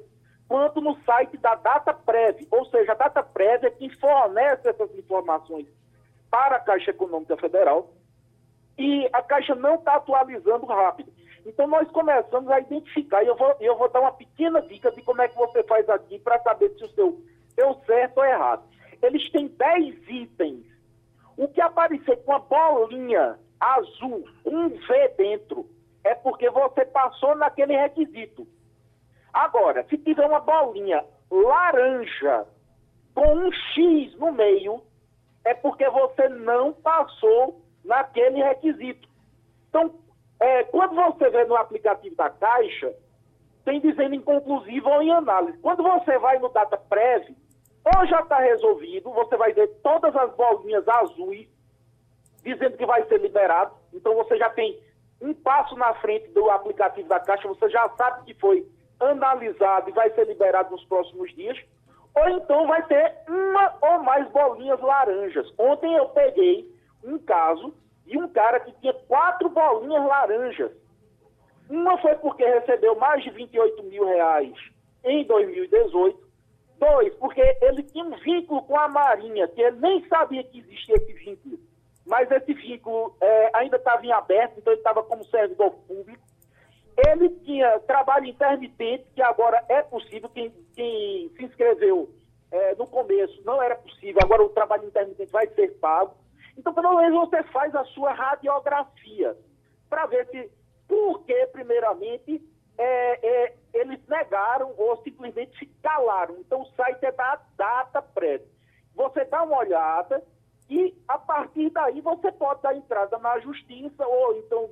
quanto 0.47 0.79
no 0.79 0.97
site 1.03 1.37
da 1.37 1.55
DataPrev. 1.55 2.47
Ou 2.49 2.65
seja, 2.67 2.93
a 2.93 2.95
DataPrev 2.95 3.65
é 3.65 3.71
quem 3.71 3.89
fornece 3.89 4.69
essas 4.69 4.93
informações 4.95 5.67
para 6.31 6.55
a 6.55 6.59
Caixa 6.59 6.91
Econômica 6.91 7.35
Federal 7.37 7.89
e 8.77 9.09
a 9.11 9.21
Caixa 9.21 9.55
não 9.55 9.75
está 9.75 9.95
atualizando 9.95 10.65
rápido. 10.65 11.11
Então, 11.45 11.65
nós 11.65 11.89
começamos 11.91 12.49
a 12.51 12.59
identificar, 12.59 13.23
e 13.23 13.27
eu 13.27 13.35
vou, 13.35 13.55
eu 13.59 13.77
vou 13.77 13.89
dar 13.89 14.01
uma 14.01 14.11
pequena 14.11 14.61
dica 14.61 14.91
de 14.91 15.01
como 15.01 15.21
é 15.21 15.27
que 15.27 15.37
você 15.37 15.63
faz 15.63 15.89
aqui 15.89 16.19
para 16.19 16.39
saber 16.39 16.69
se 16.77 16.83
o 16.83 16.89
seu 16.89 17.21
deu 17.55 17.73
certo 17.85 18.17
ou 18.17 18.25
errado. 18.25 18.63
Eles 19.01 19.29
têm 19.31 19.47
10 19.47 20.09
itens 20.09 20.65
o 21.37 21.47
que 21.47 21.61
aparecer 21.61 22.17
com 22.23 22.31
uma 22.31 22.39
bolinha 22.39 23.37
azul, 23.59 24.27
um 24.45 24.69
V 24.69 25.07
dentro, 25.17 25.69
é 26.03 26.15
porque 26.15 26.49
você 26.49 26.85
passou 26.85 27.35
naquele 27.35 27.75
requisito. 27.75 28.47
Agora, 29.31 29.85
se 29.87 29.97
tiver 29.97 30.25
uma 30.25 30.39
bolinha 30.39 31.05
laranja 31.29 32.47
com 33.13 33.35
um 33.35 33.51
X 33.51 34.15
no 34.17 34.31
meio, 34.31 34.81
é 35.45 35.53
porque 35.53 35.87
você 35.89 36.27
não 36.29 36.73
passou 36.73 37.61
naquele 37.83 38.41
requisito. 38.43 39.07
Então, 39.69 39.93
é, 40.39 40.63
quando 40.65 40.95
você 40.95 41.29
vê 41.29 41.45
no 41.45 41.55
aplicativo 41.55 42.15
da 42.15 42.29
Caixa, 42.29 42.93
tem 43.63 43.79
dizendo 43.79 44.15
inconclusivo 44.15 44.89
ou 44.89 45.01
em 45.01 45.11
análise. 45.11 45.57
Quando 45.59 45.83
você 45.83 46.17
vai 46.17 46.39
no 46.39 46.49
Data 46.49 46.77
Prev, 46.77 47.29
ou 47.95 48.07
já 48.07 48.21
está 48.21 48.39
resolvido, 48.39 49.11
você 49.11 49.37
vai 49.37 49.53
ver 49.53 49.67
todas 49.81 50.15
as 50.15 50.33
bolinhas 50.35 50.87
azuis 50.87 51.47
dizendo 52.43 52.77
que 52.77 52.85
vai 52.85 53.05
ser 53.07 53.19
liberado. 53.19 53.75
Então 53.93 54.15
você 54.15 54.37
já 54.37 54.49
tem 54.49 54.79
um 55.21 55.33
passo 55.33 55.75
na 55.75 55.93
frente 55.95 56.27
do 56.29 56.49
aplicativo 56.49 57.07
da 57.07 57.19
Caixa, 57.19 57.47
você 57.47 57.69
já 57.69 57.89
sabe 57.89 58.25
que 58.25 58.39
foi 58.39 58.67
analisado 58.99 59.89
e 59.89 59.93
vai 59.93 60.09
ser 60.11 60.25
liberado 60.27 60.71
nos 60.71 60.83
próximos 60.85 61.33
dias. 61.35 61.57
Ou 62.15 62.29
então 62.29 62.67
vai 62.67 62.83
ter 62.87 63.15
uma 63.27 63.75
ou 63.81 63.99
mais 64.03 64.27
bolinhas 64.31 64.79
laranjas. 64.79 65.51
Ontem 65.57 65.93
eu 65.93 66.09
peguei 66.09 66.71
um 67.03 67.17
caso 67.19 67.73
de 68.05 68.17
um 68.17 68.27
cara 68.29 68.59
que 68.59 68.71
tinha 68.79 68.93
quatro 68.93 69.49
bolinhas 69.49 70.03
laranjas. 70.05 70.71
Uma 71.69 71.97
foi 71.99 72.15
porque 72.15 72.45
recebeu 72.45 72.95
mais 72.95 73.23
de 73.23 73.29
28 73.29 73.83
mil 73.83 74.05
reais 74.05 74.53
em 75.03 75.25
2018 75.25 76.26
Dois, 76.79 77.15
porque 77.15 77.41
ele 77.61 77.83
tinha 77.83 78.03
um 78.03 78.15
vínculo 78.17 78.61
com 78.63 78.77
a 78.77 78.87
Marinha, 78.87 79.47
que 79.47 79.61
ele 79.61 79.77
nem 79.79 80.07
sabia 80.07 80.43
que 80.43 80.59
existia 80.59 80.95
esse 80.95 81.13
vínculo. 81.13 81.59
Mas 82.05 82.29
esse 82.31 82.53
vínculo 82.53 83.15
é, 83.19 83.49
ainda 83.53 83.77
estava 83.77 84.05
em 84.05 84.11
aberto, 84.11 84.57
então 84.57 84.71
ele 84.71 84.79
estava 84.79 85.03
como 85.03 85.25
servidor 85.25 85.71
público. 85.87 86.23
Ele 87.07 87.29
tinha 87.43 87.79
trabalho 87.81 88.25
intermitente, 88.25 89.05
que 89.13 89.21
agora 89.21 89.63
é 89.69 89.81
possível. 89.81 90.29
Quem, 90.29 90.51
quem 90.75 91.29
se 91.35 91.43
inscreveu 91.43 92.09
é, 92.51 92.75
no 92.75 92.87
começo 92.87 93.41
não 93.43 93.61
era 93.61 93.75
possível, 93.75 94.21
agora 94.23 94.43
o 94.43 94.49
trabalho 94.49 94.85
intermitente 94.85 95.31
vai 95.31 95.47
ser 95.47 95.77
pago. 95.79 96.15
Então, 96.57 96.73
pelo 96.73 96.95
menos 96.95 97.29
você 97.29 97.43
faz 97.43 97.75
a 97.75 97.83
sua 97.85 98.13
radiografia 98.13 99.37
para 99.89 100.05
ver 100.07 100.27
se, 100.27 100.49
por 100.87 101.23
que, 101.23 101.47
primeiramente, 101.47 102.41
é, 102.77 103.27
é, 103.27 103.55
eles 103.73 103.99
negaram 104.07 104.73
ou 104.77 105.01
simplesmente 105.03 105.57
se 105.57 105.65
calaram. 105.81 106.37
Então, 106.39 106.61
o 106.61 106.71
site 106.71 107.05
é 107.05 107.11
da 107.11 107.41
data 107.57 108.01
prévia. 108.01 108.47
Você 108.95 109.25
dá 109.25 109.43
uma 109.43 109.57
olhada 109.57 110.23
e, 110.69 110.95
a 111.07 111.17
partir 111.17 111.69
daí, 111.69 112.01
você 112.01 112.31
pode 112.31 112.61
dar 112.61 112.75
entrada 112.75 113.17
na 113.19 113.39
justiça 113.39 114.05
ou, 114.05 114.37
então, 114.37 114.69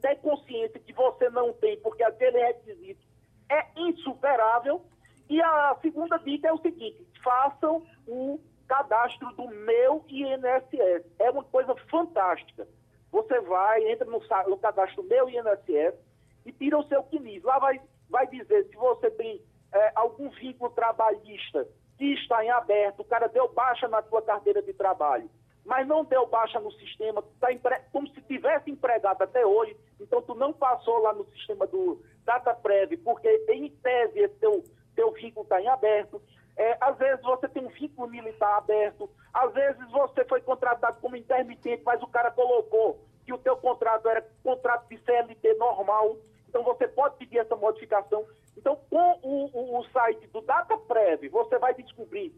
ter 0.00 0.16
consciência 0.16 0.80
que 0.80 0.92
você 0.92 1.28
não 1.30 1.52
tem, 1.52 1.78
porque 1.80 2.02
aquele 2.02 2.38
requisito 2.38 3.06
é 3.48 3.66
insuperável. 3.76 4.84
E 5.28 5.42
a 5.42 5.76
segunda 5.82 6.18
dica 6.18 6.48
é 6.48 6.52
o 6.52 6.58
seguinte: 6.58 7.06
façam 7.22 7.84
o 8.06 8.40
cadastro 8.66 9.32
do 9.34 9.48
meu 9.48 10.04
INSS. 10.08 11.04
É 11.18 11.30
uma 11.30 11.44
coisa 11.44 11.74
fantástica. 11.90 12.66
Você 13.10 13.40
vai, 13.40 13.88
entra 13.90 14.04
no, 14.04 14.20
no 14.48 14.58
cadastro 14.58 15.02
do 15.02 15.08
meu 15.08 15.28
INSS, 15.28 15.94
e 16.46 16.52
tira 16.52 16.78
o 16.78 16.86
seu 16.86 17.02
CNIS. 17.04 17.42
Lá 17.42 17.58
vai, 17.58 17.80
vai 18.08 18.26
dizer 18.28 18.64
se 18.68 18.76
você 18.76 19.10
tem 19.10 19.42
é, 19.72 19.92
algum 19.94 20.30
vínculo 20.30 20.70
trabalhista 20.70 21.66
que 21.98 22.14
está 22.14 22.44
em 22.44 22.50
aberto, 22.50 23.00
o 23.00 23.04
cara 23.04 23.26
deu 23.26 23.52
baixa 23.52 23.88
na 23.88 24.02
tua 24.02 24.22
carteira 24.22 24.62
de 24.62 24.72
trabalho, 24.72 25.28
mas 25.64 25.86
não 25.86 26.04
deu 26.04 26.26
baixa 26.26 26.60
no 26.60 26.70
sistema, 26.72 27.24
tá 27.40 27.52
empre... 27.52 27.74
como 27.90 28.06
se 28.08 28.20
tivesse 28.22 28.70
empregado 28.70 29.22
até 29.22 29.44
hoje, 29.44 29.76
então 30.00 30.22
tu 30.22 30.34
não 30.34 30.52
passou 30.52 30.98
lá 30.98 31.12
no 31.12 31.24
sistema 31.30 31.66
do 31.66 32.02
DataPrev, 32.24 32.96
porque 32.98 33.28
em 33.48 33.70
tese 33.70 34.20
esse 34.20 34.34
teu, 34.36 34.62
teu 34.94 35.10
vínculo 35.12 35.42
está 35.44 35.60
em 35.60 35.68
aberto. 35.68 36.22
É, 36.56 36.76
às 36.80 36.96
vezes 36.96 37.22
você 37.22 37.48
tem 37.48 37.64
um 37.64 37.68
vínculo 37.68 38.08
militar 38.08 38.56
aberto, 38.56 39.10
às 39.32 39.52
vezes 39.52 39.90
você 39.90 40.24
foi 40.24 40.40
contratado 40.40 41.00
como 41.00 41.16
intermitente, 41.16 41.82
mas 41.84 42.02
o 42.02 42.06
cara 42.06 42.30
colocou 42.30 43.00
que 43.24 43.32
o 43.32 43.38
teu 43.38 43.56
contrato 43.56 44.08
era 44.08 44.26
contrato 44.42 44.88
de 44.88 44.96
CLT 44.98 45.54
normal, 45.54 46.16
então 46.56 46.64
você 46.64 46.88
pode 46.88 47.16
pedir 47.16 47.38
essa 47.38 47.54
modificação. 47.54 48.24
Então, 48.56 48.76
com 48.88 49.20
o, 49.22 49.50
o, 49.52 49.78
o 49.78 49.84
site 49.90 50.26
do 50.28 50.40
DataPrev, 50.40 51.28
você 51.28 51.58
vai 51.58 51.74
descobrir 51.74 52.34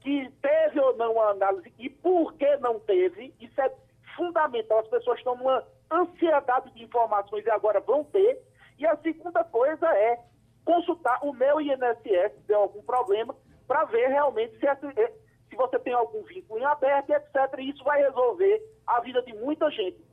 que 0.00 0.28
teve 0.42 0.80
ou 0.80 0.96
não 0.96 1.20
a 1.20 1.30
análise 1.30 1.72
e 1.78 1.88
por 1.88 2.34
que 2.34 2.56
não 2.56 2.80
teve. 2.80 3.32
Isso 3.40 3.60
é 3.60 3.72
fundamental. 4.16 4.80
As 4.80 4.88
pessoas 4.88 5.18
estão 5.18 5.36
numa 5.36 5.64
ansiedade 5.88 6.72
de 6.72 6.82
informações 6.82 7.46
e 7.46 7.50
agora 7.50 7.78
vão 7.78 8.02
ter. 8.02 8.42
E 8.76 8.84
a 8.84 8.96
segunda 8.96 9.44
coisa 9.44 9.86
é 9.86 10.18
consultar 10.64 11.20
o 11.22 11.32
meu 11.32 11.60
INSS 11.60 12.32
se 12.34 12.42
tem 12.44 12.56
algum 12.56 12.82
problema 12.82 13.36
para 13.68 13.84
ver 13.84 14.08
realmente 14.08 14.58
se, 14.58 14.66
eh, 14.66 15.12
se 15.48 15.54
você 15.54 15.78
tem 15.78 15.92
algum 15.92 16.24
vínculo 16.24 16.58
em 16.58 16.64
aberto, 16.64 17.10
etc. 17.10 17.58
E 17.58 17.70
isso 17.70 17.84
vai 17.84 18.02
resolver 18.02 18.60
a 18.84 19.00
vida 19.00 19.22
de 19.22 19.32
muita 19.34 19.70
gente. 19.70 20.04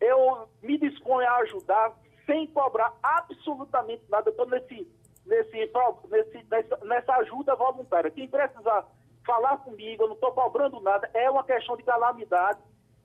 Eu 0.00 0.48
me 0.60 0.76
disponho 0.78 1.28
a 1.28 1.36
ajudar 1.38 2.01
sem 2.26 2.46
cobrar 2.48 2.92
absolutamente 3.02 4.02
nada. 4.08 4.30
Estou 4.30 4.46
nesse, 4.46 4.88
nesse, 5.26 5.70
nesse, 6.10 6.46
nessa, 6.50 6.76
nessa 6.84 7.14
ajuda 7.16 7.54
voluntária. 7.54 8.10
Quem 8.10 8.28
precisar 8.28 8.86
falar 9.24 9.58
comigo, 9.58 10.04
eu 10.04 10.08
não 10.08 10.14
estou 10.14 10.32
cobrando 10.32 10.80
nada, 10.80 11.08
é 11.14 11.30
uma 11.30 11.44
questão 11.44 11.76
de 11.76 11.82
calamidade. 11.82 12.58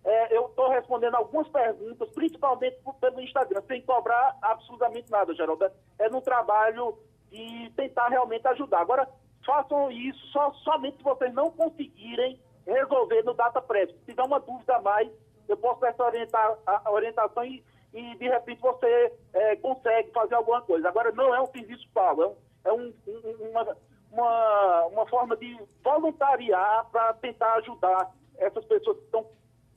É, 0.04 0.38
eu 0.38 0.46
estou 0.46 0.70
respondendo 0.70 1.16
algumas 1.16 1.48
perguntas, 1.50 2.10
principalmente 2.12 2.78
pelo 3.02 3.22
Instagram, 3.22 3.62
sem 3.68 3.82
cobrar 3.82 4.38
absolutamente 4.42 5.12
nada, 5.12 5.34
Geraldo. 5.34 5.70
É 6.00 6.10
no 6.10 6.22
trabalho 6.22 6.98
de 7.30 7.70
tentar 7.76 8.08
realmente 8.08 8.48
ajudar. 8.48 8.80
Agora, 8.80 9.10
façam 9.46 9.92
isso 9.92 10.20
só, 10.28 10.52
somente 10.64 10.98
se 10.98 11.04
vocês 11.04 11.34
não 11.34 11.52
conseguirem 11.52 12.40
resolver 12.66 13.24
no 13.24 13.34
data 13.34 13.62
prévio. 13.62 13.96
Se 14.00 14.06
tiver 14.06 14.24
uma 14.24 14.40
dúvida 14.40 14.78
a 14.78 14.82
mais, 14.82 15.10
eu 15.48 15.58
posso 15.58 15.80
prestar 15.80 16.06
orientar, 16.06 16.58
a 16.66 16.92
orientação 16.92 17.44
e 17.44 17.64
e 17.98 18.16
de 18.16 18.30
repente 18.30 18.62
você 18.62 19.12
é, 19.34 19.56
consegue 19.56 20.12
fazer 20.12 20.36
alguma 20.36 20.62
coisa. 20.62 20.88
Agora, 20.88 21.12
não 21.14 21.34
é 21.34 21.42
um 21.42 21.48
serviço 21.48 21.90
pago, 21.92 22.22
é, 22.64 22.72
um, 22.72 22.94
é 23.08 23.10
um, 23.10 23.50
uma, 23.50 23.78
uma, 24.12 24.86
uma 24.86 25.08
forma 25.08 25.36
de 25.36 25.60
voluntariar 25.84 26.86
para 26.92 27.14
tentar 27.16 27.56
ajudar 27.56 28.14
essas 28.38 28.64
pessoas 28.66 28.98
que 28.98 29.06
estão 29.06 29.26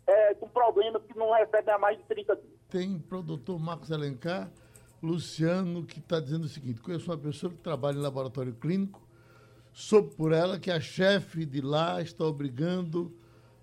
é, 0.06 0.34
com 0.34 0.48
problemas 0.48 1.02
que 1.04 1.16
não 1.16 1.32
recebem 1.32 1.72
há 1.72 1.78
mais 1.78 1.96
de 1.96 2.04
30 2.04 2.36
dias. 2.36 2.52
Tem 2.68 2.98
doutor 2.98 3.58
Marcos 3.58 3.90
Alencar, 3.90 4.50
Luciano, 5.02 5.86
que 5.86 5.98
está 5.98 6.20
dizendo 6.20 6.44
o 6.44 6.48
seguinte: 6.48 6.82
conheço 6.82 7.10
uma 7.10 7.16
pessoa 7.16 7.50
que 7.50 7.58
trabalha 7.58 7.96
em 7.96 8.02
laboratório 8.02 8.52
clínico, 8.54 9.00
soube 9.72 10.14
por 10.14 10.32
ela 10.32 10.58
que 10.58 10.70
a 10.70 10.78
chefe 10.78 11.46
de 11.46 11.62
lá 11.62 12.02
está 12.02 12.24
obrigando 12.24 13.16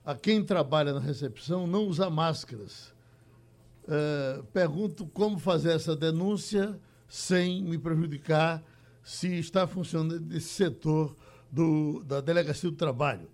a 0.03 0.15
quem 0.15 0.43
trabalha 0.43 0.93
na 0.93 0.99
recepção 0.99 1.67
não 1.67 1.85
usar 1.85 2.09
máscaras 2.09 2.96
Uh, 3.87 4.43
pergunto 4.47 5.07
como 5.07 5.39
fazer 5.39 5.71
essa 5.71 5.95
denúncia 5.95 6.77
sem 7.07 7.63
me 7.63 7.77
prejudicar 7.77 8.61
se 9.01 9.39
está 9.39 9.65
funcionando 9.65 10.35
esse 10.35 10.49
setor 10.49 11.15
do, 11.49 12.03
da 12.03 12.19
Delegacia 12.19 12.69
do 12.69 12.75
Trabalho. 12.75 13.29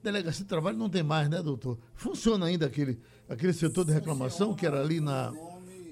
Delegacia 0.00 0.44
do 0.44 0.48
Trabalho 0.48 0.78
não 0.78 0.88
tem 0.88 1.02
mais, 1.02 1.28
né, 1.28 1.42
doutor? 1.42 1.76
Funciona 1.94 2.46
ainda 2.46 2.66
aquele, 2.66 3.00
aquele 3.28 3.52
setor 3.52 3.84
de 3.84 3.92
reclamação 3.92 4.54
que 4.54 4.64
era 4.64 4.80
ali 4.80 5.00
na, 5.00 5.32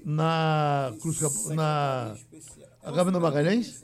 na 0.05 0.93
Cruz 1.01 1.19
na 1.49 2.15
Gabriel 2.83 3.19
Magalhães? 3.19 3.83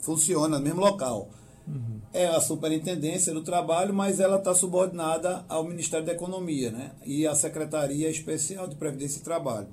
Funciona 0.00 0.58
no 0.58 0.64
mesmo 0.64 0.80
local. 0.80 1.30
Uhum. 1.66 2.00
É 2.12 2.26
a 2.26 2.40
Superintendência 2.40 3.32
do 3.32 3.42
Trabalho, 3.42 3.94
mas 3.94 4.20
ela 4.20 4.36
está 4.36 4.54
subordinada 4.54 5.44
ao 5.48 5.64
Ministério 5.64 6.04
da 6.04 6.12
Economia 6.12 6.70
né? 6.70 6.92
e 7.04 7.26
à 7.26 7.34
Secretaria 7.34 8.08
Especial 8.10 8.68
de 8.68 8.76
Previdência 8.76 9.18
e 9.18 9.22
Trabalho. 9.22 9.68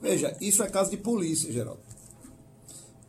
Veja, 0.00 0.36
isso 0.40 0.62
é 0.62 0.68
caso 0.68 0.90
de 0.90 0.96
polícia, 0.96 1.52
Geraldo. 1.52 1.80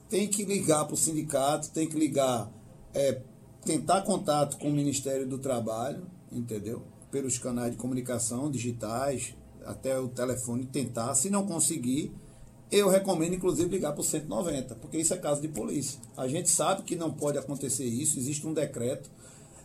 Tem 0.10 0.28
que 0.28 0.44
ligar 0.46 0.86
para 0.86 0.94
o 0.94 0.98
sindicato, 0.98 1.70
tem 1.72 1.88
que 1.88 1.98
ligar, 1.98 2.50
é, 2.94 3.22
tentar 3.66 4.02
contato 4.02 4.58
com 4.58 4.70
o 4.70 4.74
Ministério 4.74 5.28
do 5.28 5.38
Trabalho, 5.38 6.06
entendeu? 6.32 6.84
Pelos 7.12 7.38
canais 7.38 7.72
de 7.72 7.78
comunicação 7.78 8.50
digitais, 8.50 9.36
até 9.66 10.00
o 10.00 10.08
telefone, 10.08 10.66
tentar. 10.66 11.14
Se 11.16 11.30
não 11.30 11.46
conseguir, 11.46 12.14
eu 12.72 12.90
recomendo, 12.90 13.34
inclusive, 13.34 13.70
ligar 13.70 13.94
para 13.94 14.02
o 14.02 14.04
190, 14.04 14.76
porque 14.76 14.98
isso 14.98 15.14
é 15.14 15.18
caso 15.18 15.42
de 15.42 15.48
polícia. 15.48 16.00
A 16.16 16.28
gente 16.28 16.50
sabe 16.50 16.84
que 16.84 16.96
não 16.96 17.12
pode 17.12 17.38
acontecer 17.38 17.86
isso, 17.86 18.20
existe 18.20 18.46
um 18.46 18.54
decreto. 18.54 19.10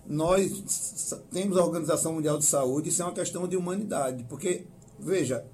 Nós 0.07 1.13
temos 1.31 1.57
a 1.57 1.65
Organização 1.65 2.15
Mundial 2.15 2.39
de 2.39 2.45
Saúde, 2.45 2.89
isso 2.89 3.03
é 3.03 3.05
uma 3.05 3.15
questão 3.15 3.47
de 3.49 3.57
humanidade, 3.57 4.25
porque, 4.29 4.67
veja, 4.99 5.45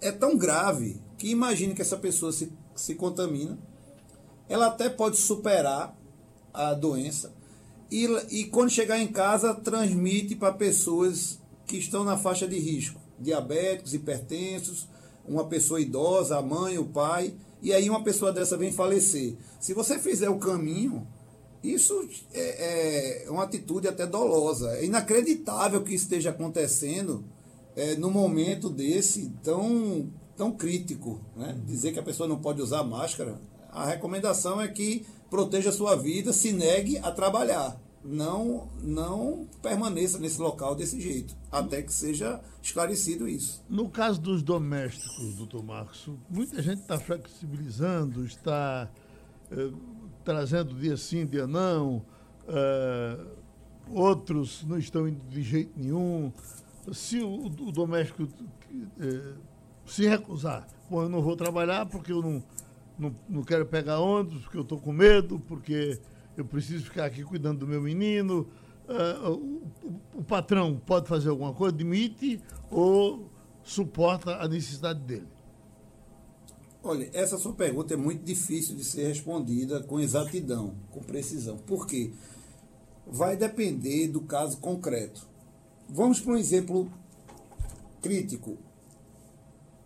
é 0.00 0.12
tão 0.12 0.36
grave 0.36 1.00
que 1.18 1.28
imagine 1.28 1.74
que 1.74 1.82
essa 1.82 1.96
pessoa 1.96 2.32
se, 2.32 2.52
se 2.74 2.94
contamina, 2.94 3.58
ela 4.48 4.66
até 4.66 4.88
pode 4.88 5.16
superar 5.16 5.96
a 6.52 6.74
doença, 6.74 7.32
e, 7.90 8.06
e 8.30 8.44
quando 8.46 8.70
chegar 8.70 8.98
em 8.98 9.06
casa, 9.06 9.54
transmite 9.54 10.34
para 10.34 10.52
pessoas 10.52 11.38
que 11.66 11.76
estão 11.76 12.02
na 12.02 12.16
faixa 12.16 12.46
de 12.46 12.58
risco, 12.58 13.00
diabéticos, 13.18 13.94
hipertensos, 13.94 14.88
uma 15.26 15.44
pessoa 15.46 15.80
idosa, 15.80 16.38
a 16.38 16.42
mãe, 16.42 16.78
o 16.78 16.84
pai, 16.84 17.34
e 17.62 17.72
aí 17.72 17.88
uma 17.88 18.02
pessoa 18.02 18.32
dessa 18.32 18.56
vem 18.56 18.72
falecer. 18.72 19.34
Se 19.58 19.72
você 19.72 19.98
fizer 19.98 20.28
o 20.28 20.38
caminho, 20.38 21.06
isso 21.62 22.08
é, 22.32 23.24
é 23.24 23.30
uma 23.30 23.44
atitude 23.44 23.88
até 23.88 24.06
dolosa. 24.06 24.70
É 24.76 24.84
inacreditável 24.84 25.82
que 25.82 25.94
esteja 25.94 26.30
acontecendo 26.30 27.24
é, 27.74 27.94
no 27.96 28.10
momento 28.10 28.68
desse 28.68 29.32
tão, 29.42 30.10
tão 30.36 30.52
crítico. 30.52 31.20
Né? 31.34 31.58
Dizer 31.66 31.92
que 31.92 31.98
a 31.98 32.02
pessoa 32.02 32.28
não 32.28 32.38
pode 32.38 32.60
usar 32.60 32.84
máscara, 32.84 33.40
a 33.70 33.86
recomendação 33.86 34.60
é 34.60 34.68
que 34.68 35.04
proteja 35.30 35.70
a 35.70 35.72
sua 35.72 35.96
vida, 35.96 36.32
se 36.32 36.52
negue 36.52 36.98
a 36.98 37.10
trabalhar 37.10 37.80
não, 38.04 38.68
não 38.82 39.48
permaneça 39.62 40.18
nesse 40.18 40.40
local 40.40 40.74
desse 40.74 41.00
jeito, 41.00 41.34
até 41.50 41.82
que 41.82 41.92
seja 41.92 42.40
esclarecido 42.62 43.26
isso. 43.26 43.64
No 43.68 43.88
caso 43.88 44.20
dos 44.20 44.42
domésticos, 44.42 45.36
doutor 45.36 45.64
Marcos, 45.64 46.08
muita 46.28 46.60
gente 46.62 46.82
está 46.82 46.98
flexibilizando, 46.98 48.24
está 48.24 48.90
eh, 49.50 49.70
trazendo 50.22 50.74
dia 50.74 50.96
sim, 50.96 51.24
dia 51.24 51.46
não, 51.46 52.04
eh, 52.46 53.18
outros 53.90 54.64
não 54.64 54.78
estão 54.78 55.08
indo 55.08 55.24
de 55.28 55.42
jeito 55.42 55.72
nenhum. 55.76 56.30
Se 56.92 57.20
o, 57.20 57.46
o 57.46 57.72
doméstico 57.72 58.28
eh, 59.00 59.34
se 59.86 60.06
recusar, 60.06 60.68
eu 60.90 61.08
não 61.08 61.22
vou 61.22 61.36
trabalhar 61.36 61.86
porque 61.86 62.12
eu 62.12 62.20
não, 62.20 62.44
não, 62.98 63.16
não 63.28 63.42
quero 63.42 63.64
pegar 63.64 63.98
ônibus, 63.98 64.42
porque 64.42 64.58
eu 64.58 64.62
estou 64.62 64.78
com 64.78 64.92
medo, 64.92 65.40
porque 65.40 65.98
eu 66.36 66.44
preciso 66.44 66.84
ficar 66.84 67.04
aqui 67.04 67.22
cuidando 67.22 67.60
do 67.60 67.66
meu 67.66 67.80
menino. 67.80 68.48
Uh, 68.86 69.30
o, 69.30 70.18
o, 70.18 70.24
patrão 70.24 70.80
pode 70.84 71.08
fazer 71.08 71.30
alguma 71.30 71.54
coisa, 71.54 71.74
demite 71.74 72.38
ou 72.70 73.30
suporta 73.62 74.36
a 74.36 74.46
necessidade 74.46 75.00
dele? 75.00 75.26
Olha, 76.82 77.08
essa 77.14 77.38
sua 77.38 77.54
pergunta 77.54 77.94
é 77.94 77.96
muito 77.96 78.22
difícil 78.22 78.76
de 78.76 78.84
ser 78.84 79.08
respondida 79.08 79.82
com 79.82 79.98
exatidão, 79.98 80.74
com 80.90 81.00
precisão. 81.00 81.56
Por 81.56 81.86
quê? 81.86 82.12
Vai 83.06 83.38
depender 83.38 84.08
do 84.08 84.20
caso 84.20 84.58
concreto. 84.58 85.26
Vamos 85.88 86.20
para 86.20 86.34
um 86.34 86.36
exemplo 86.36 86.90
crítico. 88.02 88.58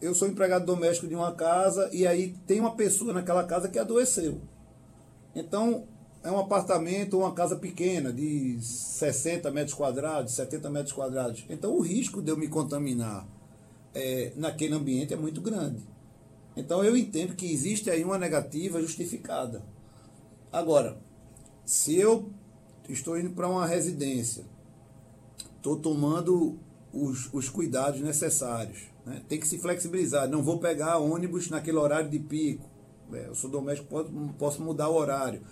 Eu 0.00 0.12
sou 0.12 0.26
empregado 0.26 0.66
doméstico 0.66 1.06
de 1.06 1.14
uma 1.14 1.32
casa 1.32 1.88
e 1.92 2.04
aí 2.04 2.34
tem 2.48 2.58
uma 2.58 2.74
pessoa 2.74 3.12
naquela 3.12 3.44
casa 3.44 3.68
que 3.68 3.78
adoeceu. 3.78 4.40
Então, 5.36 5.86
é 6.22 6.30
um 6.30 6.38
apartamento, 6.38 7.18
uma 7.18 7.32
casa 7.32 7.56
pequena, 7.56 8.12
de 8.12 8.58
60 8.60 9.50
metros 9.50 9.74
quadrados, 9.74 10.34
70 10.34 10.70
metros 10.70 10.92
quadrados. 10.92 11.44
Então 11.48 11.76
o 11.76 11.80
risco 11.80 12.20
de 12.20 12.30
eu 12.30 12.36
me 12.36 12.48
contaminar 12.48 13.26
é, 13.94 14.32
naquele 14.36 14.74
ambiente 14.74 15.14
é 15.14 15.16
muito 15.16 15.40
grande. 15.40 15.82
Então 16.56 16.84
eu 16.84 16.96
entendo 16.96 17.36
que 17.36 17.50
existe 17.50 17.88
aí 17.88 18.04
uma 18.04 18.18
negativa 18.18 18.80
justificada. 18.80 19.62
Agora, 20.52 20.98
se 21.64 21.96
eu 21.96 22.30
estou 22.88 23.18
indo 23.18 23.30
para 23.30 23.48
uma 23.48 23.66
residência, 23.66 24.44
estou 25.56 25.76
tomando 25.76 26.58
os, 26.92 27.32
os 27.32 27.48
cuidados 27.48 28.00
necessários, 28.00 28.88
Né? 29.04 29.22
Tem 29.28 29.38
que 29.38 29.46
se 29.46 29.58
flexibilizar. 29.58 30.28
Não 30.28 30.42
vou 30.42 30.58
pegar 30.58 30.98
ônibus 30.98 31.48
naquele 31.48 31.78
horário 31.78 32.10
de 32.10 32.18
pico. 32.18 32.68
É, 33.12 33.28
eu 33.28 33.34
sou 33.34 33.48
doméstico, 33.48 33.88
posso, 33.88 34.10
posso 34.38 34.62
mudar 34.62 34.88
o 34.88 34.94
horário. 34.94 35.42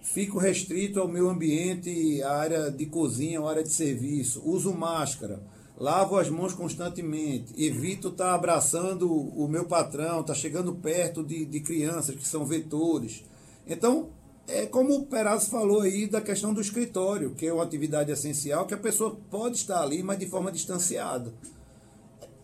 Fico 0.00 0.38
restrito 0.38 0.98
ao 1.00 1.06
meu 1.06 1.28
ambiente, 1.28 2.22
a 2.22 2.32
área 2.32 2.70
de 2.70 2.86
cozinha, 2.86 3.40
a 3.40 3.48
área 3.48 3.62
de 3.62 3.70
serviço. 3.70 4.42
Uso 4.44 4.72
máscara. 4.72 5.40
Lavo 5.78 6.16
as 6.16 6.28
mãos 6.28 6.52
constantemente. 6.52 7.52
Evito 7.56 8.08
estar 8.08 8.26
tá 8.26 8.34
abraçando 8.34 9.10
o 9.10 9.46
meu 9.48 9.64
patrão, 9.66 10.20
estar 10.20 10.32
tá 10.32 10.34
chegando 10.34 10.74
perto 10.74 11.22
de, 11.22 11.44
de 11.44 11.60
crianças 11.60 12.14
que 12.14 12.26
são 12.26 12.44
vetores. 12.44 13.24
Então, 13.66 14.08
é 14.48 14.66
como 14.66 14.94
o 14.94 15.06
Perazzo 15.06 15.48
falou 15.48 15.82
aí 15.82 16.06
da 16.06 16.20
questão 16.20 16.52
do 16.52 16.60
escritório, 16.60 17.34
que 17.34 17.46
é 17.46 17.52
uma 17.52 17.62
atividade 17.62 18.10
essencial 18.10 18.66
que 18.66 18.74
a 18.74 18.78
pessoa 18.78 19.16
pode 19.30 19.56
estar 19.56 19.80
ali, 19.80 20.02
mas 20.02 20.18
de 20.18 20.26
forma 20.26 20.50
distanciada. 20.50 21.32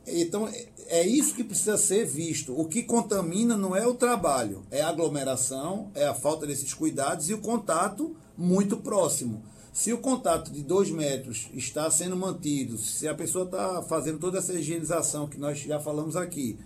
Então, 0.06 0.48
é 0.86 1.06
isso 1.06 1.34
que 1.34 1.42
precisa 1.42 1.76
ser 1.76 2.06
visto. 2.06 2.58
O 2.58 2.66
que 2.66 2.82
contamina 2.82 3.56
não 3.56 3.74
é 3.74 3.86
o 3.86 3.94
trabalho, 3.94 4.62
é 4.70 4.80
a 4.80 4.88
aglomeração, 4.88 5.90
é 5.94 6.06
a 6.06 6.14
falta 6.14 6.46
desses 6.46 6.72
cuidados 6.72 7.28
e 7.28 7.34
o 7.34 7.38
contato 7.38 8.16
muito 8.36 8.76
próximo. 8.76 9.42
Se 9.72 9.92
o 9.92 9.98
contato 9.98 10.50
de 10.50 10.62
dois 10.62 10.90
metros 10.90 11.48
está 11.52 11.90
sendo 11.90 12.16
mantido, 12.16 12.78
se 12.78 13.06
a 13.06 13.14
pessoa 13.14 13.44
está 13.44 13.82
fazendo 13.82 14.18
toda 14.18 14.38
essa 14.38 14.54
higienização 14.54 15.26
que 15.26 15.38
nós 15.38 15.58
já 15.58 15.78
falamos 15.80 16.16
aqui, 16.16 16.58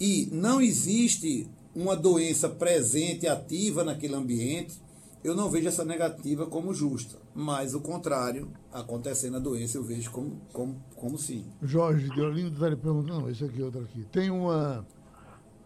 e 0.00 0.28
não 0.32 0.60
existe 0.60 1.46
uma 1.74 1.94
doença 1.94 2.48
presente, 2.48 3.28
ativa 3.28 3.84
naquele 3.84 4.14
ambiente, 4.14 4.74
eu 5.22 5.34
não 5.34 5.50
vejo 5.50 5.68
essa 5.68 5.84
negativa 5.84 6.46
como 6.46 6.72
justa. 6.72 7.18
Mas 7.34 7.74
o 7.74 7.80
contrário, 7.80 8.52
acontecendo 8.72 9.36
a 9.36 9.40
doença, 9.40 9.76
eu 9.76 9.84
vejo 9.84 10.10
como, 10.10 10.40
como, 10.52 10.84
como 10.94 11.18
sim. 11.18 11.46
Jorge 11.62 12.08
de 12.08 12.20
Olinda 12.20 12.54
está 12.54 12.68
lhe 12.68 12.76
perguntando, 12.76 13.28
esse 13.28 13.44
aqui, 13.44 13.62
outro 13.62 13.82
aqui. 13.82 14.04
Tem 14.12 14.30
uma. 14.30 14.86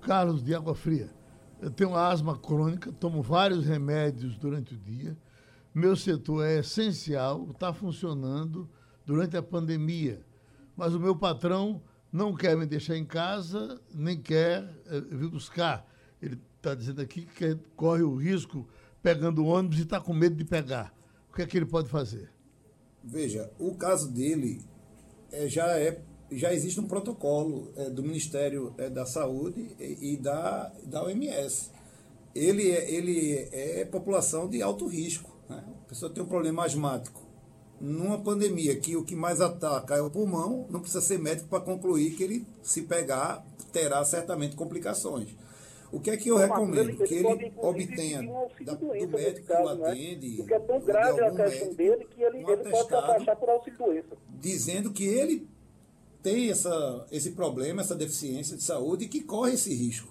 Carlos 0.00 0.42
de 0.42 0.54
Água 0.54 0.74
Fria. 0.74 1.10
Eu 1.60 1.70
tenho 1.70 1.94
asma 1.94 2.36
crônica, 2.36 2.90
tomo 2.92 3.22
vários 3.22 3.64
remédios 3.64 4.36
durante 4.36 4.74
o 4.74 4.78
dia. 4.78 5.16
Meu 5.72 5.94
setor 5.94 6.44
é 6.44 6.58
essencial, 6.58 7.46
está 7.50 7.72
funcionando 7.72 8.68
durante 9.06 9.36
a 9.36 9.42
pandemia. 9.42 10.24
Mas 10.76 10.92
o 10.92 10.98
meu 10.98 11.14
patrão 11.14 11.80
não 12.10 12.34
quer 12.34 12.56
me 12.56 12.66
deixar 12.66 12.96
em 12.96 13.04
casa, 13.04 13.80
nem 13.94 14.20
quer 14.20 14.68
é, 14.86 15.00
vir 15.00 15.28
buscar. 15.28 15.86
Ele 16.20 16.38
está 16.56 16.74
dizendo 16.74 17.00
aqui 17.00 17.26
que 17.26 17.54
corre 17.76 18.02
o 18.02 18.16
risco 18.16 18.68
pegando 19.02 19.44
ônibus 19.44 19.78
e 19.78 19.82
está 19.82 20.00
com 20.00 20.12
medo 20.12 20.36
de 20.36 20.44
pegar. 20.44 20.94
O 21.30 21.34
que 21.34 21.42
é 21.42 21.46
que 21.46 21.56
ele 21.56 21.66
pode 21.66 21.88
fazer? 21.88 22.30
Veja, 23.02 23.50
o 23.58 23.74
caso 23.74 24.10
dele 24.10 24.62
é, 25.32 25.48
já 25.48 25.66
é 25.78 26.00
já 26.34 26.52
existe 26.52 26.80
um 26.80 26.86
protocolo 26.86 27.70
é, 27.76 27.90
do 27.90 28.02
Ministério 28.02 28.74
é, 28.78 28.88
da 28.88 29.04
Saúde 29.04 29.74
e, 29.78 30.12
e, 30.12 30.16
da, 30.16 30.72
da 30.84 31.04
OMS. 31.04 31.70
Ele 32.34 32.70
é, 32.70 32.90
ele 32.90 33.48
é 33.52 33.84
população 33.84 34.48
de 34.48 34.62
alto 34.62 34.86
risco. 34.86 35.30
Né? 35.48 35.62
A 35.84 35.88
pessoa 35.88 36.10
tem 36.10 36.22
um 36.22 36.26
problema 36.26 36.64
asmático. 36.64 37.20
Numa 37.80 38.18
pandemia 38.18 38.76
que 38.76 38.96
o 38.96 39.04
que 39.04 39.14
mais 39.14 39.40
ataca 39.40 39.96
é 39.96 40.00
o 40.00 40.10
pulmão, 40.10 40.66
não 40.70 40.80
precisa 40.80 41.00
ser 41.00 41.18
médico 41.18 41.48
para 41.48 41.60
concluir 41.60 42.14
que 42.14 42.22
ele, 42.22 42.46
se 42.62 42.82
pegar, 42.82 43.44
terá 43.72 44.04
certamente 44.04 44.56
complicações. 44.56 45.34
O 45.92 46.00
que 46.00 46.10
é 46.10 46.16
que 46.16 46.30
eu 46.30 46.38
recomendo? 46.38 46.96
Que 47.04 47.14
ele 47.16 47.52
obtenha 47.58 48.22
da, 48.62 48.74
do 48.74 48.86
médico 48.86 49.46
que 49.46 49.52
o 49.52 49.74
né? 49.74 49.90
atende. 49.90 50.36
Porque 50.38 50.54
é 50.54 50.58
tão 50.58 50.80
grave 50.80 51.20
a 51.20 51.30
questão 51.30 51.74
dele 51.74 52.06
que 52.06 52.22
ele, 52.22 52.38
ele 52.38 52.70
pode 52.70 52.88
se 52.88 52.94
afastar 52.94 53.36
por 53.36 53.50
auxílio 53.50 53.78
doença. 53.78 54.16
Dizendo 54.40 54.90
que 54.90 55.04
ele 55.04 55.46
tem 56.22 56.50
essa, 56.50 57.06
esse 57.12 57.32
problema, 57.32 57.82
essa 57.82 57.94
deficiência 57.94 58.56
de 58.56 58.62
saúde 58.62 59.04
e 59.04 59.08
que 59.08 59.20
corre 59.20 59.52
esse 59.52 59.74
risco. 59.74 60.08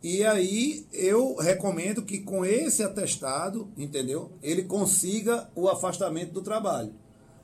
E 0.00 0.24
aí 0.24 0.86
eu 0.92 1.34
recomendo 1.34 2.02
que 2.02 2.20
com 2.20 2.44
esse 2.44 2.84
atestado, 2.84 3.68
entendeu? 3.76 4.30
Ele 4.40 4.62
consiga 4.62 5.50
o 5.56 5.68
afastamento 5.68 6.32
do 6.32 6.42
trabalho. 6.42 6.94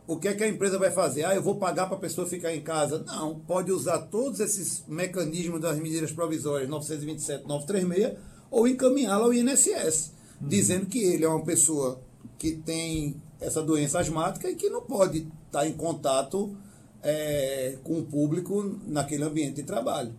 O 0.06 0.18
que 0.18 0.28
é 0.28 0.34
que 0.34 0.44
a 0.44 0.48
empresa 0.48 0.78
vai 0.78 0.90
fazer? 0.90 1.24
Ah, 1.24 1.34
eu 1.34 1.42
vou 1.42 1.56
pagar 1.56 1.86
para 1.86 1.96
a 1.96 2.00
pessoa 2.00 2.26
ficar 2.26 2.54
em 2.54 2.60
casa. 2.60 3.02
Não, 3.06 3.38
pode 3.40 3.72
usar 3.72 3.98
todos 3.98 4.38
esses 4.38 4.84
mecanismos 4.86 5.60
das 5.60 5.78
medidas 5.78 6.12
provisórias 6.12 6.68
927, 6.68 7.48
936 7.48 8.18
ou 8.50 8.68
encaminhá-la 8.68 9.24
ao 9.24 9.32
INSS, 9.32 10.12
uhum. 10.40 10.48
dizendo 10.48 10.86
que 10.86 10.98
ele 10.98 11.24
é 11.24 11.28
uma 11.28 11.42
pessoa 11.42 12.00
que 12.38 12.52
tem 12.52 13.20
essa 13.40 13.62
doença 13.62 13.98
asmática 13.98 14.48
e 14.50 14.54
que 14.54 14.68
não 14.68 14.82
pode 14.82 15.26
estar 15.46 15.66
em 15.66 15.72
contato 15.72 16.54
é, 17.02 17.78
com 17.82 17.98
o 17.98 18.04
público 18.04 18.78
naquele 18.86 19.24
ambiente 19.24 19.56
de 19.56 19.62
trabalho. 19.62 20.14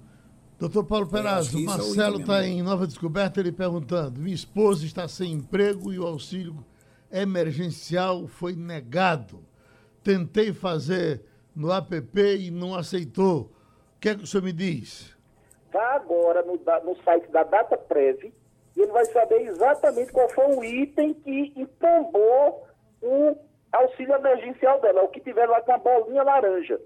Doutor 0.58 0.84
Paulo 0.86 1.08
Perazzo, 1.08 1.58
o 1.58 1.62
é 1.62 1.64
Marcelo 1.64 2.22
está 2.22 2.44
é 2.44 2.48
em 2.48 2.64
Nova 2.64 2.88
Descoberta, 2.88 3.40
ele 3.40 3.52
perguntando: 3.52 4.20
minha 4.20 4.36
esposa 4.36 4.86
está 4.86 5.08
sem 5.08 5.32
emprego 5.34 5.94
e 5.94 6.00
o 6.00 6.08
auxílio 6.08 6.66
emergencial 7.12 8.28
foi 8.28 8.56
negado 8.56 9.40
tentei 10.06 10.54
fazer 10.54 11.26
no 11.56 11.74
app 11.74 11.92
e 12.16 12.52
não 12.52 12.76
aceitou. 12.76 13.52
O 13.96 14.00
que 14.00 14.10
é 14.10 14.16
que 14.16 14.24
o 14.24 14.28
senhor 14.28 14.44
me 14.44 14.54
diz? 14.54 15.18
Vá 15.74 15.96
agora 15.96 16.44
no, 16.44 16.54
no 16.54 16.96
site 17.04 17.28
da 17.32 17.44
DataPrev 17.44 18.32
e 18.78 18.82
ele 18.82 18.92
vai 18.92 19.06
saber 19.06 19.48
exatamente 19.48 20.12
qual 20.12 20.30
foi 20.30 20.46
o 20.46 20.64
item 20.64 21.16
que 21.16 21.54
empolgou 21.56 22.68
o 23.02 23.36
auxílio 23.72 24.16
emergencial 24.16 24.80
dela, 24.80 25.04
o 25.04 25.08
que 25.08 25.20
tiver 25.20 25.48
lá 25.48 25.60
com 25.62 25.74
a 25.74 25.78
bolinha 25.80 26.24
laranja. 26.24 26.80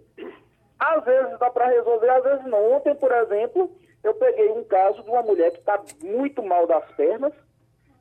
Às 0.79 1.03
vezes 1.03 1.37
dá 1.39 1.49
para 1.49 1.67
resolver, 1.67 2.09
às 2.09 2.23
vezes 2.23 2.45
não. 2.45 2.77
Ontem, 2.77 2.95
por 2.95 3.11
exemplo, 3.11 3.69
eu 4.01 4.13
peguei 4.13 4.49
um 4.49 4.63
caso 4.63 5.03
de 5.03 5.09
uma 5.09 5.21
mulher 5.21 5.51
que 5.51 5.59
está 5.59 5.83
muito 6.01 6.41
mal 6.41 6.65
das 6.65 6.89
pernas, 6.93 7.33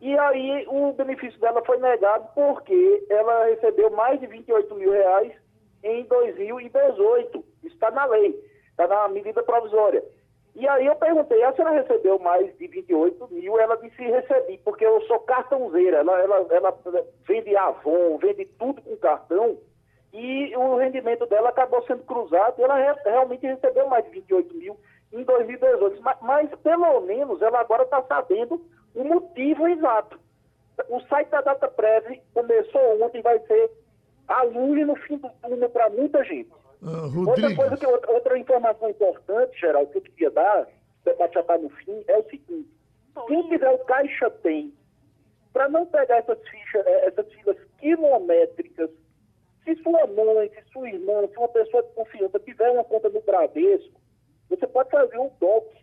e 0.01 0.16
aí 0.16 0.64
o 0.68 0.92
benefício 0.92 1.38
dela 1.40 1.62
foi 1.64 1.78
negado 1.78 2.28
porque 2.34 3.07
ela 3.11 3.46
recebeu 3.46 3.90
mais 3.90 4.20
de 4.20 4.26
28 4.26 4.74
mil 4.76 4.92
reais 4.92 5.32
em 5.82 6.05
2018. 6.05 7.44
Isso 7.64 7.74
está 7.74 7.90
na 7.90 8.05
lei, 8.05 8.38
está 8.70 8.86
na 8.86 9.09
medida 9.09 9.42
provisória. 9.42 10.05
E 10.55 10.68
aí 10.68 10.86
eu 10.86 10.96
perguntei, 10.96 11.42
a 11.42 11.53
senhora 11.53 11.80
recebeu 11.80 12.18
mais 12.18 12.57
de 12.59 12.66
28 12.66 13.28
mil? 13.32 13.59
Ela 13.59 13.76
disse, 13.76 14.03
recebi, 14.03 14.59
porque 14.64 14.84
eu 14.84 15.01
sou 15.03 15.20
cartãozeira. 15.20 15.99
Ela, 15.99 16.20
ela, 16.20 16.46
ela 16.51 16.78
vende 17.26 17.57
Avon, 17.57 18.18
vende 18.18 18.44
tudo 18.59 18.80
com 18.82 18.96
cartão. 18.96 19.59
E 20.12 20.57
o 20.57 20.76
rendimento 20.76 21.26
dela 21.26 21.51
acabou 21.51 21.82
sendo 21.86 22.03
cruzado 22.05 22.55
e 22.59 22.62
ela 22.62 22.76
re, 22.76 23.01
realmente 23.05 23.46
recebeu 23.46 23.86
mais 23.88 24.05
de 24.05 24.11
28 24.11 24.57
mil 24.57 24.76
em 25.12 25.22
2018. 25.22 26.03
Mas, 26.03 26.18
mas 26.22 26.55
pelo 26.61 27.01
menos 27.03 27.42
ela 27.42 27.61
agora 27.61 27.82
está 27.82 28.03
sabendo 28.03 28.61
o 28.99 29.05
motivo 29.05 29.68
exato. 29.68 30.18
O 30.88 31.01
site 31.03 31.28
da 31.30 31.40
Data 31.40 31.68
Prévia 31.68 32.20
começou 32.34 33.03
ontem 33.03 33.18
e 33.18 33.22
vai 33.22 33.38
ser 33.46 33.70
a 34.26 34.42
luz 34.42 34.86
no 34.86 34.96
fim 34.96 35.16
do 35.18 35.30
túnel 35.42 35.70
para 35.70 35.88
muita 35.90 36.24
gente. 36.24 36.51
Uh, 36.82 37.28
outra 37.28 37.55
coisa 37.55 37.76
que 37.76 37.86
outra, 37.86 38.12
outra, 38.12 38.38
informação 38.38 38.90
importante, 38.90 39.59
Geraldo, 39.59 39.90
que 39.90 39.99
eu 39.99 40.03
queria 40.03 40.30
dar, 40.30 40.62
o 40.62 41.05
debate 41.05 41.34
já 41.34 41.40
está 41.40 41.59
no 41.59 41.70
fim, 41.70 42.05
é 42.07 42.18
o 42.18 42.24
seguinte: 42.24 42.68
quem 43.26 43.49
tiver 43.49 43.70
o 43.70 43.78
Caixa 43.78 44.30
Tem, 44.30 44.72
para 45.53 45.68
não 45.68 45.86
pegar 45.86 46.18
essas 46.18 46.38
fichas, 46.49 46.86
eh, 46.86 47.07
essas 47.07 47.32
filas 47.32 47.57
quilométricas, 47.78 48.90
se 49.64 49.76
sua 49.76 50.07
mãe, 50.07 50.51
se 50.51 50.72
sua 50.72 50.88
irmã, 50.88 51.26
se 51.26 51.36
uma 51.36 51.49
pessoa 51.49 51.82
de 51.82 51.92
confiança 51.94 52.38
tiver 52.40 52.70
uma 52.70 52.84
conta 52.84 53.09
no 53.09 53.20
Bradesco, 53.22 54.01
você 54.49 54.66
pode 54.66 54.90
fazer 54.90 55.18
um 55.18 55.30
DOC 55.40 55.78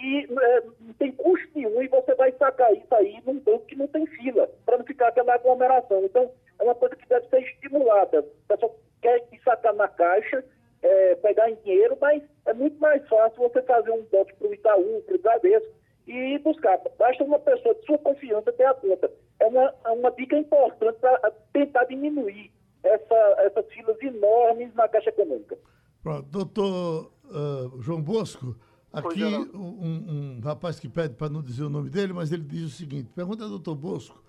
e 0.00 0.24
é, 0.24 0.60
não 0.80 0.92
tem 0.94 1.12
custo 1.12 1.48
nenhum 1.54 1.82
e 1.82 1.88
você 1.88 2.14
vai 2.14 2.32
sacar 2.32 2.72
isso 2.74 2.94
aí 2.94 3.22
num 3.24 3.38
banco 3.40 3.66
que 3.66 3.76
não 3.76 3.86
tem 3.86 4.06
fila, 4.06 4.48
para 4.66 4.78
não 4.78 4.84
ficar 4.84 5.08
aquela 5.08 5.34
aglomeração. 5.34 6.04
Então, 6.04 6.30
é 6.58 6.64
uma 6.64 6.74
coisa 6.74 6.96
que 6.96 7.08
deve 7.08 7.28
ser 7.28 7.42
estimulada. 7.42 8.20
O 8.20 8.48
pessoal 8.48 8.76
quer 9.00 9.22
sacar 9.44 9.74
na 9.74 9.88
caixa, 9.88 10.44
é, 10.82 11.14
pegar 11.16 11.50
em 11.50 11.56
dinheiro, 11.56 11.96
mas 12.00 12.22
é 12.46 12.54
muito 12.54 12.78
mais 12.80 13.06
fácil 13.08 13.38
você 13.38 13.62
fazer 13.62 13.90
um 13.90 14.02
bote 14.04 14.34
para 14.34 14.48
o 14.48 14.54
Itaú, 14.54 15.02
para 15.06 15.16
o 15.16 15.18
Bradesco 15.18 15.72
e 16.06 16.38
buscar. 16.38 16.78
Basta 16.98 17.24
uma 17.24 17.38
pessoa 17.38 17.74
de 17.74 17.86
sua 17.86 17.98
confiança 17.98 18.52
ter 18.52 18.64
a 18.64 18.74
conta. 18.74 19.10
É 19.40 19.46
uma, 19.46 19.74
é 19.84 19.90
uma 19.90 20.10
dica 20.10 20.36
importante 20.36 20.98
para 20.98 21.32
tentar 21.52 21.84
diminuir 21.84 22.50
essa, 22.82 23.34
essas 23.38 23.66
filas 23.72 24.00
enormes 24.02 24.74
na 24.74 24.88
Caixa 24.88 25.10
Econômica. 25.10 25.56
Pronto, 26.02 26.28
doutor 26.28 27.12
uh, 27.24 27.80
João 27.80 28.02
Bosco, 28.02 28.54
Aqui, 28.94 29.24
um, 29.24 30.36
um, 30.36 30.40
rapaz 30.40 30.78
que 30.78 30.88
pede 30.88 31.14
para 31.14 31.28
não 31.28 31.42
dizer 31.42 31.64
o 31.64 31.68
nome 31.68 31.90
dele, 31.90 32.12
mas 32.12 32.30
ele 32.30 32.44
diz 32.44 32.62
o 32.62 32.70
seguinte: 32.70 33.10
pergunta 33.14 33.42
ao 33.42 33.50
doutor 33.50 33.74
Bosco. 33.74 34.22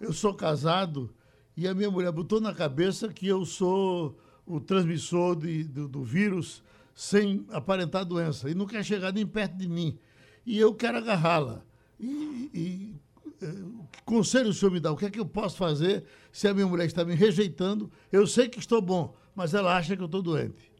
Eu 0.00 0.12
sou 0.12 0.34
casado 0.34 1.10
e 1.56 1.66
a 1.66 1.74
minha 1.74 1.90
mulher 1.90 2.10
botou 2.10 2.40
na 2.40 2.54
cabeça 2.54 3.08
que 3.08 3.26
eu 3.26 3.44
sou 3.44 4.16
o 4.46 4.60
transmissor 4.60 5.36
de, 5.36 5.64
do, 5.64 5.88
do 5.88 6.02
vírus 6.02 6.62
sem 6.94 7.46
aparentar 7.50 8.04
doença 8.04 8.50
e 8.50 8.54
não 8.54 8.66
quer 8.66 8.84
chegar 8.84 9.12
nem 9.12 9.26
perto 9.26 9.56
de 9.56 9.68
mim. 9.68 9.98
E 10.44 10.58
eu 10.58 10.74
quero 10.74 10.98
agarrá-la. 10.98 11.62
E, 12.00 12.50
e 12.54 12.94
eh, 13.40 13.46
que 13.92 14.02
conselho 14.04 14.50
o 14.50 14.52
senhor 14.52 14.72
me 14.72 14.80
dá? 14.80 14.90
O 14.90 14.96
que 14.96 15.06
é 15.06 15.10
que 15.10 15.20
eu 15.20 15.26
posso 15.26 15.56
fazer 15.56 16.04
se 16.32 16.48
a 16.48 16.54
minha 16.54 16.66
mulher 16.66 16.86
está 16.86 17.04
me 17.04 17.14
rejeitando? 17.14 17.90
Eu 18.10 18.26
sei 18.26 18.48
que 18.48 18.58
estou 18.58 18.82
bom, 18.82 19.14
mas 19.34 19.54
ela 19.54 19.76
acha 19.76 19.96
que 19.96 20.02
eu 20.02 20.06
estou 20.06 20.22
doente. 20.22 20.72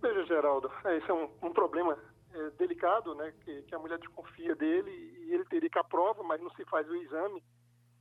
Veja, 0.00 0.14
Veja, 0.20 0.26
Geraldo, 0.26 0.70
esse 0.84 1.10
é 1.10 1.14
um, 1.14 1.28
um 1.42 1.52
problema 1.52 1.96
é, 2.34 2.50
delicado, 2.50 3.14
né? 3.14 3.32
Que, 3.44 3.62
que, 3.62 3.74
a 3.74 3.78
mulher 3.78 3.98
desconfia 3.98 4.54
dele 4.54 4.90
e 4.90 5.32
ele 5.32 5.44
teria 5.44 5.70
que 5.70 5.78
a 5.78 5.84
prova, 5.84 6.22
mas 6.22 6.40
não 6.40 6.50
se 6.50 6.64
faz 6.64 6.88
o 6.88 6.96
exame 6.96 7.42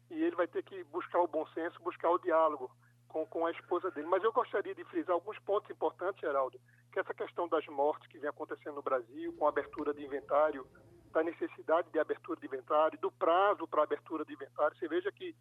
e 0.09 0.23
ele 0.23 0.36
vai 0.36 0.47
ter 0.47 0.63
que 0.63 0.84
buscar 0.86 1.19
o 1.21 1.27
bom 1.27 1.45
senso, 1.47 1.81
buscar 1.81 2.09
o 2.09 2.19
diálogo 2.19 2.69
com, 3.07 3.25
com 3.25 3.45
a 3.45 3.51
esposa 3.51 3.89
dele. 3.91 4.07
Mas 4.07 4.23
eu 4.23 4.31
gostaria 4.31 4.75
de 4.75 4.84
frisar 4.86 5.13
alguns 5.13 5.38
pontos 5.39 5.69
importantes, 5.69 6.21
Geraldo, 6.21 6.59
que 6.91 6.99
essa 6.99 7.13
questão 7.13 7.47
das 7.47 7.65
mortes 7.67 8.07
que 8.07 8.19
vem 8.19 8.29
acontecendo 8.29 8.75
no 8.75 8.81
Brasil, 8.81 9.34
com 9.34 9.45
a 9.45 9.49
abertura 9.49 9.93
de 9.93 10.03
inventário, 10.03 10.67
da 11.11 11.23
necessidade 11.23 11.91
de 11.91 11.99
abertura 11.99 12.39
de 12.39 12.47
inventário, 12.47 12.99
do 12.99 13.11
prazo 13.11 13.67
para 13.67 13.84
abertura 13.84 14.25
de 14.25 14.34
inventário. 14.34 14.75
Você 14.77 14.88
veja 14.88 15.11
que 15.11 15.36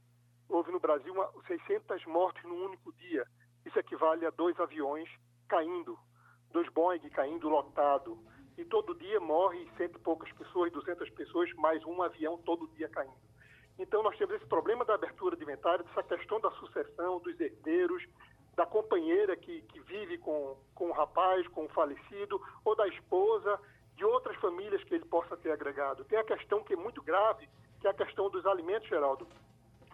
houve 0.49 0.71
no 0.71 0.79
Brasil 0.79 1.13
uma, 1.13 1.31
600 1.47 2.05
mortes 2.07 2.45
num 2.45 2.67
único 2.67 2.93
dia. 2.93 3.27
Isso 3.65 3.79
equivale 3.79 4.27
a 4.27 4.31
dois 4.31 4.59
aviões 4.61 5.09
caindo, 5.49 5.99
dois 6.51 6.69
Boeing 6.71 7.09
caindo 7.11 7.49
lotado. 7.49 8.19
E 8.57 8.65
todo 8.65 8.95
dia 8.95 9.19
morre 9.21 9.67
cento 9.77 9.97
e 9.97 10.01
poucas 10.01 10.31
pessoas, 10.33 10.71
200 10.73 11.09
pessoas, 11.11 11.53
mais 11.55 11.85
um 11.85 12.03
avião 12.03 12.39
todo 12.39 12.69
dia 12.69 12.89
caindo. 12.89 13.17
Então, 13.79 14.03
nós 14.03 14.17
temos 14.19 14.35
esse 14.35 14.47
problema 14.47 14.85
da 14.85 14.95
abertura 14.95 15.37
de 15.37 15.43
inventário, 15.43 15.85
dessa 15.85 16.03
questão 16.03 16.39
da 16.41 16.51
sucessão, 16.53 17.19
dos 17.21 17.41
herdeiros, 17.41 18.05
da 18.55 18.67
companheira 18.67 19.35
que, 19.37 19.63
que 19.63 19.81
vive 19.81 20.19
com, 20.19 20.57
com 20.75 20.91
o 20.91 20.93
rapaz, 20.93 21.47
com 21.49 21.65
o 21.65 21.69
falecido, 21.71 22.41
ou 22.65 22.77
da 22.77 22.87
esposa, 22.89 23.59
de 23.97 24.05
outras 24.05 24.37
famílias 24.37 24.85
que 24.85 24.95
ele 24.95 25.05
possa 25.07 25.37
ter 25.37 25.51
agregado. 25.51 26.05
Tem 26.05 26.19
a 26.19 26.25
questão 26.25 26.63
que 26.63 26.75
é 26.75 26.77
muito 26.77 27.03
grave, 27.03 27.49
que 27.81 27.87
é 27.87 27.91
a 27.91 27.95
questão 27.95 28.29
dos 28.29 28.45
alimentos, 28.45 28.89
Geraldo. 28.89 29.27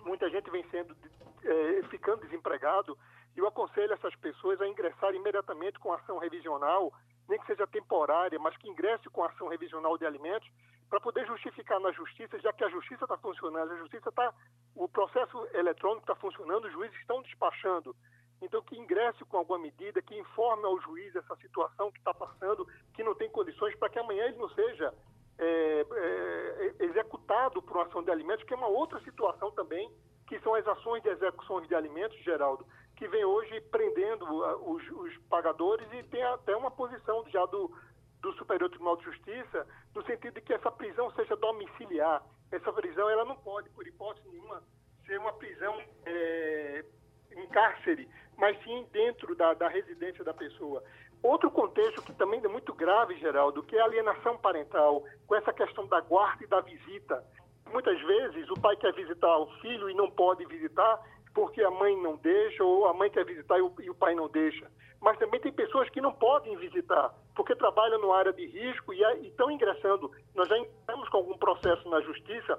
Muita 0.04 0.28
gente 0.28 0.50
vem 0.50 0.68
sendo, 0.70 0.96
é, 1.44 1.82
ficando 1.84 2.22
desempregado, 2.22 2.98
e 3.36 3.38
eu 3.38 3.46
aconselho 3.46 3.92
essas 3.92 4.14
pessoas 4.16 4.60
a 4.60 4.66
ingressar 4.66 5.14
imediatamente 5.14 5.78
com 5.78 5.92
ação 5.92 6.18
revisional, 6.18 6.92
nem 7.28 7.38
que 7.38 7.46
seja 7.46 7.66
temporária, 7.66 8.38
mas 8.38 8.56
que 8.56 8.68
ingresse 8.68 9.08
com 9.10 9.24
ação 9.24 9.48
revisional 9.48 9.98
de 9.98 10.06
alimentos, 10.06 10.48
para 10.88 11.00
poder 11.00 11.26
justificar 11.26 11.78
na 11.80 11.92
justiça, 11.92 12.38
já 12.38 12.52
que 12.52 12.64
a 12.64 12.70
justiça 12.70 13.04
está 13.04 13.18
funcionando, 13.18 13.72
a 13.72 13.76
justiça 13.76 14.08
está, 14.08 14.32
o 14.74 14.88
processo 14.88 15.46
eletrônico 15.52 16.00
está 16.00 16.14
funcionando, 16.14 16.66
os 16.66 16.72
juízes 16.72 16.98
estão 16.98 17.22
despachando. 17.22 17.94
Então, 18.40 18.62
que 18.62 18.78
ingresse 18.78 19.24
com 19.24 19.36
alguma 19.36 19.58
medida, 19.58 20.00
que 20.00 20.18
informe 20.18 20.64
ao 20.64 20.80
juiz 20.80 21.14
essa 21.14 21.36
situação 21.36 21.90
que 21.92 21.98
está 21.98 22.14
passando, 22.14 22.66
que 22.94 23.02
não 23.02 23.14
tem 23.14 23.28
condições, 23.28 23.74
para 23.76 23.90
que 23.90 23.98
amanhã 23.98 24.24
ele 24.26 24.38
não 24.38 24.48
seja 24.50 24.94
é, 25.38 25.86
é, 25.90 26.84
executado 26.84 27.60
por 27.60 27.76
uma 27.76 27.86
ação 27.86 28.02
de 28.02 28.10
alimentos, 28.10 28.44
que 28.44 28.54
é 28.54 28.56
uma 28.56 28.68
outra 28.68 29.00
situação 29.00 29.50
também, 29.50 29.90
que 30.28 30.38
são 30.40 30.54
as 30.54 30.66
ações 30.66 31.02
de 31.02 31.08
execuções 31.08 31.66
de 31.66 31.74
alimentos, 31.74 32.16
Geraldo, 32.22 32.66
que 32.96 33.08
vem 33.08 33.24
hoje 33.24 33.60
prendendo 33.70 34.24
uh, 34.24 34.72
os, 34.72 34.82
os 34.90 35.16
pagadores 35.28 35.86
e 35.92 36.02
tem 36.04 36.22
até 36.22 36.54
uma 36.54 36.70
posição 36.70 37.24
já 37.28 37.44
do, 37.46 37.74
do 38.20 38.32
Superior 38.34 38.68
Tribunal 38.68 38.96
de 38.98 39.04
Justiça, 39.04 39.66
no 39.94 40.04
sentido 40.04 40.34
de 40.34 40.40
que 40.42 40.52
essa 40.52 40.70
prisão 40.70 41.10
seja 41.12 41.34
domiciliar. 41.36 42.22
Essa 42.52 42.72
prisão 42.72 43.08
ela 43.08 43.24
não 43.24 43.36
pode, 43.36 43.70
por 43.70 43.86
hipótese 43.86 44.28
nenhuma, 44.28 44.62
ser 45.06 45.18
uma 45.18 45.32
prisão 45.32 45.80
é, 46.04 46.84
em 47.32 47.46
cárcere, 47.48 48.08
mas 48.36 48.62
sim 48.62 48.86
dentro 48.92 49.34
da, 49.34 49.54
da 49.54 49.68
residência 49.68 50.22
da 50.22 50.34
pessoa. 50.34 50.82
Outro 51.22 51.50
contexto 51.50 52.02
que 52.02 52.12
também 52.14 52.40
é 52.44 52.48
muito 52.48 52.72
grave, 52.74 53.18
Geraldo, 53.18 53.62
que 53.62 53.76
é 53.76 53.80
a 53.80 53.84
alienação 53.84 54.36
parental, 54.38 55.02
com 55.26 55.34
essa 55.34 55.52
questão 55.52 55.86
da 55.86 56.00
guarda 56.00 56.44
e 56.44 56.46
da 56.46 56.60
visita. 56.60 57.24
Muitas 57.72 58.00
vezes 58.00 58.50
o 58.50 58.60
pai 58.60 58.76
quer 58.76 58.92
visitar 58.94 59.36
o 59.38 59.46
filho 59.60 59.90
e 59.90 59.94
não 59.94 60.10
pode 60.10 60.44
visitar 60.46 61.00
porque 61.34 61.62
a 61.62 61.70
mãe 61.70 61.96
não 62.02 62.16
deixa, 62.16 62.64
ou 62.64 62.86
a 62.88 62.94
mãe 62.94 63.10
quer 63.10 63.24
visitar 63.24 63.58
e 63.58 63.62
o, 63.62 63.72
e 63.80 63.90
o 63.90 63.94
pai 63.94 64.14
não 64.14 64.28
deixa. 64.28 64.68
Mas 65.00 65.18
também 65.18 65.40
tem 65.40 65.52
pessoas 65.52 65.88
que 65.90 66.00
não 66.00 66.12
podem 66.12 66.56
visitar, 66.56 67.14
porque 67.36 67.54
trabalham 67.54 68.00
no 68.00 68.12
área 68.12 68.32
de 68.32 68.44
risco 68.46 68.92
e, 68.92 69.02
estão 69.28 69.50
ingressando. 69.50 70.10
Nós 70.34 70.48
já 70.48 70.58
estamos 70.58 71.08
com 71.08 71.18
algum 71.18 71.38
processo 71.38 71.88
na 71.88 72.00
justiça 72.00 72.58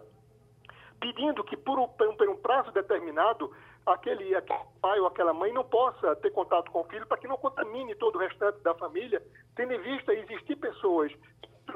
pedindo 0.99 1.43
que, 1.43 1.57
por 1.57 1.80
um, 1.80 1.88
por 1.88 2.30
um 2.30 2.38
prazo 2.38 2.72
determinado, 2.72 3.51
aquele, 3.86 4.36
aquele, 4.36 4.60
pai 4.82 4.99
ou 4.99 5.07
aquela 5.07 5.34
mãe 5.34 5.51
não 5.53 5.64
possa 5.64 6.16
ter 6.18 6.32
contato 6.32 6.70
com 6.72 6.82
o 6.82 6.86
filho 6.86 7.07
para 7.07 7.18
que 7.18 7.28
não 7.28 7.38
contamine 7.38 7.95
todo 7.95 8.18
o 8.18 8.20
restante 8.20 8.60
da 8.60 8.76
família, 8.76 9.22
tendo 9.55 9.74
em 9.74 9.80
vista 9.80 10.14
existir 10.14 10.55
pessoas 10.57 11.12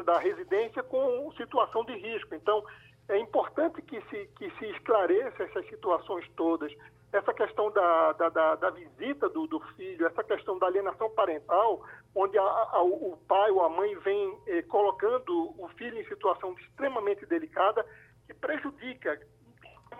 da 0.05 0.19
residência 0.19 0.83
com 0.83 1.31
situação 1.37 1.85
de 1.85 1.93
risco. 1.93 2.35
Então, 2.35 2.63
é 3.09 3.17
importante 3.17 3.81
que 3.81 4.01
se, 4.09 4.27
que 4.37 4.49
se 4.57 4.65
esclareça 4.71 5.43
essas 5.43 5.65
situações 5.67 6.27
todas, 6.35 6.71
essa 7.11 7.33
questão 7.33 7.69
da, 7.71 8.13
da, 8.13 8.29
da, 8.29 8.55
da 8.55 8.69
visita 8.71 9.29
do, 9.29 9.45
do, 9.45 9.59
filho, 9.75 10.07
essa 10.07 10.23
questão 10.23 10.57
da 10.57 10.67
alienação 10.67 11.09
parental, 11.11 11.85
onde 12.15 12.37
a, 12.37 12.41
a, 12.43 12.81
o 12.81 13.17
pai 13.27 13.51
ou 13.51 13.63
a 13.63 13.69
mãe 13.69 13.95
vem 13.99 14.37
eh, 14.47 14.63
colocando 14.63 15.53
o 15.61 15.67
filho 15.77 15.99
em 15.99 16.05
situação 16.05 16.53
extremamente 16.53 17.25
delicada, 17.25 17.85
que 18.25 18.33
prejudica 18.33 19.19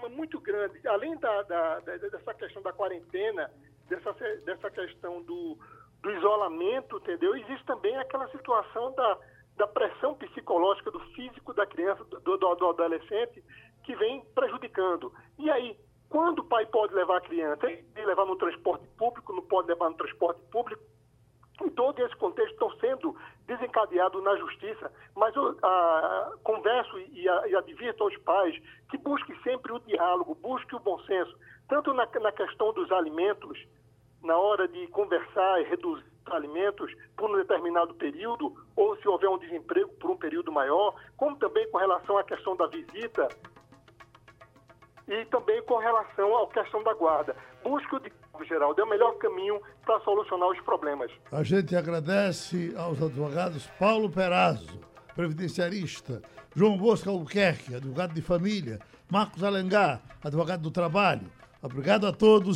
muito 0.10 0.40
grande, 0.40 0.86
além 0.88 1.16
da, 1.18 1.44
da, 1.44 1.80
dessa 1.82 2.34
questão 2.34 2.62
da 2.62 2.74
quarentena, 2.74 3.50
dessa, 3.88 4.12
dessa 4.44 4.70
questão 4.72 5.22
do, 5.22 5.58
do 6.02 6.12
isolamento, 6.12 6.98
entendeu? 6.98 7.36
Existe 7.36 7.66
também 7.66 7.96
aquela 7.98 8.28
situação 8.30 8.92
da, 8.94 9.18
da 9.58 9.68
pressão 9.68 10.16
psicológica 10.16 10.92
do 10.92 11.00
físico 11.12 11.54
da 11.54 11.66
criança, 11.66 12.04
do, 12.04 12.20
do, 12.20 12.56
do 12.56 12.68
adolescente, 12.70 13.44
que 13.84 13.96
vem 13.96 14.24
prejudicando. 14.34 15.14
E 15.38 15.50
aí, 15.50 15.78
quando 16.10 16.40
o 16.40 16.46
pai 16.46 16.66
pode 16.66 16.94
levar 16.94 17.18
a 17.18 17.22
criança? 17.22 17.66
Ele 17.70 18.06
levar 18.06 18.26
no 18.26 18.36
transporte 18.36 18.88
público, 18.98 19.34
não 19.34 19.44
pode 19.44 19.68
levar 19.68 19.90
no 19.90 19.98
transporte 19.98 20.42
público. 20.52 20.82
Em 21.62 21.70
todo 21.70 22.00
esse 22.04 22.16
contexto 22.16 22.54
estão 22.54 22.72
sendo 22.78 23.16
desencadeados 23.46 24.24
na 24.24 24.36
justiça, 24.38 24.92
mas 25.16 25.36
eu 25.36 25.56
a, 25.62 26.34
converso 26.44 27.00
e, 27.00 27.30
a, 27.30 27.48
e 27.48 27.56
advirto 27.56 28.04
aos 28.04 28.18
pais 28.18 28.56
que 28.90 28.98
busquem 28.98 29.36
sempre 29.44 29.72
o 29.72 29.80
diálogo, 29.80 30.36
busquem 30.36 30.78
o 30.78 30.82
bom 30.82 31.00
senso, 31.04 31.38
tanto 31.70 31.94
na, 31.94 32.08
na 32.22 32.32
questão 32.32 32.74
dos 32.74 32.92
alimentos, 32.92 33.60
na 34.24 34.38
hora 34.38 34.68
de 34.68 34.88
conversar 34.88 35.62
e 35.62 35.66
reduzir 35.66 36.13
alimentos 36.32 36.92
por 37.16 37.30
um 37.30 37.38
determinado 37.38 37.94
período, 37.96 38.54
ou 38.76 38.98
se 38.98 39.08
houver 39.08 39.30
um 39.30 39.38
desemprego 39.38 39.92
por 39.94 40.12
um 40.12 40.18
período 40.18 40.52
maior, 40.52 40.96
como 41.18 41.36
também 41.38 41.70
com 41.70 41.78
relação 41.78 42.18
à 42.18 42.24
questão 42.24 42.56
da 42.56 42.68
visita 42.68 43.28
e 45.08 45.26
também 45.26 45.62
com 45.64 45.78
relação 45.78 46.38
à 46.38 46.48
questão 46.48 46.84
da 46.84 46.94
guarda. 46.94 47.36
Busque 47.64 47.96
o 47.96 48.00
diálogo, 48.00 48.46
Geraldo, 48.46 48.82
é 48.82 48.84
o 48.84 48.90
melhor 48.90 49.14
caminho 49.18 49.62
para 49.86 50.00
solucionar 50.02 50.50
os 50.50 50.60
problemas. 50.62 51.12
A 51.32 51.44
gente 51.44 51.76
agradece 51.76 52.74
aos 52.78 53.02
advogados 53.02 53.68
Paulo 53.80 54.10
Perazzo, 54.10 54.80
previdenciarista, 55.16 56.22
João 56.56 56.78
Bosco 56.78 57.10
Albuquerque, 57.10 57.76
advogado 57.76 58.14
de 58.14 58.22
família, 58.22 58.80
Marcos 59.12 59.44
Alengar, 59.44 60.02
advogado 60.24 60.62
do 60.62 60.72
trabalho. 60.72 61.30
Obrigado 61.62 62.08
a 62.08 62.12
todos. 62.12 62.56